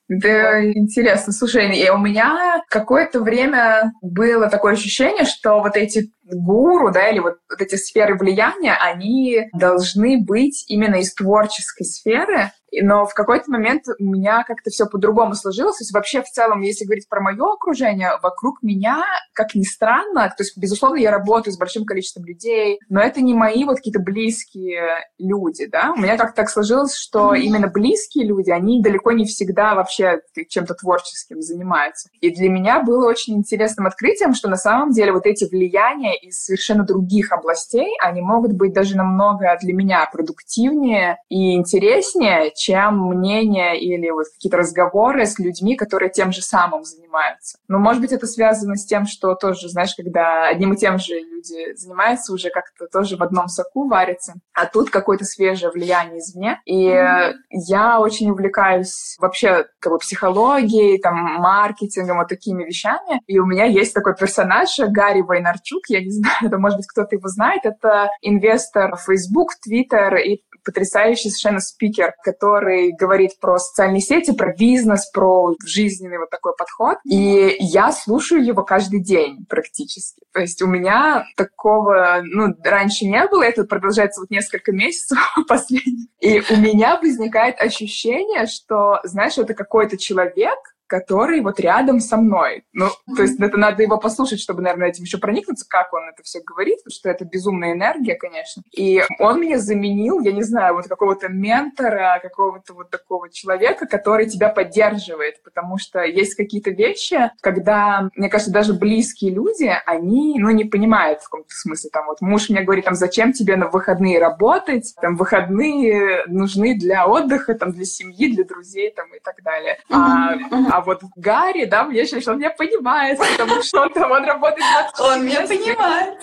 Да, 0.07 0.63
интересно. 0.63 1.33
Слушай, 1.33 1.75
и 1.77 1.89
у 1.89 1.97
меня 1.97 2.61
какое-то 2.69 3.21
время 3.21 3.91
было 4.03 4.49
такое 4.49 4.73
ощущение, 4.73 5.25
что 5.25 5.61
вот 5.61 5.75
эти 5.75 6.11
гуру, 6.23 6.91
да, 6.91 7.09
или 7.09 7.19
вот, 7.19 7.37
вот 7.49 7.59
эти 7.59 7.75
сферы 7.75 8.15
влияния, 8.15 8.75
они 8.79 9.47
должны 9.53 10.23
быть 10.23 10.63
именно 10.67 10.95
из 10.95 11.13
творческой 11.13 11.85
сферы, 11.85 12.51
но 12.81 13.05
в 13.05 13.13
какой-то 13.13 13.51
момент 13.51 13.83
у 13.99 14.03
меня 14.03 14.43
как-то 14.43 14.69
все 14.69 14.85
по-другому 14.85 15.35
сложилось. 15.35 15.77
То 15.77 15.83
есть 15.83 15.93
вообще 15.93 16.21
в 16.21 16.29
целом, 16.29 16.61
если 16.61 16.85
говорить 16.85 17.07
про 17.09 17.21
мое 17.21 17.43
окружение, 17.53 18.11
вокруг 18.21 18.61
меня, 18.61 19.03
как 19.33 19.55
ни 19.55 19.63
странно, 19.63 20.27
то 20.29 20.43
есть, 20.43 20.57
безусловно, 20.57 20.97
я 20.97 21.11
работаю 21.11 21.53
с 21.53 21.57
большим 21.57 21.85
количеством 21.85 22.25
людей, 22.25 22.79
но 22.89 23.01
это 23.01 23.21
не 23.21 23.33
мои 23.33 23.63
вот 23.65 23.77
какие-то 23.77 23.99
близкие 23.99 25.05
люди, 25.17 25.67
да. 25.67 25.93
У 25.95 25.99
меня 25.99 26.17
как-то 26.17 26.35
так 26.35 26.49
сложилось, 26.49 26.95
что 26.95 27.33
mm-hmm. 27.33 27.39
именно 27.39 27.67
близкие 27.67 28.25
люди, 28.25 28.51
они 28.51 28.81
далеко 28.81 29.11
не 29.11 29.25
всегда 29.25 29.75
вообще 29.75 30.21
чем-то 30.49 30.75
творческим 30.75 31.41
занимаются. 31.41 32.09
И 32.21 32.29
для 32.31 32.49
меня 32.49 32.81
было 32.81 33.07
очень 33.07 33.35
интересным 33.35 33.88
открытием, 33.88 34.33
что 34.33 34.49
на 34.49 34.57
самом 34.57 34.91
деле 34.91 35.11
вот 35.11 35.25
эти 35.25 35.45
влияния 35.45 36.17
из 36.17 36.43
совершенно 36.43 36.83
других 36.83 37.31
областей, 37.31 37.95
они 38.01 38.21
могут 38.21 38.53
быть 38.53 38.73
даже 38.73 38.97
намного 38.97 39.57
для 39.61 39.73
меня 39.73 40.07
продуктивнее 40.11 41.17
и 41.29 41.55
интереснее, 41.55 42.51
чем 42.65 43.10
мнение 43.10 43.80
или 43.80 44.10
вот 44.10 44.25
какие-то 44.34 44.58
разговоры 44.58 45.25
с 45.25 45.38
людьми, 45.38 45.75
которые 45.75 46.10
тем 46.10 46.32
же 46.32 46.41
самым 46.41 46.84
занимаются. 46.84 47.60
Но, 47.67 47.78
может 47.78 48.01
быть, 48.01 48.12
это 48.12 48.25
связано 48.25 48.75
с 48.75 48.86
тем, 48.86 49.06
что 49.06 49.36
тоже, 49.36 49.69
знаешь, 49.69 49.93
когда 49.95 50.47
одним 50.47 50.73
и 50.73 50.78
тем 50.78 50.97
же 50.97 51.13
люди 51.13 51.75
занимаются, 51.75 52.34
уже 52.34 52.49
как-то 52.49 52.88
тоже 52.88 53.17
в 53.17 53.23
одном 53.23 53.47
соку 53.49 53.88
варятся, 53.88 54.34
а 54.54 54.65
тут 54.65 54.89
какое-то 54.89 55.25
свежее 55.25 55.71
влияние 55.71 56.19
извне. 56.19 56.60
И 56.65 56.88
mm-hmm. 56.88 57.34
я 57.67 57.99
очень 57.99 58.32
увлекаюсь 58.32 59.15
вообще 59.19 59.65
как 59.80 59.93
бы 59.93 59.99
психологией, 59.99 60.99
там, 60.99 61.15
маркетингом, 61.15 62.17
вот 62.17 62.30
такими 62.30 62.63
вещами. 62.63 63.21
И 63.28 63.38
у 63.38 63.45
меня 63.45 63.65
есть 63.65 63.93
такой 63.93 64.15
персонаж 64.15 64.75
Гарри 64.80 65.21
Вайнарчук, 65.21 65.84
я 65.89 66.01
не 66.01 66.10
знаю, 66.10 66.38
это, 66.41 66.58
может 66.58 66.78
быть, 66.78 66.88
кто-то 66.88 67.15
его 67.15 67.28
знает, 67.28 67.62
это 67.63 68.10
инвестор 68.21 68.97
Facebook, 68.97 69.51
Twitter 69.67 70.19
и 70.19 70.41
потрясающий 70.65 71.30
совершенно 71.30 71.60
спикер, 71.60 72.13
который 72.23 72.54
говорит 72.97 73.39
про 73.39 73.57
социальные 73.57 74.01
сети, 74.01 74.33
про 74.33 74.53
бизнес, 74.53 75.09
про 75.11 75.55
жизненный 75.65 76.17
вот 76.17 76.29
такой 76.29 76.53
подход. 76.55 76.97
И 77.05 77.55
я 77.59 77.91
слушаю 77.91 78.43
его 78.43 78.63
каждый 78.63 79.01
день 79.01 79.45
практически. 79.47 80.21
То 80.33 80.41
есть 80.41 80.61
у 80.61 80.67
меня 80.67 81.25
такого, 81.37 82.21
ну, 82.23 82.53
раньше 82.63 83.05
не 83.05 83.25
было, 83.27 83.43
это 83.43 83.63
продолжается 83.63 84.21
вот 84.21 84.29
несколько 84.29 84.71
месяцев 84.71 85.17
последних. 85.47 86.07
И 86.19 86.41
у 86.49 86.57
меня 86.57 86.99
возникает 86.99 87.59
ощущение, 87.59 88.47
что, 88.47 88.99
знаешь, 89.03 89.37
это 89.37 89.53
какой-то 89.53 89.97
человек, 89.97 90.74
который 90.87 91.41
вот 91.41 91.59
рядом 91.59 91.99
со 91.99 92.17
мной. 92.17 92.63
Ну, 92.73 92.89
то 93.15 93.23
есть 93.23 93.39
это 93.39 93.57
надо 93.57 93.83
его 93.83 93.97
послушать, 93.97 94.39
чтобы, 94.39 94.61
наверное, 94.61 94.89
этим 94.89 95.03
еще 95.03 95.17
проникнуться, 95.17 95.65
как 95.67 95.93
он 95.93 96.09
это 96.09 96.23
все 96.23 96.41
говорит, 96.41 96.79
потому 96.83 96.95
что 96.95 97.09
это 97.09 97.25
безумная 97.25 97.73
энергия, 97.73 98.15
конечно. 98.15 98.63
И 98.71 99.03
он 99.19 99.41
меня 99.41 99.59
заменил, 99.59 100.19
я 100.21 100.31
не 100.31 100.43
знаю, 100.43 100.75
вот 100.75 100.87
какого-то 100.87 101.27
ментора, 101.29 102.19
какого-то 102.21 102.73
вот 102.73 102.89
такого 102.89 103.29
человека, 103.29 103.88
который 103.88 104.27
тебя 104.27 104.49
поддерживает, 104.49 105.43
потому 105.43 105.77
что 105.77 106.03
есть 106.03 106.36
какие-то 106.36 106.71
вещи, 106.71 107.31
когда, 107.41 108.09
мне 108.15 108.29
кажется, 108.29 108.51
даже 108.51 108.73
близкие 108.73 109.31
люди, 109.31 109.71
они, 109.86 110.36
ну, 110.39 110.49
не 110.51 110.65
понимают 110.65 111.21
в 111.21 111.29
каком-то 111.29 111.53
смысле. 111.53 111.89
Там 111.91 112.05
вот 112.07 112.21
муж 112.21 112.49
мне 112.49 112.61
говорит, 112.61 112.86
там, 112.86 112.95
зачем 112.95 113.33
тебе 113.33 113.55
на 113.55 113.67
выходные 113.67 114.19
работать? 114.19 114.93
Там, 115.01 115.15
выходные 115.15 116.25
нужны 116.27 116.75
для 116.77 117.07
отдыха, 117.07 117.55
там, 117.55 117.71
для 117.71 117.86
семьи, 117.86 118.33
для 118.33 118.43
друзей, 118.43 118.91
там, 118.91 119.07
и 119.13 119.19
так 119.19 119.41
далее. 119.43 119.77
А, 119.89 120.74
а 120.76 120.82
вот 120.82 121.01
Гарри, 121.15 121.65
да, 121.65 121.86
мне 121.86 122.01
ощущение, 122.01 122.21
что 122.21 122.32
он 122.34 122.39
меня 122.39 122.49
понимает, 122.49 123.17
потому 123.17 123.63
что 123.63 123.82
он 123.84 123.93
там, 123.93 124.11
он 124.11 124.26
работает... 124.26 124.65
Он 124.99 125.26
меня 125.26 125.47
понимает. 125.47 126.19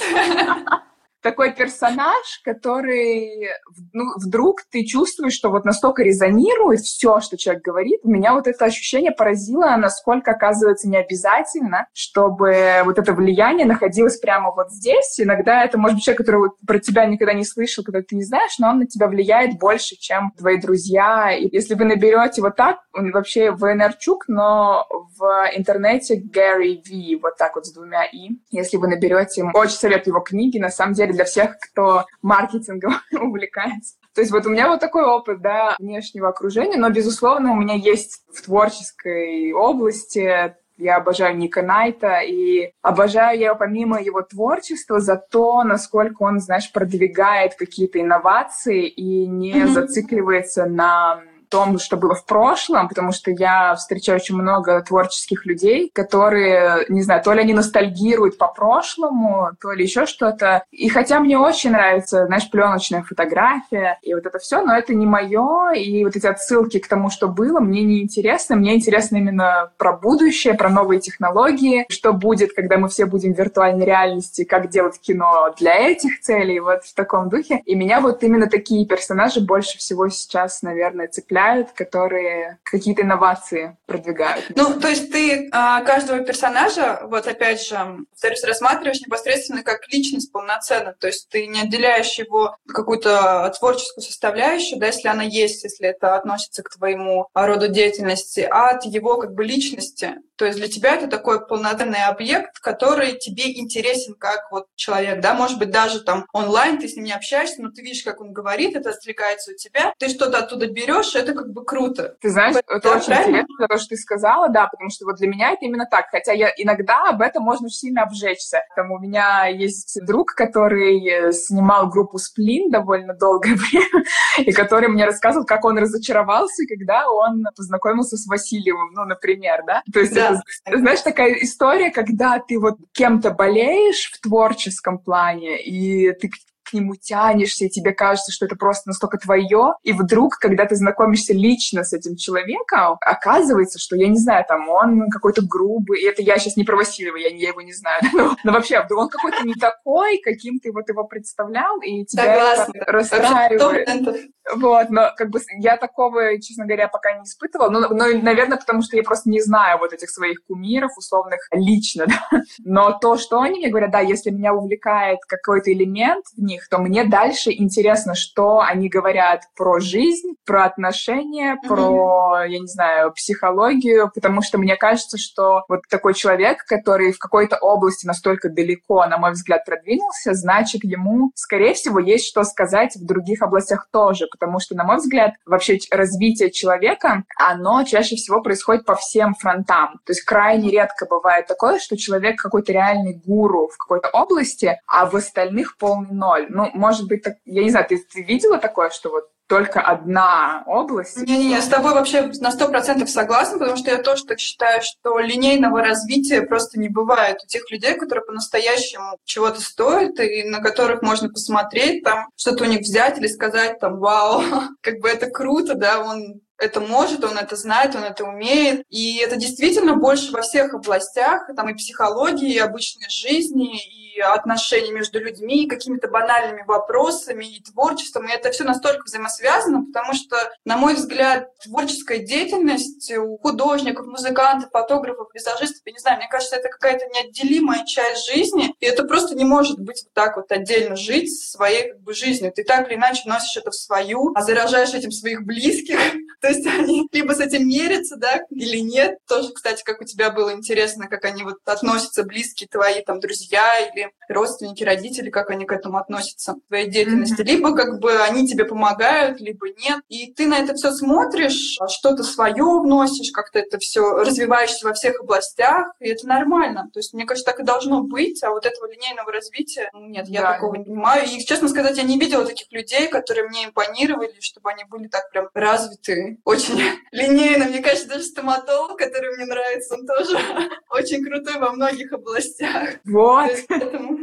Такой 1.22 1.52
персонаж, 1.52 2.40
который 2.44 3.48
ну, 3.92 4.04
вдруг 4.16 4.62
ты 4.70 4.84
чувствуешь, 4.84 5.34
что 5.34 5.50
вот 5.50 5.64
настолько 5.64 6.02
резонирует 6.02 6.80
все, 6.80 7.20
что 7.20 7.36
человек 7.36 7.64
говорит. 7.64 8.04
Меня 8.04 8.34
вот 8.34 8.46
это 8.46 8.64
ощущение 8.64 9.12
поразило, 9.12 9.76
насколько, 9.76 10.32
оказывается, 10.32 10.88
не 10.88 10.96
обязательно, 10.96 11.86
чтобы 11.92 12.82
вот 12.84 12.98
это 12.98 13.12
влияние 13.12 13.66
находилось 13.66 14.18
прямо 14.18 14.52
вот 14.52 14.70
здесь. 14.70 15.18
Иногда 15.18 15.64
это 15.64 15.78
может 15.78 15.96
быть 15.96 16.04
человек, 16.04 16.20
который 16.20 16.40
вот 16.40 16.56
про 16.66 16.78
тебя 16.78 17.06
никогда 17.06 17.34
не 17.34 17.44
слышал, 17.44 17.84
когда 17.84 18.02
ты 18.02 18.16
не 18.16 18.24
знаешь, 18.24 18.58
но 18.58 18.70
он 18.70 18.80
на 18.80 18.86
тебя 18.86 19.06
влияет 19.06 19.58
больше, 19.58 19.96
чем 19.96 20.32
твои 20.36 20.60
друзья. 20.60 21.32
И 21.32 21.48
если 21.54 21.74
вы 21.74 21.84
наберете 21.84 22.42
вот 22.42 22.56
так, 22.56 22.78
он 22.92 23.10
вообще 23.12 23.46
Венерчук, 23.50 24.24
но 24.28 24.86
в 25.16 25.50
интернете 25.54 26.16
Гэри 26.16 26.82
Ви, 26.84 27.16
вот 27.22 27.36
так 27.36 27.54
вот 27.54 27.66
с 27.66 27.72
двумя 27.72 28.04
«и». 28.04 28.30
Если 28.50 28.76
вы 28.76 28.88
наберете, 28.88 29.44
очень 29.54 29.76
советую 29.76 30.14
его 30.14 30.20
книги, 30.20 30.58
на 30.58 30.70
самом 30.70 30.94
деле 30.94 31.11
для 31.12 31.24
всех, 31.24 31.58
кто 31.58 32.04
маркетингом 32.22 32.94
увлекается. 33.12 33.94
То 34.14 34.20
есть 34.20 34.32
вот 34.32 34.46
у 34.46 34.50
меня 34.50 34.68
вот 34.68 34.80
такой 34.80 35.04
опыт, 35.04 35.40
да, 35.40 35.74
внешнего 35.78 36.28
окружения, 36.28 36.76
но, 36.76 36.90
безусловно, 36.90 37.52
у 37.52 37.56
меня 37.56 37.74
есть 37.74 38.24
в 38.32 38.42
творческой 38.42 39.52
области 39.52 40.54
я 40.78 40.96
обожаю 40.96 41.36
Ника 41.36 41.62
Найта, 41.62 42.20
и 42.20 42.72
обожаю 42.82 43.38
я 43.38 43.54
помимо 43.54 44.02
его 44.02 44.22
творчества 44.22 45.00
за 45.00 45.16
то, 45.16 45.62
насколько 45.62 46.22
он, 46.22 46.40
знаешь, 46.40 46.72
продвигает 46.72 47.54
какие-то 47.54 48.00
инновации 48.00 48.88
и 48.88 49.26
не 49.26 49.52
mm-hmm. 49.52 49.68
зацикливается 49.68 50.66
на 50.66 51.22
том, 51.53 51.78
что 51.78 51.98
было 51.98 52.14
в 52.14 52.24
прошлом, 52.24 52.88
потому 52.88 53.12
что 53.12 53.30
я 53.30 53.74
встречаю 53.74 54.16
очень 54.16 54.34
много 54.34 54.80
творческих 54.80 55.44
людей, 55.44 55.90
которые, 55.92 56.86
не 56.88 57.03
знаю, 57.03 57.22
то 57.22 57.32
ли 57.34 57.42
они 57.42 57.53
ностальгируют 57.53 58.38
по 58.38 58.48
прошлому, 58.48 59.50
то 59.61 59.72
ли 59.72 59.84
еще 59.84 60.07
что-то. 60.07 60.64
И 60.70 60.88
хотя 60.88 61.20
мне 61.20 61.38
очень 61.38 61.72
нравится, 61.72 62.26
знаешь, 62.26 62.50
пленочная 62.50 63.03
фотография 63.03 63.98
и 64.03 64.14
вот 64.14 64.24
это 64.24 64.38
все, 64.38 64.62
но 64.62 64.74
это 64.74 64.94
не 64.94 65.05
мое, 65.05 65.72
и 65.74 66.05
вот 66.05 66.16
эти 66.16 66.26
отсылки 66.26 66.78
к 66.78 66.88
тому, 66.88 67.11
что 67.11 67.28
было, 67.28 67.61
мне 67.61 67.82
не 67.82 68.03
интересно. 68.03 68.57
Мне 68.57 68.74
интересно 68.74 69.18
именно 69.18 69.70
про 69.76 69.92
будущее, 69.92 70.55
про 70.55 70.70
новые 70.70 71.00
технологии, 71.00 71.84
что 71.90 72.14
будет, 72.14 72.55
когда 72.55 72.78
мы 72.78 72.88
все 72.88 73.05
будем 73.05 73.34
в 73.34 73.38
виртуальной 73.38 73.84
реальности, 73.84 74.44
как 74.44 74.70
делать 74.70 74.98
кино 75.00 75.55
для 75.59 75.74
этих 75.74 76.20
целей, 76.20 76.61
вот 76.61 76.84
в 76.84 76.94
таком 76.94 77.28
духе. 77.28 77.61
И 77.66 77.74
меня 77.74 78.00
вот 78.00 78.22
именно 78.24 78.48
такие 78.48 78.86
персонажи 78.86 79.40
больше 79.42 79.76
всего 79.76 80.09
сейчас, 80.09 80.62
наверное, 80.62 81.09
цепляют 81.09 81.41
цепляют, 81.43 81.72
которые 81.72 82.59
какие-то 82.62 83.03
инновации 83.03 83.76
продвигают. 83.86 84.45
Ну, 84.55 84.78
то 84.80 84.88
есть 84.88 85.11
ты 85.12 85.49
а, 85.53 85.82
каждого 85.82 86.20
персонажа, 86.20 87.01
вот 87.05 87.26
опять 87.26 87.66
же, 87.66 87.76
повторюсь, 88.11 88.45
рассматриваешь 88.45 89.01
непосредственно 89.01 89.62
как 89.62 89.88
личность 89.88 90.32
полноценно, 90.32 90.95
то 90.99 91.07
есть 91.07 91.28
ты 91.28 91.47
не 91.47 91.61
отделяешь 91.61 92.18
его 92.18 92.57
какую-то 92.66 93.53
творческую 93.59 94.05
составляющую, 94.05 94.78
да, 94.78 94.86
если 94.86 95.09
она 95.09 95.22
есть, 95.22 95.64
если 95.64 95.88
это 95.88 96.16
относится 96.16 96.62
к 96.62 96.70
твоему 96.70 97.28
роду 97.34 97.68
деятельности, 97.68 98.47
а 98.51 98.70
от 98.70 98.84
его 98.84 99.18
как 99.18 99.34
бы 99.34 99.45
личности. 99.45 100.16
То 100.36 100.47
есть 100.47 100.59
для 100.59 100.68
тебя 100.68 100.97
это 100.97 101.07
такой 101.07 101.47
полноценный 101.47 102.05
объект, 102.05 102.59
который 102.59 103.16
тебе 103.16 103.59
интересен 103.61 104.14
как 104.14 104.51
вот 104.51 104.66
человек, 104.74 105.20
да, 105.20 105.34
может 105.34 105.59
быть, 105.59 105.70
даже 105.70 106.01
там 106.01 106.26
онлайн 106.32 106.78
ты 106.78 106.88
с 106.88 106.97
ним 106.97 107.05
не 107.05 107.12
общаешься, 107.12 107.62
но 107.62 107.70
ты 107.70 107.82
видишь, 107.82 108.03
как 108.03 108.20
он 108.20 108.32
говорит, 108.32 108.74
это 108.74 108.90
отвлекается 108.90 109.53
у 109.53 109.55
тебя, 109.55 109.93
ты 109.99 110.09
что-то 110.09 110.38
оттуда 110.38 110.66
берешь, 110.66 111.14
это 111.14 111.32
как 111.35 111.53
бы 111.53 111.64
круто. 111.64 112.16
Ты 112.20 112.30
знаешь, 112.30 112.57
это, 112.57 112.74
это 112.74 112.91
очень 112.91 113.07
правильно? 113.07 113.37
интересно, 113.37 113.68
то, 113.68 113.78
что 113.78 113.89
ты 113.89 113.97
сказала, 113.97 114.49
да, 114.49 114.66
потому 114.66 114.91
что 114.91 115.05
вот 115.07 115.16
для 115.16 115.28
меня 115.28 115.53
это 115.53 115.64
именно 115.64 115.87
так, 115.91 116.07
хотя 116.11 116.33
я 116.33 116.51
иногда 116.57 117.09
об 117.09 117.22
этом 117.22 117.43
можно 117.43 117.68
сильно 117.68 118.03
обжечься. 118.03 118.61
Там 118.76 118.91
у 118.91 118.99
меня 118.99 119.47
есть 119.47 119.99
друг, 120.07 120.35
который 120.35 121.07
э, 121.07 121.33
снимал 121.33 121.89
группу 121.89 122.18
Сплин 122.18 122.70
довольно 122.70 123.14
долгое 123.14 123.55
время, 123.57 124.05
и 124.39 124.53
который 124.53 124.89
мне 124.89 125.05
рассказывал, 125.05 125.47
как 125.47 125.64
он 125.64 125.78
разочаровался, 125.78 126.64
когда 126.68 127.11
он 127.11 127.45
познакомился 127.57 128.16
с 128.16 128.26
Васильевым, 128.26 128.93
ну, 128.95 129.05
например, 129.05 129.62
да, 129.66 129.83
то 129.93 130.01
есть 130.01 130.14
да 130.14 130.41
знаешь, 130.66 131.01
такая 131.01 131.35
история, 131.35 131.91
когда 131.91 132.39
ты 132.39 132.59
вот 132.59 132.76
кем-то 132.93 133.30
болеешь 133.30 134.11
в 134.12 134.20
творческом 134.20 134.99
плане, 134.99 135.62
и 135.62 136.12
ты 136.12 136.30
к 136.72 136.74
нему 136.74 136.94
тянешься, 136.96 137.66
и 137.66 137.68
тебе 137.68 137.92
кажется, 137.92 138.32
что 138.32 138.46
это 138.46 138.56
просто 138.56 138.88
настолько 138.88 139.18
твое, 139.18 139.74
и 139.82 139.92
вдруг, 139.92 140.38
когда 140.38 140.64
ты 140.64 140.74
знакомишься 140.74 141.34
лично 141.34 141.84
с 141.84 141.92
этим 141.92 142.16
человеком, 142.16 142.96
оказывается, 143.00 143.78
что, 143.78 143.96
я 143.96 144.08
не 144.08 144.18
знаю, 144.18 144.44
там, 144.48 144.68
он 144.68 145.10
какой-то 145.10 145.42
грубый, 145.42 146.00
и 146.00 146.06
это 146.06 146.22
я 146.22 146.38
сейчас 146.38 146.56
не 146.56 146.64
про 146.64 146.76
Васильева, 146.76 147.16
я, 147.16 147.28
я 147.28 147.48
его 147.48 147.60
не 147.60 147.74
знаю, 147.74 148.00
но, 148.12 148.36
но 148.42 148.52
вообще, 148.52 148.80
он 148.90 149.08
какой-то 149.08 149.46
не 149.46 149.54
такой, 149.54 150.18
каким 150.18 150.58
ты 150.58 150.72
вот 150.72 150.88
его 150.88 151.04
представлял, 151.04 151.80
и 151.82 152.04
тебя 152.06 152.54
Согласна. 152.54 152.72
это 152.74 152.92
расстраивает. 152.92 154.32
Вот, 154.54 154.90
но 154.90 155.12
как 155.16 155.30
бы 155.30 155.40
я 155.58 155.76
такого, 155.76 156.40
честно 156.40 156.66
говоря, 156.66 156.88
пока 156.88 157.12
не 157.12 157.22
испытывала, 157.22 157.70
но, 157.70 157.80
но, 157.88 158.06
наверное, 158.06 158.58
потому 158.58 158.82
что 158.82 158.96
я 158.96 159.04
просто 159.04 159.30
не 159.30 159.40
знаю 159.40 159.78
вот 159.78 159.92
этих 159.92 160.10
своих 160.10 160.44
кумиров 160.44 160.90
условных 160.96 161.40
лично, 161.52 162.06
да? 162.32 162.42
но 162.64 162.98
то, 162.98 163.16
что 163.16 163.40
они 163.40 163.58
мне 163.60 163.68
говорят, 163.68 163.92
да, 163.92 164.00
если 164.00 164.30
меня 164.30 164.52
увлекает 164.52 165.20
какой-то 165.28 165.72
элемент 165.72 166.24
в 166.36 166.42
них, 166.42 166.61
то 166.68 166.78
мне 166.78 167.04
дальше 167.04 167.50
интересно, 167.52 168.14
что 168.14 168.60
они 168.60 168.88
говорят 168.88 169.42
про 169.56 169.80
жизнь, 169.80 170.34
про 170.44 170.64
отношения, 170.64 171.54
mm-hmm. 171.54 171.68
про, 171.68 172.44
я 172.46 172.58
не 172.58 172.66
знаю, 172.66 173.12
психологию, 173.12 174.10
потому 174.14 174.42
что 174.42 174.58
мне 174.58 174.76
кажется, 174.76 175.18
что 175.18 175.64
вот 175.68 175.80
такой 175.88 176.14
человек, 176.14 176.64
который 176.66 177.12
в 177.12 177.18
какой-то 177.18 177.56
области 177.56 178.06
настолько 178.06 178.48
далеко, 178.48 179.04
на 179.06 179.18
мой 179.18 179.32
взгляд, 179.32 179.64
продвинулся, 179.64 180.34
значит, 180.34 180.84
ему, 180.84 181.30
скорее 181.34 181.74
всего, 181.74 181.98
есть 181.98 182.26
что 182.26 182.44
сказать 182.44 182.96
в 182.96 183.04
других 183.04 183.42
областях 183.42 183.88
тоже, 183.92 184.26
потому 184.30 184.60
что, 184.60 184.74
на 184.74 184.84
мой 184.84 184.96
взгляд, 184.96 185.34
вообще 185.46 185.78
развитие 185.90 186.50
человека, 186.50 187.24
оно 187.38 187.84
чаще 187.84 188.16
всего 188.16 188.40
происходит 188.42 188.84
по 188.84 188.94
всем 188.94 189.34
фронтам. 189.34 190.00
То 190.04 190.12
есть 190.12 190.22
крайне 190.22 190.70
редко 190.70 191.06
бывает 191.06 191.46
такое, 191.46 191.78
что 191.78 191.96
человек 191.96 192.40
какой-то 192.40 192.72
реальный 192.72 193.20
гуру 193.24 193.68
в 193.68 193.76
какой-то 193.76 194.08
области, 194.08 194.78
а 194.86 195.06
в 195.06 195.16
остальных 195.16 195.76
полный 195.78 196.12
ноль. 196.12 196.46
Ну, 196.53 196.70
может 196.74 197.09
быть, 197.09 197.22
так, 197.22 197.36
я 197.44 197.62
не 197.62 197.70
знаю, 197.70 197.86
ты, 197.88 197.98
ты 197.98 198.22
видела 198.22 198.59
такое, 198.59 198.90
что 198.90 199.11
вот 199.11 199.24
только 199.48 199.80
одна 199.80 200.62
область. 200.66 201.18
Не-не-не, 201.18 201.61
с 201.61 201.68
тобой 201.68 201.92
вообще 201.92 202.32
на 202.40 202.50
сто 202.53 202.68
процентов 202.68 203.11
согласна, 203.11 203.59
потому 203.59 203.76
что 203.76 203.90
я 203.90 203.98
тоже 203.98 204.24
так 204.24 204.38
считаю, 204.38 204.80
что 204.82 205.18
линейного 205.18 205.82
развития 205.82 206.42
просто 206.42 206.80
не 206.80 206.88
бывает 206.88 207.38
у 207.44 207.46
тех 207.46 207.70
людей, 207.70 207.94
которые 207.94 208.24
по-настоящему 208.24 209.18
чего-то 209.24 209.61
стоят 209.61 210.18
и 210.20 210.44
на 210.44 210.61
которых 210.61 211.03
можно 211.03 211.28
посмотреть, 211.28 212.03
там 212.03 212.28
что-то 212.34 212.64
у 212.64 212.66
них 212.66 212.80
взять 212.80 213.18
или 213.18 213.26
сказать 213.26 213.78
там 213.78 213.98
«Вау, 213.98 214.42
как 214.80 215.00
бы 215.00 215.09
это 215.09 215.28
круто, 215.28 215.74
да, 215.74 216.00
он 216.00 216.40
это 216.59 216.80
может, 216.80 217.24
он 217.24 217.38
это 217.38 217.57
знает, 217.57 217.96
он 217.96 218.05
это 218.05 218.24
умеет. 218.24 218.84
И 218.88 219.18
это 219.18 219.36
действительно 219.36 219.96
больше 219.96 220.32
во 220.32 220.42
всех 220.42 220.74
областях, 220.74 221.48
там 221.57 221.68
и 221.68 221.74
психологии, 221.74 222.55
и 222.55 222.59
обычной 222.59 223.09
жизни, 223.11 223.78
и 224.14 224.20
отношений 224.20 224.92
между 224.92 225.18
людьми, 225.18 225.64
и 225.64 225.68
какими-то 225.68 226.09
банальными 226.09 226.62
вопросами, 226.66 227.44
и 227.44 227.62
творчеством. 227.62 228.28
И 228.28 228.32
это 228.32 228.50
все 228.50 228.64
настолько 228.64 229.05
взаимосвязано, 229.05 229.86
потому 229.86 230.14
что, 230.14 230.36
на 230.64 230.76
мой 230.76 230.94
взгляд, 230.94 231.48
творческая 231.59 232.18
деятельность 232.18 233.12
у 233.16 233.38
художников, 233.38 234.07
музыкантов, 234.07 234.70
фотографов, 234.70 235.28
визажистов, 235.34 235.82
я 235.86 235.92
не 235.92 235.98
знаю, 235.98 236.18
мне 236.18 236.28
кажется, 236.28 236.57
это 236.57 236.68
какая-то 236.68 237.07
неотделимая 237.07 237.84
часть 237.86 238.30
жизни, 238.30 238.74
и 238.78 238.86
это 238.86 239.05
просто 239.05 239.34
не 239.34 239.44
может 239.44 239.80
быть 239.80 240.03
вот 240.05 240.12
так 240.12 240.36
вот 240.36 240.53
отдельно 240.53 240.96
жить 240.96 241.32
своей 241.32 241.92
как 241.92 242.00
бы, 242.00 242.14
жизнью. 242.14 242.53
Ты 242.55 242.64
так 242.64 242.88
или 242.88 242.96
иначе 242.96 243.22
носишь 243.26 243.57
это 243.57 243.70
в 243.70 243.74
свою, 243.74 244.32
а 244.34 244.42
заражаешь 244.42 244.94
этим 244.94 245.11
своих 245.11 245.42
близких. 245.42 245.98
То 246.43 246.49
есть 246.49 246.66
они 246.66 247.09
либо 247.12 247.32
с 247.32 247.40
этим 247.40 247.68
мерятся, 247.68 248.16
да, 248.16 248.40
или 248.51 248.78
нет. 248.78 249.18
Тоже, 249.28 249.53
кстати, 249.53 249.82
как 249.84 250.01
у 250.01 250.05
тебя 250.05 250.30
было 250.30 250.53
интересно, 250.53 251.07
как 251.07 251.24
они 251.24 251.45
вот 251.45 251.59
относятся, 251.64 252.24
близкие 252.24 252.68
твои 252.68 253.03
там 253.03 253.20
друзья 253.20 253.78
или 253.78 254.11
родственники, 254.28 254.82
родители, 254.82 255.30
как 255.30 255.51
они 255.51 255.64
к 255.64 255.72
этому 255.72 255.99
относятся, 255.99 256.55
к 256.55 256.68
твоей 256.68 256.90
деятельности. 256.90 257.40
Mm-hmm. 257.40 257.45
Либо 257.45 257.76
как 257.76 258.01
бы 258.01 258.20
они 258.20 258.49
тебе 258.49 258.64
помогают, 258.64 259.40
либо 259.40 259.68
нет. 259.68 260.01
И 260.09 260.32
ты 260.32 260.47
на 260.47 260.59
это 260.59 260.74
все 260.74 260.90
смотришь, 260.90 261.78
что-то 261.88 262.24
свое 262.24 262.80
вносишь, 262.80 263.30
как-то 263.32 263.61
это 263.61 263.78
все 263.78 264.03
развиваешься 264.12 264.86
во 264.86 264.95
всех 264.95 265.20
областях, 265.20 265.93
и 266.01 266.09
это 266.09 266.26
нормально. 266.26 266.90
То 266.93 266.99
есть, 266.99 267.14
мне 267.14 267.24
кажется, 267.24 267.49
так 267.51 267.61
и 267.61 267.64
должно 267.64 268.03
быть, 268.03 268.43
а 268.43 268.51
вот 268.51 268.66
этого 268.66 268.90
линейного 268.90 269.30
развития, 269.30 269.90
ну, 269.93 270.09
нет, 270.09 270.26
я 270.28 270.43
да. 270.43 270.53
такого 270.55 270.74
не 270.74 270.84
понимаю. 270.84 271.28
И, 271.28 271.45
честно 271.45 271.68
сказать, 271.68 271.97
я 271.97 272.03
не 272.03 272.18
видела 272.18 272.45
таких 272.45 272.66
людей, 272.72 273.07
которые 273.07 273.49
мне 273.49 273.66
импонировали, 273.66 274.34
чтобы 274.40 274.70
они 274.70 274.82
были 274.84 275.07
так 275.07 275.30
прям 275.30 275.49
развиты, 275.55 276.32
очень 276.45 276.80
линейно. 277.12 277.66
Мне 277.66 277.83
кажется, 277.83 278.09
даже 278.09 278.24
стоматолог, 278.24 278.99
который 278.99 279.35
мне 279.37 279.47
нравится, 279.47 279.95
он 279.95 280.07
тоже 280.07 280.39
очень 280.91 281.24
крутой 281.24 281.59
во 281.59 281.72
многих 281.72 282.12
областях. 282.12 282.97
Вот. 283.05 283.51
Поэтому... 283.68 284.21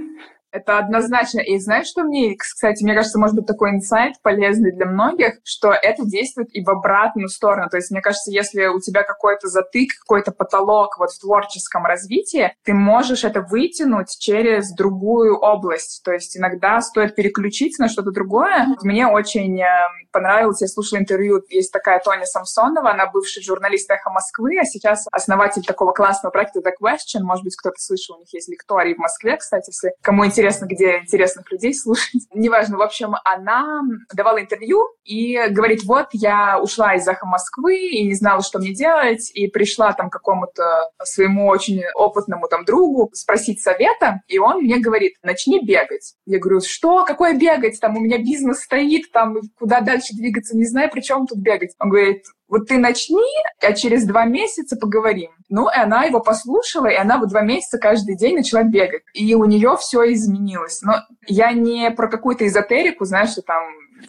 Это 0.51 0.79
однозначно. 0.79 1.39
И 1.39 1.59
знаешь, 1.59 1.87
что 1.87 2.03
мне, 2.03 2.35
кстати, 2.35 2.83
мне 2.83 2.95
кажется, 2.95 3.19
может 3.19 3.35
быть 3.35 3.45
такой 3.45 3.71
инсайт 3.71 4.15
полезный 4.21 4.71
для 4.71 4.85
многих, 4.85 5.39
что 5.43 5.71
это 5.71 6.05
действует 6.05 6.49
и 6.55 6.63
в 6.63 6.69
обратную 6.69 7.29
сторону. 7.29 7.69
То 7.69 7.77
есть, 7.77 7.91
мне 7.91 8.01
кажется, 8.01 8.31
если 8.31 8.65
у 8.67 8.79
тебя 8.79 9.03
какой-то 9.03 9.47
затык, 9.47 9.91
какой-то 9.99 10.31
потолок 10.31 10.97
вот 10.97 11.11
в 11.11 11.19
творческом 11.19 11.85
развитии, 11.85 12.53
ты 12.63 12.73
можешь 12.73 13.23
это 13.23 13.41
вытянуть 13.41 14.17
через 14.19 14.73
другую 14.73 15.37
область. 15.37 16.01
То 16.03 16.11
есть 16.11 16.37
иногда 16.37 16.81
стоит 16.81 17.15
переключиться 17.15 17.81
на 17.81 17.89
что-то 17.89 18.11
другое. 18.11 18.67
Мне 18.81 19.07
очень 19.07 19.61
эм, 19.61 19.91
понравилось, 20.11 20.61
я 20.61 20.67
слушала 20.67 20.99
интервью, 20.99 21.43
есть 21.49 21.71
такая 21.71 21.99
Тоня 21.99 22.25
Самсонова, 22.25 22.91
она 22.91 23.07
бывший 23.07 23.43
журналист 23.43 23.89
«Эхо 23.89 24.09
Москвы», 24.09 24.57
а 24.59 24.65
сейчас 24.65 25.05
основатель 25.11 25.63
такого 25.63 25.91
классного 25.91 26.31
проекта 26.31 26.59
The 26.59 26.71
Question, 26.81 27.21
может 27.21 27.43
быть, 27.43 27.55
кто-то 27.55 27.75
слышал, 27.77 28.15
у 28.15 28.19
них 28.19 28.33
есть 28.33 28.49
лекторий 28.49 28.95
в 28.95 28.97
Москве, 28.97 29.37
кстати, 29.37 29.69
если 29.69 29.93
кому 30.01 30.25
интересно, 30.25 30.38
где 30.67 30.99
интересных 30.99 31.51
людей 31.51 31.73
слушать. 31.73 32.23
Неважно, 32.33 32.77
в 32.77 32.81
общем, 32.81 33.15
она 33.23 33.81
давала 34.13 34.41
интервью 34.41 34.87
и 35.03 35.39
говорит, 35.49 35.83
вот, 35.83 36.07
я 36.13 36.59
ушла 36.59 36.95
из 36.95 37.07
«Эхо 37.07 37.25
Москвы» 37.25 37.77
и 37.77 38.05
не 38.05 38.13
знала, 38.13 38.41
что 38.41 38.59
мне 38.59 38.73
делать, 38.73 39.31
и 39.33 39.47
пришла 39.47 39.93
там 39.93 40.09
к 40.09 40.13
какому-то 40.13 40.89
своему 41.03 41.47
очень 41.47 41.83
опытному 41.95 42.47
там 42.47 42.65
другу 42.65 43.09
спросить 43.13 43.61
совета, 43.61 44.21
и 44.27 44.39
он 44.39 44.63
мне 44.63 44.79
говорит, 44.79 45.13
начни 45.23 45.63
бегать. 45.63 46.15
Я 46.25 46.39
говорю, 46.39 46.61
что? 46.61 47.05
Какое 47.05 47.37
бегать? 47.37 47.79
Там 47.79 47.97
у 47.97 47.99
меня 47.99 48.17
бизнес 48.17 48.61
стоит, 48.61 49.11
там 49.11 49.37
куда 49.57 49.81
дальше 49.81 50.15
двигаться, 50.15 50.55
не 50.55 50.65
знаю, 50.65 50.89
при 50.91 51.01
чем 51.01 51.27
тут 51.27 51.39
бегать. 51.39 51.73
Он 51.79 51.89
говорит, 51.89 52.23
вот 52.49 52.67
ты 52.67 52.77
начни, 52.77 53.23
а 53.61 53.73
через 53.73 54.05
два 54.05 54.25
месяца 54.25 54.75
поговорим. 54.75 55.31
Ну, 55.49 55.69
и 55.69 55.79
она 55.79 56.03
его 56.03 56.19
послушала, 56.19 56.87
и 56.87 56.95
она 56.95 57.17
вот 57.17 57.29
два 57.29 57.41
месяца 57.41 57.77
каждый 57.77 58.17
день 58.17 58.37
начала 58.37 58.63
бегать. 58.63 59.03
И 59.13 59.33
у 59.35 59.45
нее 59.45 59.77
все 59.79 60.11
изменилось. 60.13 60.81
Но 60.81 60.95
я 61.27 61.51
не 61.51 61.91
про 61.91 62.07
какую-то 62.07 62.45
эзотерику, 62.47 63.05
знаешь, 63.05 63.31
что 63.31 63.43
там 63.43 63.63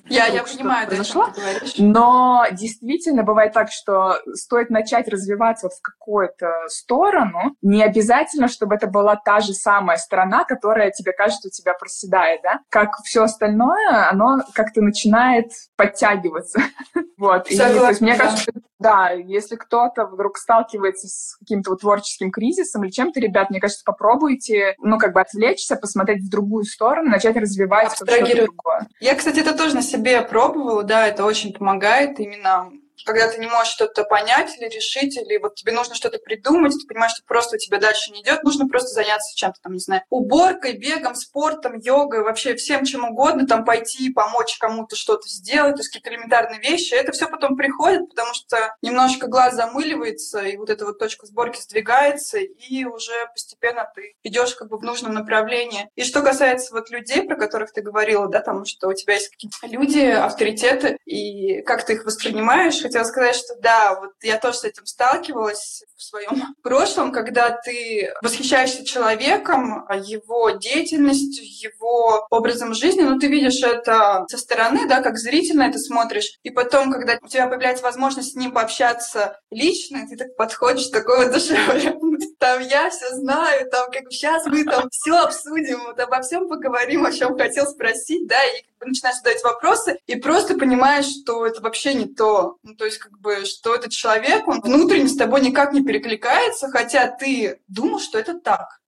я, 0.07 0.26
я 0.26 0.43
понимаю, 0.43 0.88
произошло. 0.88 1.28
Да, 1.36 1.43
Но 1.78 2.45
действительно 2.53 3.22
бывает 3.22 3.53
так, 3.53 3.70
что 3.70 4.18
стоит 4.34 4.70
начать 4.70 5.09
развиваться 5.09 5.66
вот 5.66 5.74
в 5.74 5.82
какую-то 5.82 6.64
сторону. 6.68 7.55
Не 7.62 7.82
обязательно, 7.82 8.49
чтобы 8.49 8.74
это 8.74 8.86
была 8.86 9.16
та 9.16 9.41
же 9.41 9.53
самая 9.53 9.97
сторона, 9.97 10.45
которая 10.45 10.91
тебе 10.91 11.12
кажется 11.12 11.49
у 11.49 11.51
тебя 11.51 11.74
проседает, 11.74 12.41
да? 12.43 12.61
Как 12.68 12.97
все 13.05 13.22
остальное, 13.22 14.11
оно 14.11 14.41
как-то 14.55 14.82
начинает 14.82 15.53
подтягиваться. 15.76 16.61
вот. 17.16 17.51
И, 17.51 17.57
то 17.57 17.88
есть, 17.88 18.01
мне 18.01 18.16
кажется, 18.16 18.51
да, 18.80 19.11
если 19.11 19.57
кто-то 19.57 20.07
вдруг 20.07 20.38
сталкивается 20.38 21.07
с 21.07 21.36
каким-то 21.38 21.70
вот 21.70 21.82
творческим 21.82 22.30
кризисом 22.30 22.82
или 22.82 22.91
чем-то, 22.91 23.20
ребят, 23.20 23.51
мне 23.51 23.61
кажется, 23.61 23.82
попробуйте, 23.84 24.74
ну, 24.78 24.99
как 24.99 25.12
бы 25.12 25.20
отвлечься, 25.20 25.76
посмотреть 25.76 26.24
в 26.24 26.30
другую 26.30 26.64
сторону, 26.64 27.11
начать 27.11 27.36
развивать 27.36 27.93
что-то 27.93 28.18
другое. 28.20 28.88
Я, 28.99 29.14
кстати, 29.14 29.41
это 29.41 29.57
тоже 29.57 29.74
на 29.81 29.83
себе 29.83 30.20
пробовала, 30.20 30.83
да, 30.83 31.07
это 31.07 31.24
очень 31.24 31.55
помогает 31.55 32.20
именно 32.20 32.70
когда 33.05 33.29
ты 33.29 33.39
не 33.39 33.47
можешь 33.47 33.73
что-то 33.73 34.05
понять 34.05 34.57
или 34.59 34.69
решить, 34.69 35.17
или 35.17 35.39
вот 35.39 35.55
тебе 35.55 35.73
нужно 35.73 35.95
что-то 35.95 36.19
придумать, 36.19 36.73
ты 36.73 36.87
понимаешь, 36.87 37.13
что 37.13 37.25
просто 37.27 37.57
у 37.57 37.59
тебя 37.59 37.79
дальше 37.79 38.13
не 38.13 38.23
идет, 38.23 38.43
нужно 38.43 38.69
просто 38.69 38.91
заняться 38.91 39.37
чем-то 39.37 39.61
там, 39.63 39.73
не 39.73 39.79
знаю, 39.79 40.03
уборкой, 40.11 40.77
бегом, 40.77 41.15
спортом, 41.15 41.79
йогой, 41.79 42.23
вообще 42.23 42.55
всем 42.55 42.85
чем 42.85 43.05
угодно, 43.05 43.47
там 43.47 43.65
пойти, 43.65 44.13
помочь 44.13 44.59
кому-то 44.59 44.97
что-то 44.97 45.29
сделать, 45.29 45.77
то 45.77 45.81
есть 45.81 45.91
какие-то 45.91 46.11
элементарные 46.11 46.61
вещи, 46.61 46.95
это 46.95 47.13
все 47.13 47.29
потом 47.29 47.57
приходит, 47.57 48.09
потому 48.09 48.35
что 48.35 48.75
немножечко 48.83 49.27
глаз 49.27 49.55
замыливается, 49.55 50.41
и 50.41 50.57
вот 50.57 50.71
эта 50.71 50.85
вот 50.85 50.99
точка 50.99 51.27
сборки 51.27 51.61
сдвигается, 51.61 52.39
и 52.39 52.85
уже 52.85 53.13
постепенно 53.33 53.91
ты 53.95 54.15
идешь 54.23 54.55
как 54.55 54.69
бы 54.69 54.79
в 54.79 54.83
нужном 54.83 55.15
направлении. 55.15 55.89
И 55.95 56.05
что 56.05 56.23
касается 56.23 56.75
вот 56.75 56.91
людей, 56.91 57.23
про 57.23 57.37
которых 57.37 57.73
ты 57.73 57.83
говорила, 57.83 58.29
да, 58.29 58.41
там, 58.41 58.65
что 58.65 58.89
у 58.89 58.95
тебя 58.95 59.15
есть 59.15 59.31
какие-то 59.31 59.67
люди, 59.67 60.01
авторитеты, 60.01 60.99
и 61.05 61.63
как 61.63 61.85
ты 61.85 61.95
их 61.95 62.05
воспринимаешь, 62.05 62.85
хотела 62.91 63.05
сказать, 63.05 63.36
что 63.36 63.55
да, 63.61 63.99
вот 64.01 64.12
я 64.22 64.38
тоже 64.38 64.59
с 64.59 64.64
этим 64.64 64.84
сталкивалась 64.84 65.84
в 65.97 66.03
своем 66.03 66.55
прошлом, 66.62 67.12
когда 67.12 67.51
ты 67.51 68.12
восхищаешься 68.22 68.84
человеком, 68.84 69.86
его 70.03 70.51
деятельностью, 70.51 71.45
его 71.45 72.26
образом 72.30 72.74
жизни, 72.74 73.03
но 73.03 73.18
ты 73.18 73.28
видишь 73.28 73.62
это 73.62 74.24
со 74.28 74.38
стороны, 74.38 74.88
да, 74.88 75.01
как 75.01 75.18
зритель 75.18 75.57
на 75.57 75.68
это 75.68 75.78
смотришь, 75.78 76.38
и 76.43 76.51
потом, 76.51 76.93
когда 76.93 77.18
у 77.22 77.28
тебя 77.28 77.47
появляется 77.47 77.84
возможность 77.84 78.32
с 78.32 78.36
ним 78.36 78.53
пообщаться 78.53 79.38
лично, 79.51 80.07
ты 80.09 80.16
так 80.16 80.36
подходишь, 80.36 80.88
такой 80.88 81.24
вот 81.24 81.32
душевный, 81.32 82.10
там 82.41 82.62
я 82.62 82.88
все 82.88 83.14
знаю, 83.14 83.70
там 83.70 83.91
как 83.91 84.05
сейчас 84.11 84.47
мы 84.47 84.64
там 84.64 84.88
все 84.91 85.14
обсудим, 85.14 85.84
вот 85.84 86.01
обо 86.01 86.22
всем 86.22 86.49
поговорим, 86.49 87.05
о 87.05 87.12
чем 87.12 87.36
хотел 87.36 87.66
спросить, 87.66 88.26
да, 88.26 88.43
и 88.43 88.62
как 88.62 88.78
бы 88.80 88.86
начинаешь 88.86 89.18
задать 89.18 89.45
вопросы, 89.45 89.99
и 90.07 90.16
просто 90.16 90.55
понимаешь, 90.55 91.05
что 91.05 91.45
это 91.45 91.61
вообще 91.61 91.93
не 91.93 92.07
то. 92.07 92.57
Ну, 92.62 92.74
то 92.74 92.86
есть, 92.86 92.97
как 92.97 93.18
бы, 93.18 93.45
что 93.45 93.74
этот 93.74 93.93
человек, 93.93 94.49
он 94.49 94.62
внутренне 94.62 95.09
с 95.09 95.16
тобой 95.16 95.43
никак 95.43 95.74
не 95.74 95.84
перекликается, 95.84 96.68
хотя 96.68 97.09
ты 97.09 97.61
думал, 97.68 98.01
что 98.01 98.18
это 98.18 98.41
так. 98.41 98.80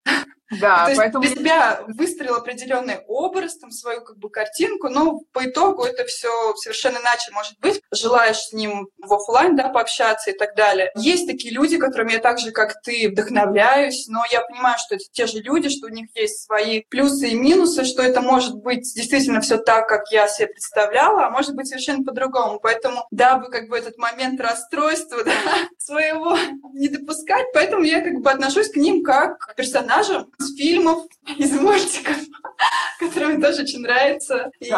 Да, 0.59 0.87
То 0.87 0.97
поэтому... 0.97 1.25
для 1.25 1.35
себя 1.35 1.81
выстроил 1.87 2.37
определенный 2.37 2.99
образ, 3.07 3.57
там, 3.59 3.71
свою 3.71 4.03
как 4.03 4.19
бы 4.19 4.31
картинку, 4.31 4.89
но 4.89 5.21
по 5.33 5.49
итогу 5.49 5.85
это 5.85 6.05
все 6.05 6.55
совершенно 6.57 6.99
иначе 6.99 7.31
может 7.33 7.59
быть. 7.61 7.81
Желаешь 7.93 8.39
с 8.39 8.53
ним 8.53 8.89
в 8.99 9.13
офлайн, 9.13 9.57
да, 9.57 9.69
пообщаться 9.69 10.31
и 10.31 10.37
так 10.37 10.57
далее. 10.57 10.91
Есть 10.97 11.27
такие 11.27 11.55
люди, 11.55 11.79
которыми 11.79 12.13
я 12.13 12.19
так 12.19 12.39
же, 12.39 12.51
как 12.51 12.81
ты, 12.83 13.09
вдохновляюсь, 13.11 14.07
но 14.09 14.25
я 14.31 14.41
понимаю, 14.41 14.77
что 14.79 14.97
это 14.97 15.05
те 15.13 15.27
же 15.27 15.39
люди, 15.39 15.69
что 15.69 15.87
у 15.87 15.91
них 15.91 16.09
есть 16.15 16.45
свои 16.45 16.83
плюсы 16.89 17.29
и 17.29 17.35
минусы, 17.35 17.85
что 17.85 18.03
это 18.03 18.21
может 18.21 18.57
быть 18.57 18.93
действительно 18.95 19.41
все 19.41 19.57
так, 19.57 19.89
как 19.89 20.11
я 20.11 20.27
себе 20.27 20.49
представляла, 20.49 21.27
а 21.27 21.31
может 21.31 21.55
быть 21.55 21.69
совершенно 21.69 22.05
по-другому. 22.05 22.59
Поэтому, 22.61 23.07
дабы 23.11 23.51
как 23.51 23.69
бы 23.69 23.79
этот 23.79 23.99
момент 23.99 24.41
расстройства 24.41 25.23
да, 25.25 25.33
своего 25.79 26.37
не 26.73 26.89
допускать, 26.89 27.47
поэтому 27.55 27.85
я 27.85 28.01
как 28.01 28.21
бы 28.21 28.31
отношусь 28.31 28.71
к 28.71 28.77
ним 28.77 29.03
как 29.05 29.39
к 29.39 29.55
персонажам, 29.55 30.31
из 30.41 30.57
фильмов, 30.57 31.07
из 31.39 31.53
мультиков. 31.53 32.17
которое 32.99 33.29
мне 33.29 33.47
тоже 33.47 33.63
очень 33.63 33.81
нравится. 33.81 34.51
И 34.61 34.71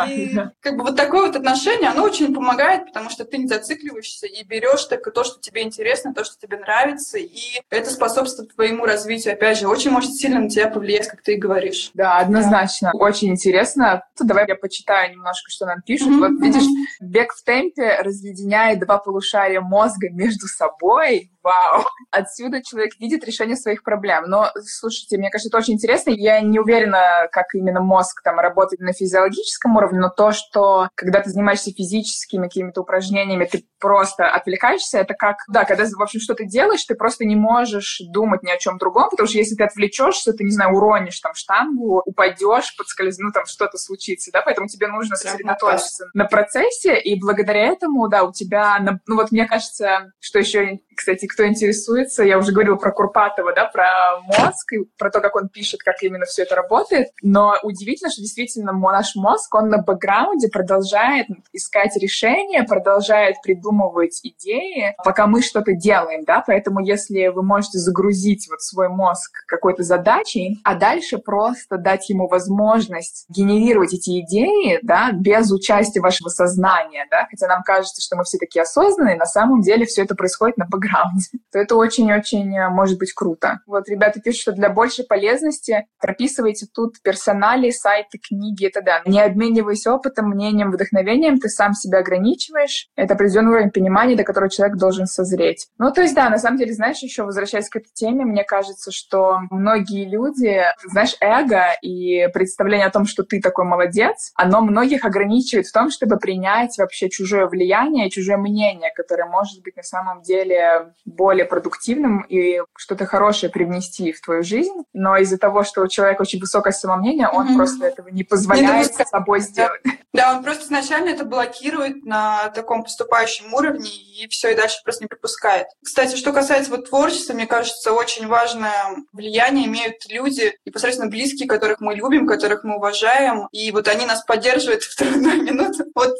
как 0.60 0.76
бы 0.76 0.84
вот 0.84 0.96
такое 0.96 1.26
вот 1.26 1.36
отношение, 1.36 1.90
оно 1.90 2.04
очень 2.04 2.34
помогает, 2.34 2.86
потому 2.86 3.10
что 3.10 3.24
ты 3.24 3.38
не 3.38 3.46
зацикливаешься 3.46 4.26
и 4.26 4.44
берешь 4.44 4.84
только 4.84 5.10
то, 5.10 5.24
что 5.24 5.40
тебе 5.40 5.62
интересно, 5.62 6.14
то, 6.14 6.24
что 6.24 6.38
тебе 6.40 6.58
нравится, 6.58 7.18
и 7.18 7.60
это 7.70 7.90
способствует 7.90 8.54
твоему 8.54 8.84
развитию. 8.84 9.34
Опять 9.34 9.58
же, 9.58 9.68
очень 9.68 9.90
может 9.90 10.14
сильно 10.14 10.40
на 10.40 10.48
тебя 10.48 10.68
повлиять, 10.68 11.08
как 11.08 11.22
ты 11.22 11.34
и 11.34 11.38
говоришь. 11.38 11.90
Да, 11.94 12.18
однозначно. 12.18 12.90
Да. 12.92 12.98
Очень 12.98 13.30
интересно. 13.30 14.04
Давай 14.18 14.46
я 14.46 14.56
почитаю 14.56 15.12
немножко, 15.12 15.50
что 15.50 15.66
нам 15.66 15.82
пишут. 15.82 16.08
Mm-hmm. 16.08 16.28
Вот 16.28 16.40
видишь, 16.40 16.68
бег 17.00 17.32
в 17.32 17.42
темпе 17.44 17.98
разъединяет 18.00 18.80
два 18.80 18.98
полушария 18.98 19.60
мозга 19.60 20.10
между 20.10 20.46
собой, 20.46 21.32
вау. 21.42 21.84
Отсюда 22.10 22.62
человек 22.62 22.92
видит 22.98 23.24
решение 23.24 23.56
своих 23.56 23.82
проблем. 23.82 24.24
Но, 24.26 24.50
слушайте, 24.64 25.18
мне 25.18 25.30
кажется, 25.30 25.48
это 25.48 25.58
очень 25.58 25.74
интересно. 25.74 26.10
Я 26.10 26.40
не 26.40 26.58
уверена, 26.58 27.28
как 27.30 27.54
именно 27.54 27.80
мозг 27.80 28.22
там 28.22 28.38
работает 28.38 28.80
на 28.80 28.92
физиологическом 28.92 29.76
уровне, 29.76 30.00
но 30.00 30.08
то, 30.08 30.32
что 30.32 30.88
когда 30.94 31.20
ты 31.20 31.30
занимаешься 31.30 31.72
физическими 31.72 32.44
какими-то 32.44 32.82
упражнениями, 32.82 33.44
ты 33.44 33.64
просто 33.78 34.28
отвлекаешься, 34.28 34.98
это 34.98 35.14
как, 35.14 35.38
да, 35.48 35.64
когда, 35.64 35.84
в 35.84 36.02
общем, 36.02 36.20
что 36.20 36.34
ты 36.34 36.46
делаешь, 36.46 36.84
ты 36.84 36.94
просто 36.94 37.24
не 37.24 37.36
можешь 37.36 38.00
думать 38.12 38.42
ни 38.42 38.50
о 38.50 38.58
чем 38.58 38.78
другом, 38.78 39.10
потому 39.10 39.28
что 39.28 39.38
если 39.38 39.56
ты 39.56 39.64
отвлечешься, 39.64 40.32
ты, 40.32 40.44
не 40.44 40.52
знаю, 40.52 40.74
уронишь 40.74 41.18
там 41.20 41.34
штангу, 41.34 42.02
упадешь, 42.04 42.76
подскользнуть, 42.76 43.22
ну, 43.22 43.32
там 43.32 43.46
что-то 43.46 43.78
случится, 43.78 44.30
да, 44.32 44.42
поэтому 44.42 44.68
тебе 44.68 44.88
нужно 44.88 45.16
сосредоточиться 45.16 46.10
на 46.14 46.24
процессе, 46.24 46.98
и 46.98 47.18
благодаря 47.18 47.66
этому, 47.66 48.08
да, 48.08 48.24
у 48.24 48.32
тебя, 48.32 48.78
ну, 49.06 49.16
вот 49.16 49.32
мне 49.32 49.46
кажется, 49.46 50.12
что 50.20 50.38
еще 50.38 50.78
кстати, 50.94 51.26
кто 51.32 51.46
интересуется, 51.46 52.22
я 52.22 52.38
уже 52.38 52.52
говорила 52.52 52.76
про 52.76 52.92
Курпатова, 52.92 53.54
да, 53.54 53.64
про 53.66 54.20
мозг 54.26 54.72
и 54.72 54.84
про 54.98 55.10
то, 55.10 55.20
как 55.20 55.34
он 55.34 55.48
пишет, 55.48 55.82
как 55.82 56.02
именно 56.02 56.26
все 56.26 56.42
это 56.42 56.54
работает. 56.54 57.08
Но 57.22 57.56
удивительно, 57.62 58.10
что 58.10 58.20
действительно 58.20 58.72
наш 58.72 59.14
мозг, 59.14 59.54
он 59.54 59.68
на 59.68 59.78
бэкграунде 59.78 60.48
продолжает 60.48 61.26
искать 61.52 61.96
решения, 61.96 62.64
продолжает 62.64 63.36
придумывать 63.42 64.20
идеи, 64.22 64.94
пока 65.04 65.26
мы 65.26 65.42
что-то 65.42 65.72
делаем, 65.72 66.24
да, 66.24 66.44
поэтому 66.46 66.80
если 66.80 67.28
вы 67.28 67.42
можете 67.42 67.78
загрузить 67.78 68.48
вот 68.50 68.60
свой 68.60 68.88
мозг 68.88 69.44
какой-то 69.46 69.82
задачей, 69.82 70.60
а 70.64 70.74
дальше 70.74 71.18
просто 71.18 71.78
дать 71.78 72.10
ему 72.10 72.28
возможность 72.28 73.24
генерировать 73.30 73.94
эти 73.94 74.20
идеи, 74.20 74.78
да, 74.82 75.12
без 75.12 75.50
участия 75.50 76.00
вашего 76.00 76.28
сознания, 76.28 77.06
да, 77.10 77.26
хотя 77.30 77.46
нам 77.48 77.62
кажется, 77.62 78.02
что 78.02 78.16
мы 78.16 78.24
все 78.24 78.38
такие 78.38 78.62
осознанные, 78.62 79.16
на 79.16 79.26
самом 79.26 79.62
деле 79.62 79.86
все 79.86 80.02
это 80.02 80.14
происходит 80.14 80.58
на 80.58 80.66
бэкграунде 80.66 81.21
бэкграунде, 81.30 81.44
то 81.52 81.58
это 81.58 81.76
очень-очень 81.76 82.56
э, 82.56 82.68
может 82.70 82.98
быть 82.98 83.12
круто. 83.12 83.60
Вот 83.66 83.88
ребята 83.88 84.20
пишут, 84.20 84.40
что 84.42 84.52
для 84.52 84.70
большей 84.70 85.04
полезности 85.04 85.86
прописывайте 86.00 86.66
тут 86.72 87.00
персонали, 87.02 87.70
сайты, 87.70 88.18
книги 88.18 88.66
и 88.66 88.70
т.д. 88.70 89.02
Не 89.06 89.20
обмениваясь 89.20 89.86
опытом, 89.86 90.30
мнением, 90.30 90.70
вдохновением, 90.70 91.38
ты 91.38 91.48
сам 91.48 91.74
себя 91.74 91.98
ограничиваешь. 91.98 92.88
Это 92.96 93.14
определенный 93.14 93.52
уровень 93.52 93.70
понимания, 93.70 94.16
до 94.16 94.24
которого 94.24 94.50
человек 94.50 94.76
должен 94.76 95.06
созреть. 95.06 95.68
Ну, 95.78 95.92
то 95.92 96.02
есть, 96.02 96.14
да, 96.14 96.28
на 96.30 96.38
самом 96.38 96.58
деле, 96.58 96.72
знаешь, 96.72 96.98
еще 96.98 97.24
возвращаясь 97.24 97.68
к 97.68 97.76
этой 97.76 97.90
теме, 97.92 98.24
мне 98.24 98.44
кажется, 98.44 98.90
что 98.90 99.38
многие 99.50 100.08
люди, 100.08 100.62
знаешь, 100.84 101.16
эго 101.20 101.76
и 101.82 102.28
представление 102.32 102.86
о 102.86 102.90
том, 102.90 103.06
что 103.06 103.22
ты 103.22 103.40
такой 103.40 103.64
молодец, 103.64 104.32
оно 104.34 104.60
многих 104.60 105.04
ограничивает 105.04 105.66
в 105.66 105.72
том, 105.72 105.90
чтобы 105.90 106.16
принять 106.16 106.76
вообще 106.78 107.08
чужое 107.08 107.46
влияние, 107.46 108.10
чужое 108.10 108.36
мнение, 108.36 108.90
которое 108.94 109.28
может 109.28 109.62
быть 109.62 109.76
на 109.76 109.82
самом 109.82 110.22
деле 110.22 110.94
более 111.12 111.44
продуктивным 111.44 112.22
и 112.22 112.60
что-то 112.76 113.06
хорошее 113.06 113.52
привнести 113.52 114.12
в 114.12 114.20
твою 114.20 114.42
жизнь, 114.42 114.84
но 114.92 115.16
из-за 115.18 115.38
того, 115.38 115.64
что 115.64 115.82
у 115.82 115.88
человека 115.88 116.22
очень 116.22 116.40
высокое 116.40 116.72
самомнение, 116.72 117.28
он 117.28 117.52
mm-hmm. 117.52 117.56
просто 117.56 117.86
этого 117.86 118.08
не 118.08 118.24
позволяет 118.24 118.94
с 118.94 119.08
собой 119.08 119.40
сделать. 119.40 119.82
Да, 120.12 120.36
он 120.36 120.44
просто 120.44 120.64
изначально 120.64 121.08
это 121.08 121.24
блокирует 121.24 122.04
на 122.04 122.50
таком 122.50 122.84
поступающем 122.84 123.52
уровне 123.54 123.90
и 123.90 124.28
все, 124.28 124.52
и 124.52 124.54
дальше 124.54 124.76
просто 124.84 125.04
не 125.04 125.08
пропускает. 125.08 125.68
Кстати, 125.82 126.16
что 126.16 126.32
касается 126.32 126.70
вот 126.70 126.88
творчества, 126.90 127.32
мне 127.32 127.46
кажется, 127.46 127.92
очень 127.92 128.26
важное 128.26 128.74
влияние 129.12 129.66
имеют 129.66 130.06
люди, 130.10 130.58
непосредственно 130.66 131.08
близкие, 131.10 131.48
которых 131.48 131.80
мы 131.80 131.94
любим, 131.94 132.26
которых 132.26 132.62
мы 132.62 132.76
уважаем, 132.76 133.48
и 133.52 133.70
вот 133.70 133.88
они 133.88 134.04
нас 134.04 134.22
поддерживают 134.24 134.82
в 134.82 134.96
трудную 134.96 135.42
минуту. 135.42 135.84
Вот 135.94 136.14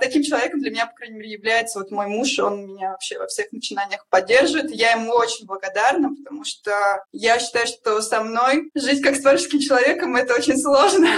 таким 0.00 0.22
человеком 0.22 0.60
для 0.60 0.70
меня, 0.70 0.86
по 0.86 0.94
крайней 0.94 1.16
мере, 1.16 1.32
является 1.32 1.78
вот 1.78 1.90
мой 1.90 2.06
муж, 2.06 2.38
он 2.38 2.66
меня 2.66 2.92
вообще 2.92 3.18
во 3.18 3.26
всех 3.26 3.52
начинаниях 3.52 4.06
поддерживает, 4.08 4.25
я 4.28 4.92
ему 4.92 5.12
очень 5.12 5.46
благодарна, 5.46 6.10
потому 6.14 6.44
что 6.44 6.72
я 7.12 7.38
считаю, 7.38 7.66
что 7.66 8.00
со 8.00 8.22
мной 8.22 8.70
жить 8.74 9.02
как 9.02 9.16
с 9.16 9.20
творческим 9.20 9.60
человеком— 9.60 10.16
это 10.16 10.34
очень 10.34 10.58
сложно. 10.58 11.08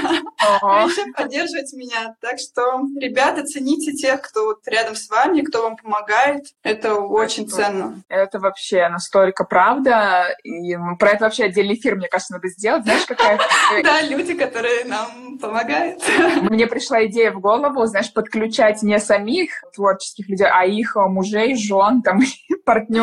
А 0.62 0.84
еще 0.84 1.04
поддерживать 1.12 1.72
меня 1.72 2.14
так 2.20 2.38
что, 2.38 2.82
ребята, 3.00 3.44
цените 3.44 3.92
тех, 3.92 4.20
кто 4.22 4.46
вот 4.46 4.66
рядом 4.66 4.96
с 4.96 5.08
вами, 5.08 5.42
кто 5.42 5.62
вам 5.62 5.76
помогает. 5.76 6.44
Это 6.62 6.94
очень 6.94 7.44
это, 7.44 7.52
ценно. 7.54 8.02
Это 8.08 8.38
вообще 8.38 8.88
настолько 8.88 9.44
правда. 9.44 10.36
И 10.42 10.76
про 10.98 11.10
это 11.10 11.24
вообще 11.24 11.44
отдельный 11.44 11.74
эфир, 11.74 11.96
мне 11.96 12.08
кажется, 12.08 12.34
надо 12.34 12.48
сделать. 12.48 12.84
Знаешь, 12.84 13.06
какая... 13.06 13.38
Да, 13.82 14.02
люди, 14.02 14.34
которые 14.34 14.84
нам 14.84 15.38
помогают. 15.38 16.02
Мне 16.42 16.66
пришла 16.66 17.04
идея 17.06 17.32
в 17.32 17.40
голову, 17.40 17.86
знаешь, 17.86 18.12
подключать 18.12 18.82
не 18.82 18.98
самих 18.98 19.62
творческих 19.74 20.28
людей, 20.28 20.46
а 20.50 20.64
их 20.64 20.96
мужей, 20.96 21.54
жен, 21.54 22.02
там, 22.02 22.20
партнеров, 22.64 22.97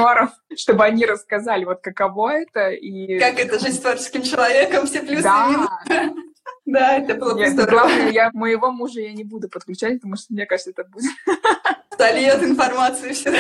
чтобы 0.58 0.84
они 0.84 1.06
рассказали, 1.06 1.66
вот 1.66 1.82
каково 1.82 2.42
это. 2.42 2.70
И... 2.72 3.20
Как 3.20 3.40
это 3.40 3.60
жить 3.60 3.76
с 3.76 3.80
творческим 3.80 4.24
человеком, 4.24 4.86
все 4.86 5.02
плюсы 5.02 5.24
да. 5.24 5.48
и 5.48 5.52
минусы. 5.52 6.14
Да, 6.66 6.98
это 6.98 7.14
было 7.14 7.36
бы 7.36 7.48
здорово. 7.48 7.70
Главное, 7.70 8.10
я 8.10 8.32
моего 8.34 8.72
мужа 8.72 9.00
я 9.00 9.14
не 9.14 9.24
буду 9.24 9.50
подключать, 9.50 9.96
потому 9.96 10.16
что 10.16 10.34
мне 10.34 10.48
кажется, 10.48 10.72
это 10.72 10.84
будет... 10.84 11.12
Сольет 11.98 12.44
информацию 12.44 13.14
всегда. 13.14 13.40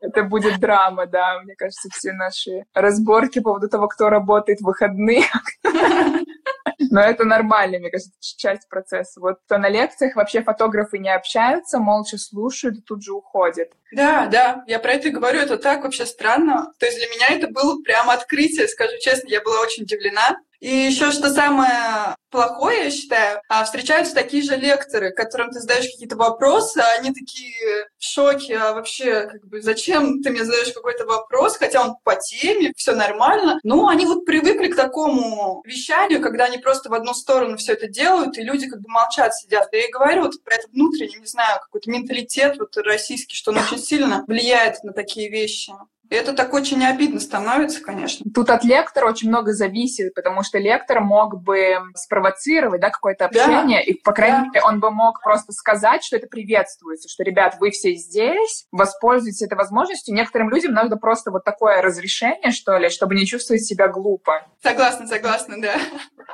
Это 0.00 0.22
будет 0.22 0.58
драма, 0.60 1.06
да. 1.06 1.40
Мне 1.42 1.54
кажется, 1.56 1.88
все 1.92 2.12
наши 2.12 2.64
разборки 2.72 3.40
по 3.40 3.50
поводу 3.50 3.68
того, 3.68 3.88
кто 3.88 4.08
работает 4.08 4.60
в 4.60 4.64
выходные. 4.64 5.24
Но 6.90 7.00
это 7.00 7.24
нормально, 7.24 7.78
мне 7.78 7.90
кажется, 7.90 8.12
часть 8.20 8.68
процесса. 8.68 9.20
Вот 9.20 9.38
то 9.48 9.58
на 9.58 9.68
лекциях 9.68 10.16
вообще 10.16 10.42
фотографы 10.42 10.98
не 10.98 11.12
общаются, 11.14 11.78
молча 11.78 12.18
слушают 12.18 12.78
и 12.78 12.82
тут 12.82 13.02
же 13.02 13.12
уходят. 13.12 13.72
Да, 13.92 14.26
да, 14.26 14.64
я 14.66 14.78
про 14.78 14.92
это 14.92 15.08
и 15.08 15.12
говорю, 15.12 15.40
это 15.40 15.56
так 15.56 15.82
вообще 15.82 16.06
странно. 16.06 16.72
То 16.78 16.86
есть 16.86 16.98
для 16.98 17.08
меня 17.08 17.28
это 17.36 17.48
было 17.48 17.82
прямо 17.82 18.12
открытие, 18.12 18.68
скажу 18.68 18.92
честно, 19.00 19.28
я 19.28 19.40
была 19.40 19.60
очень 19.60 19.84
удивлена. 19.84 20.36
И 20.60 20.68
еще 20.68 21.10
что 21.10 21.30
самое 21.30 22.14
плохое, 22.30 22.84
я 22.84 22.90
считаю, 22.90 23.40
а 23.48 23.64
встречаются 23.64 24.14
такие 24.14 24.42
же 24.42 24.56
лекторы, 24.56 25.10
которым 25.10 25.50
ты 25.50 25.60
задаешь 25.60 25.86
какие-то 25.90 26.16
вопросы, 26.16 26.78
а 26.78 26.98
они 26.98 27.12
такие 27.12 27.86
в 27.98 28.04
шоке, 28.04 28.56
а 28.56 28.74
вообще, 28.74 29.26
как 29.26 29.46
бы, 29.46 29.62
зачем 29.62 30.22
ты 30.22 30.30
мне 30.30 30.44
задаешь 30.44 30.72
какой-то 30.72 31.06
вопрос, 31.06 31.56
хотя 31.56 31.82
он 31.82 31.96
по 32.04 32.14
теме, 32.14 32.72
все 32.76 32.94
нормально. 32.94 33.58
Ну, 33.62 33.88
они 33.88 34.04
вот 34.04 34.26
привыкли 34.26 34.68
к 34.68 34.76
такому 34.76 35.62
вещанию, 35.64 36.20
когда 36.20 36.44
они 36.44 36.58
просто 36.58 36.90
в 36.90 36.94
одну 36.94 37.14
сторону 37.14 37.56
все 37.56 37.72
это 37.72 37.88
делают, 37.88 38.36
и 38.36 38.42
люди 38.42 38.68
как 38.68 38.80
бы 38.80 38.88
молчат, 38.88 39.34
сидят. 39.34 39.68
Я 39.72 39.86
и 39.86 39.90
говорю 39.90 40.22
вот 40.24 40.44
про 40.44 40.56
этот 40.56 40.70
внутренний, 40.72 41.16
не 41.18 41.26
знаю, 41.26 41.58
какой-то 41.60 41.90
менталитет 41.90 42.58
вот 42.58 42.76
российский, 42.76 43.34
что 43.34 43.50
он 43.50 43.58
очень 43.58 43.78
сильно 43.78 44.24
влияет 44.26 44.84
на 44.84 44.92
такие 44.92 45.30
вещи. 45.30 45.72
И 46.10 46.14
это 46.16 46.32
так 46.32 46.52
очень 46.52 46.84
обидно 46.84 47.20
становится, 47.20 47.80
конечно. 47.80 48.28
Тут 48.34 48.50
от 48.50 48.64
лектора 48.64 49.06
очень 49.06 49.28
много 49.28 49.52
зависит, 49.52 50.12
потому 50.12 50.42
что 50.42 50.58
лектор 50.58 51.00
мог 51.00 51.40
бы 51.40 51.76
спровоцировать 51.94 52.80
да, 52.80 52.90
какое-то 52.90 53.26
общение, 53.26 53.78
да. 53.78 53.82
и, 53.82 53.94
по 53.94 54.12
крайней 54.12 54.38
да. 54.38 54.44
мере, 54.46 54.62
он 54.64 54.80
бы 54.80 54.90
мог 54.90 55.22
просто 55.22 55.52
сказать, 55.52 56.02
что 56.02 56.16
это 56.16 56.26
приветствуется, 56.26 57.08
что, 57.08 57.22
ребят, 57.22 57.58
вы 57.60 57.70
все 57.70 57.94
здесь, 57.94 58.66
воспользуйтесь 58.72 59.42
этой 59.42 59.54
возможностью. 59.54 60.12
Некоторым 60.12 60.50
людям 60.50 60.72
надо 60.72 60.96
просто 60.96 61.30
вот 61.30 61.44
такое 61.44 61.80
разрешение, 61.80 62.50
что 62.50 62.76
ли, 62.76 62.90
чтобы 62.90 63.14
не 63.14 63.24
чувствовать 63.24 63.64
себя 63.64 63.86
глупо. 63.86 64.44
Согласна, 64.62 65.06
согласна, 65.06 65.62
да. 65.62 65.74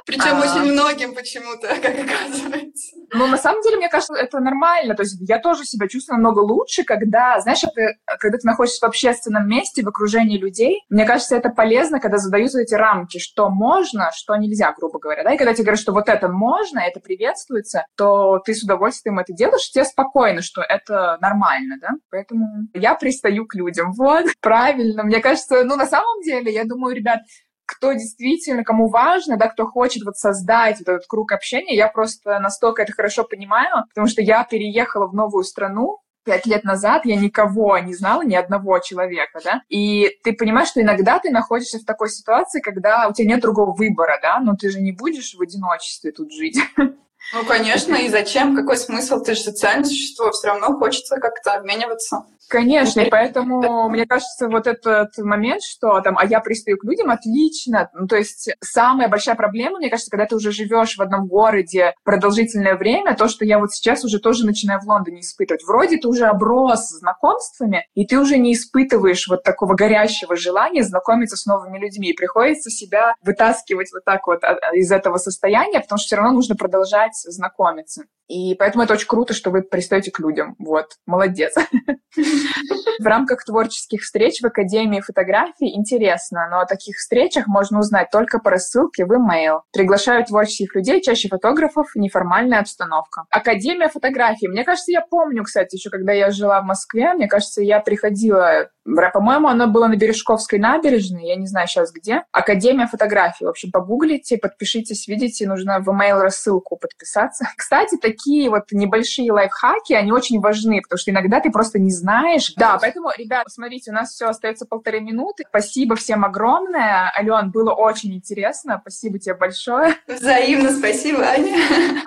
Причем 0.06 0.36
а... 0.36 0.40
очень 0.40 0.72
многим 0.72 1.14
почему-то, 1.14 1.68
как 1.68 1.94
оказывается. 2.00 2.96
Ну, 3.12 3.26
на 3.26 3.36
самом 3.36 3.62
деле, 3.62 3.76
мне 3.76 3.88
кажется, 3.88 4.14
это 4.14 4.40
нормально. 4.40 4.94
То 4.94 5.02
есть 5.02 5.16
я 5.20 5.38
тоже 5.38 5.64
себя 5.64 5.86
чувствую 5.88 6.16
намного 6.16 6.40
лучше, 6.40 6.84
когда, 6.84 7.40
знаешь, 7.40 7.62
это, 7.62 7.94
когда 8.18 8.38
ты 8.38 8.46
находишься 8.46 8.80
в 8.80 8.88
общественном 8.88 9.48
месте, 9.48 9.65
в 9.82 9.88
окружении 9.88 10.38
людей. 10.38 10.82
Мне 10.88 11.04
кажется, 11.04 11.36
это 11.36 11.50
полезно, 11.50 12.00
когда 12.00 12.18
задаются 12.18 12.60
эти 12.60 12.74
рамки, 12.74 13.18
что 13.18 13.50
можно, 13.50 14.10
что 14.14 14.36
нельзя, 14.36 14.72
грубо 14.76 14.98
говоря. 14.98 15.24
Да? 15.24 15.34
И 15.34 15.38
когда 15.38 15.54
тебе 15.54 15.64
говорят, 15.64 15.80
что 15.80 15.92
вот 15.92 16.08
это 16.08 16.28
можно, 16.28 16.80
это 16.80 17.00
приветствуется, 17.00 17.86
то 17.96 18.38
ты 18.38 18.54
с 18.54 18.62
удовольствием 18.62 19.18
это 19.18 19.32
делаешь, 19.32 19.70
тебе 19.70 19.84
спокойно, 19.84 20.42
что 20.42 20.62
это 20.62 21.18
нормально, 21.20 21.76
да? 21.80 21.90
Поэтому 22.10 22.68
я 22.74 22.94
пристаю 22.94 23.46
к 23.46 23.54
людям. 23.54 23.92
Вот, 23.92 24.26
правильно. 24.40 25.02
Мне 25.02 25.20
кажется, 25.20 25.64
ну, 25.64 25.76
на 25.76 25.86
самом 25.86 26.22
деле, 26.22 26.52
я 26.52 26.64
думаю, 26.64 26.94
ребят, 26.94 27.20
кто 27.66 27.92
действительно, 27.92 28.64
кому 28.64 28.88
важно, 28.88 29.36
да, 29.36 29.48
кто 29.48 29.66
хочет 29.66 30.04
вот 30.04 30.16
создать 30.16 30.78
вот 30.78 30.88
этот 30.88 31.06
круг 31.06 31.32
общения, 31.32 31.74
я 31.76 31.88
просто 31.88 32.38
настолько 32.38 32.82
это 32.82 32.92
хорошо 32.92 33.24
понимаю, 33.24 33.84
потому 33.88 34.06
что 34.06 34.22
я 34.22 34.44
переехала 34.44 35.08
в 35.08 35.14
новую 35.14 35.44
страну, 35.44 35.98
пять 36.26 36.44
лет 36.44 36.64
назад 36.64 37.06
я 37.06 37.16
никого 37.16 37.78
не 37.78 37.94
знала, 37.94 38.22
ни 38.22 38.34
одного 38.34 38.80
человека, 38.80 39.40
да, 39.42 39.62
и 39.68 40.10
ты 40.24 40.32
понимаешь, 40.32 40.68
что 40.68 40.82
иногда 40.82 41.18
ты 41.20 41.30
находишься 41.30 41.78
в 41.78 41.84
такой 41.84 42.10
ситуации, 42.10 42.60
когда 42.60 43.08
у 43.08 43.14
тебя 43.14 43.28
нет 43.28 43.40
другого 43.40 43.72
выбора, 43.72 44.18
да, 44.20 44.40
но 44.40 44.56
ты 44.56 44.70
же 44.70 44.80
не 44.80 44.92
будешь 44.92 45.34
в 45.34 45.40
одиночестве 45.40 46.10
тут 46.12 46.32
жить. 46.32 46.58
Ну, 47.32 47.44
конечно, 47.44 47.94
и 47.94 48.08
зачем? 48.08 48.54
Какой 48.54 48.76
смысл? 48.76 49.20
Ты 49.20 49.34
же 49.34 49.40
социальное 49.40 49.84
существо, 49.84 50.30
все 50.30 50.48
равно 50.48 50.78
хочется 50.78 51.16
как-то 51.16 51.54
обмениваться. 51.54 52.24
Конечно, 52.48 53.00
и 53.00 53.10
поэтому, 53.10 53.88
мне 53.88 54.06
кажется, 54.06 54.48
вот 54.48 54.66
этот 54.66 55.18
момент, 55.18 55.62
что 55.62 56.00
там, 56.00 56.16
а 56.16 56.24
я 56.24 56.40
пристаю 56.40 56.78
к 56.78 56.84
людям, 56.84 57.10
отлично. 57.10 57.90
Ну, 57.92 58.06
то 58.06 58.16
есть 58.16 58.50
самая 58.60 59.08
большая 59.08 59.34
проблема, 59.34 59.78
мне 59.78 59.90
кажется, 59.90 60.10
когда 60.10 60.26
ты 60.26 60.36
уже 60.36 60.52
живешь 60.52 60.96
в 60.96 61.02
одном 61.02 61.26
городе 61.26 61.94
продолжительное 62.04 62.76
время, 62.76 63.16
то, 63.16 63.26
что 63.26 63.44
я 63.44 63.58
вот 63.58 63.72
сейчас 63.72 64.04
уже 64.04 64.20
тоже 64.20 64.46
начинаю 64.46 64.80
в 64.80 64.86
Лондоне 64.86 65.20
испытывать. 65.20 65.64
Вроде 65.64 65.98
ты 65.98 66.06
уже 66.06 66.26
оброс 66.26 66.88
знакомствами, 66.90 67.88
и 67.94 68.06
ты 68.06 68.18
уже 68.18 68.38
не 68.38 68.52
испытываешь 68.52 69.26
вот 69.28 69.42
такого 69.42 69.74
горящего 69.74 70.36
желания 70.36 70.84
знакомиться 70.84 71.36
с 71.36 71.46
новыми 71.46 71.78
людьми. 71.78 72.10
И 72.10 72.16
приходится 72.16 72.70
себя 72.70 73.14
вытаскивать 73.22 73.90
вот 73.92 74.04
так 74.04 74.26
вот 74.28 74.44
а, 74.44 74.56
из 74.72 74.92
этого 74.92 75.18
состояния, 75.18 75.80
потому 75.80 75.98
что 75.98 76.06
все 76.06 76.16
равно 76.16 76.32
нужно 76.32 76.54
продолжать 76.54 77.15
знакомиться. 77.22 78.04
И 78.28 78.54
поэтому 78.56 78.84
это 78.84 78.94
очень 78.94 79.06
круто, 79.06 79.34
что 79.34 79.50
вы 79.50 79.62
пристаете 79.62 80.10
к 80.10 80.18
людям. 80.18 80.56
Вот, 80.58 80.96
молодец. 81.06 81.54
В 82.98 83.04
рамках 83.04 83.44
творческих 83.44 84.00
встреч 84.02 84.40
в 84.40 84.46
Академии 84.46 85.00
фотографии 85.00 85.76
интересно, 85.76 86.48
но 86.50 86.60
о 86.60 86.66
таких 86.66 86.96
встречах 86.96 87.46
можно 87.46 87.78
узнать 87.78 88.10
только 88.10 88.38
по 88.38 88.50
рассылке 88.50 89.04
в 89.04 89.12
email. 89.12 89.60
Приглашаю 89.72 90.24
творческих 90.24 90.74
людей, 90.74 91.02
чаще 91.02 91.28
фотографов, 91.28 91.88
неформальная 91.94 92.60
обстановка. 92.60 93.24
Академия 93.30 93.88
фотографии. 93.88 94.46
Мне 94.46 94.64
кажется, 94.64 94.92
я 94.92 95.02
помню, 95.02 95.44
кстати, 95.44 95.76
еще 95.76 95.90
когда 95.90 96.12
я 96.12 96.30
жила 96.30 96.60
в 96.62 96.64
Москве, 96.64 97.12
мне 97.12 97.28
кажется, 97.28 97.62
я 97.62 97.80
приходила 97.80 98.70
по-моему, 99.12 99.48
она 99.48 99.66
была 99.66 99.88
на 99.88 99.96
Бережковской 99.96 100.58
набережной, 100.58 101.26
я 101.26 101.36
не 101.36 101.46
знаю 101.46 101.66
сейчас 101.66 101.92
где. 101.92 102.22
Академия 102.30 102.86
фотографии. 102.86 103.44
В 103.44 103.48
общем, 103.48 103.72
погуглите, 103.72 104.38
подпишитесь, 104.38 105.08
видите, 105.08 105.48
нужно 105.48 105.80
в 105.80 105.88
email 105.88 106.20
рассылку 106.20 106.76
подписаться. 107.06 107.46
Кстати, 107.56 107.96
такие 107.96 108.50
вот 108.50 108.72
небольшие 108.72 109.32
лайфхаки, 109.32 109.92
они 109.92 110.12
очень 110.12 110.40
важны, 110.40 110.80
потому 110.82 110.98
что 110.98 111.10
иногда 111.10 111.40
ты 111.40 111.50
просто 111.50 111.78
не 111.78 111.90
знаешь. 111.90 112.52
Да, 112.56 112.78
поэтому, 112.80 113.10
ребят, 113.16 113.46
смотрите, 113.48 113.90
у 113.90 113.94
нас 113.94 114.10
все 114.10 114.26
остается 114.26 114.66
полторы 114.66 115.00
минуты. 115.00 115.44
Спасибо 115.48 115.96
всем 115.96 116.24
огромное. 116.24 117.12
Ален, 117.16 117.50
было 117.50 117.72
очень 117.72 118.14
интересно. 118.14 118.78
Спасибо 118.80 119.18
тебе 119.18 119.34
большое. 119.34 119.94
Взаимно 120.06 120.72
спасибо, 120.72 121.22
Аня. 121.22 121.56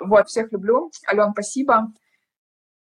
Вот, 0.00 0.28
всех 0.28 0.52
люблю. 0.52 0.90
Ален, 1.08 1.32
спасибо. 1.32 1.92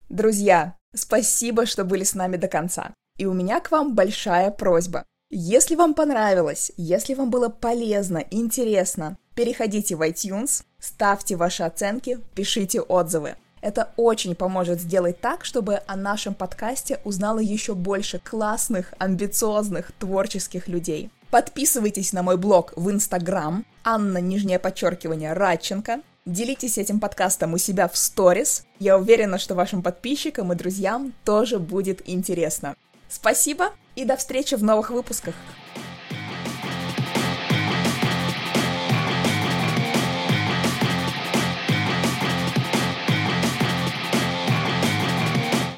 Друзья, 0.08 0.76
спасибо, 0.94 1.66
что 1.66 1.84
были 1.84 2.04
с 2.04 2.14
нами 2.14 2.36
до 2.36 2.48
конца. 2.48 2.92
И 3.18 3.26
у 3.26 3.32
меня 3.32 3.60
к 3.60 3.70
вам 3.70 3.94
большая 3.94 4.50
просьба. 4.50 5.04
Если 5.30 5.76
вам 5.76 5.94
понравилось, 5.94 6.72
если 6.76 7.14
вам 7.14 7.30
было 7.30 7.48
полезно, 7.48 8.22
интересно, 8.30 9.16
переходите 9.34 9.96
в 9.96 10.02
iTunes, 10.02 10.62
ставьте 10.82 11.36
ваши 11.36 11.62
оценки, 11.62 12.18
пишите 12.34 12.80
отзывы. 12.80 13.36
Это 13.62 13.92
очень 13.96 14.34
поможет 14.34 14.80
сделать 14.80 15.20
так, 15.20 15.44
чтобы 15.44 15.80
о 15.86 15.96
нашем 15.96 16.34
подкасте 16.34 17.00
узнало 17.04 17.38
еще 17.38 17.74
больше 17.74 18.18
классных, 18.18 18.92
амбициозных, 18.98 19.92
творческих 19.92 20.66
людей. 20.66 21.10
Подписывайтесь 21.30 22.12
на 22.12 22.24
мой 22.24 22.36
блог 22.36 22.72
в 22.76 22.90
Инстаграм, 22.90 23.64
Анна, 23.84 24.18
нижнее 24.18 24.58
подчеркивание, 24.58 25.32
Радченко. 25.32 26.00
Делитесь 26.26 26.76
этим 26.76 27.00
подкастом 27.00 27.54
у 27.54 27.58
себя 27.58 27.88
в 27.88 27.96
сторис. 27.96 28.64
Я 28.80 28.98
уверена, 28.98 29.38
что 29.38 29.54
вашим 29.54 29.82
подписчикам 29.82 30.52
и 30.52 30.56
друзьям 30.56 31.14
тоже 31.24 31.58
будет 31.58 32.02
интересно. 32.08 32.74
Спасибо 33.08 33.70
и 33.94 34.04
до 34.04 34.16
встречи 34.16 34.56
в 34.56 34.62
новых 34.62 34.90
выпусках. 34.90 35.34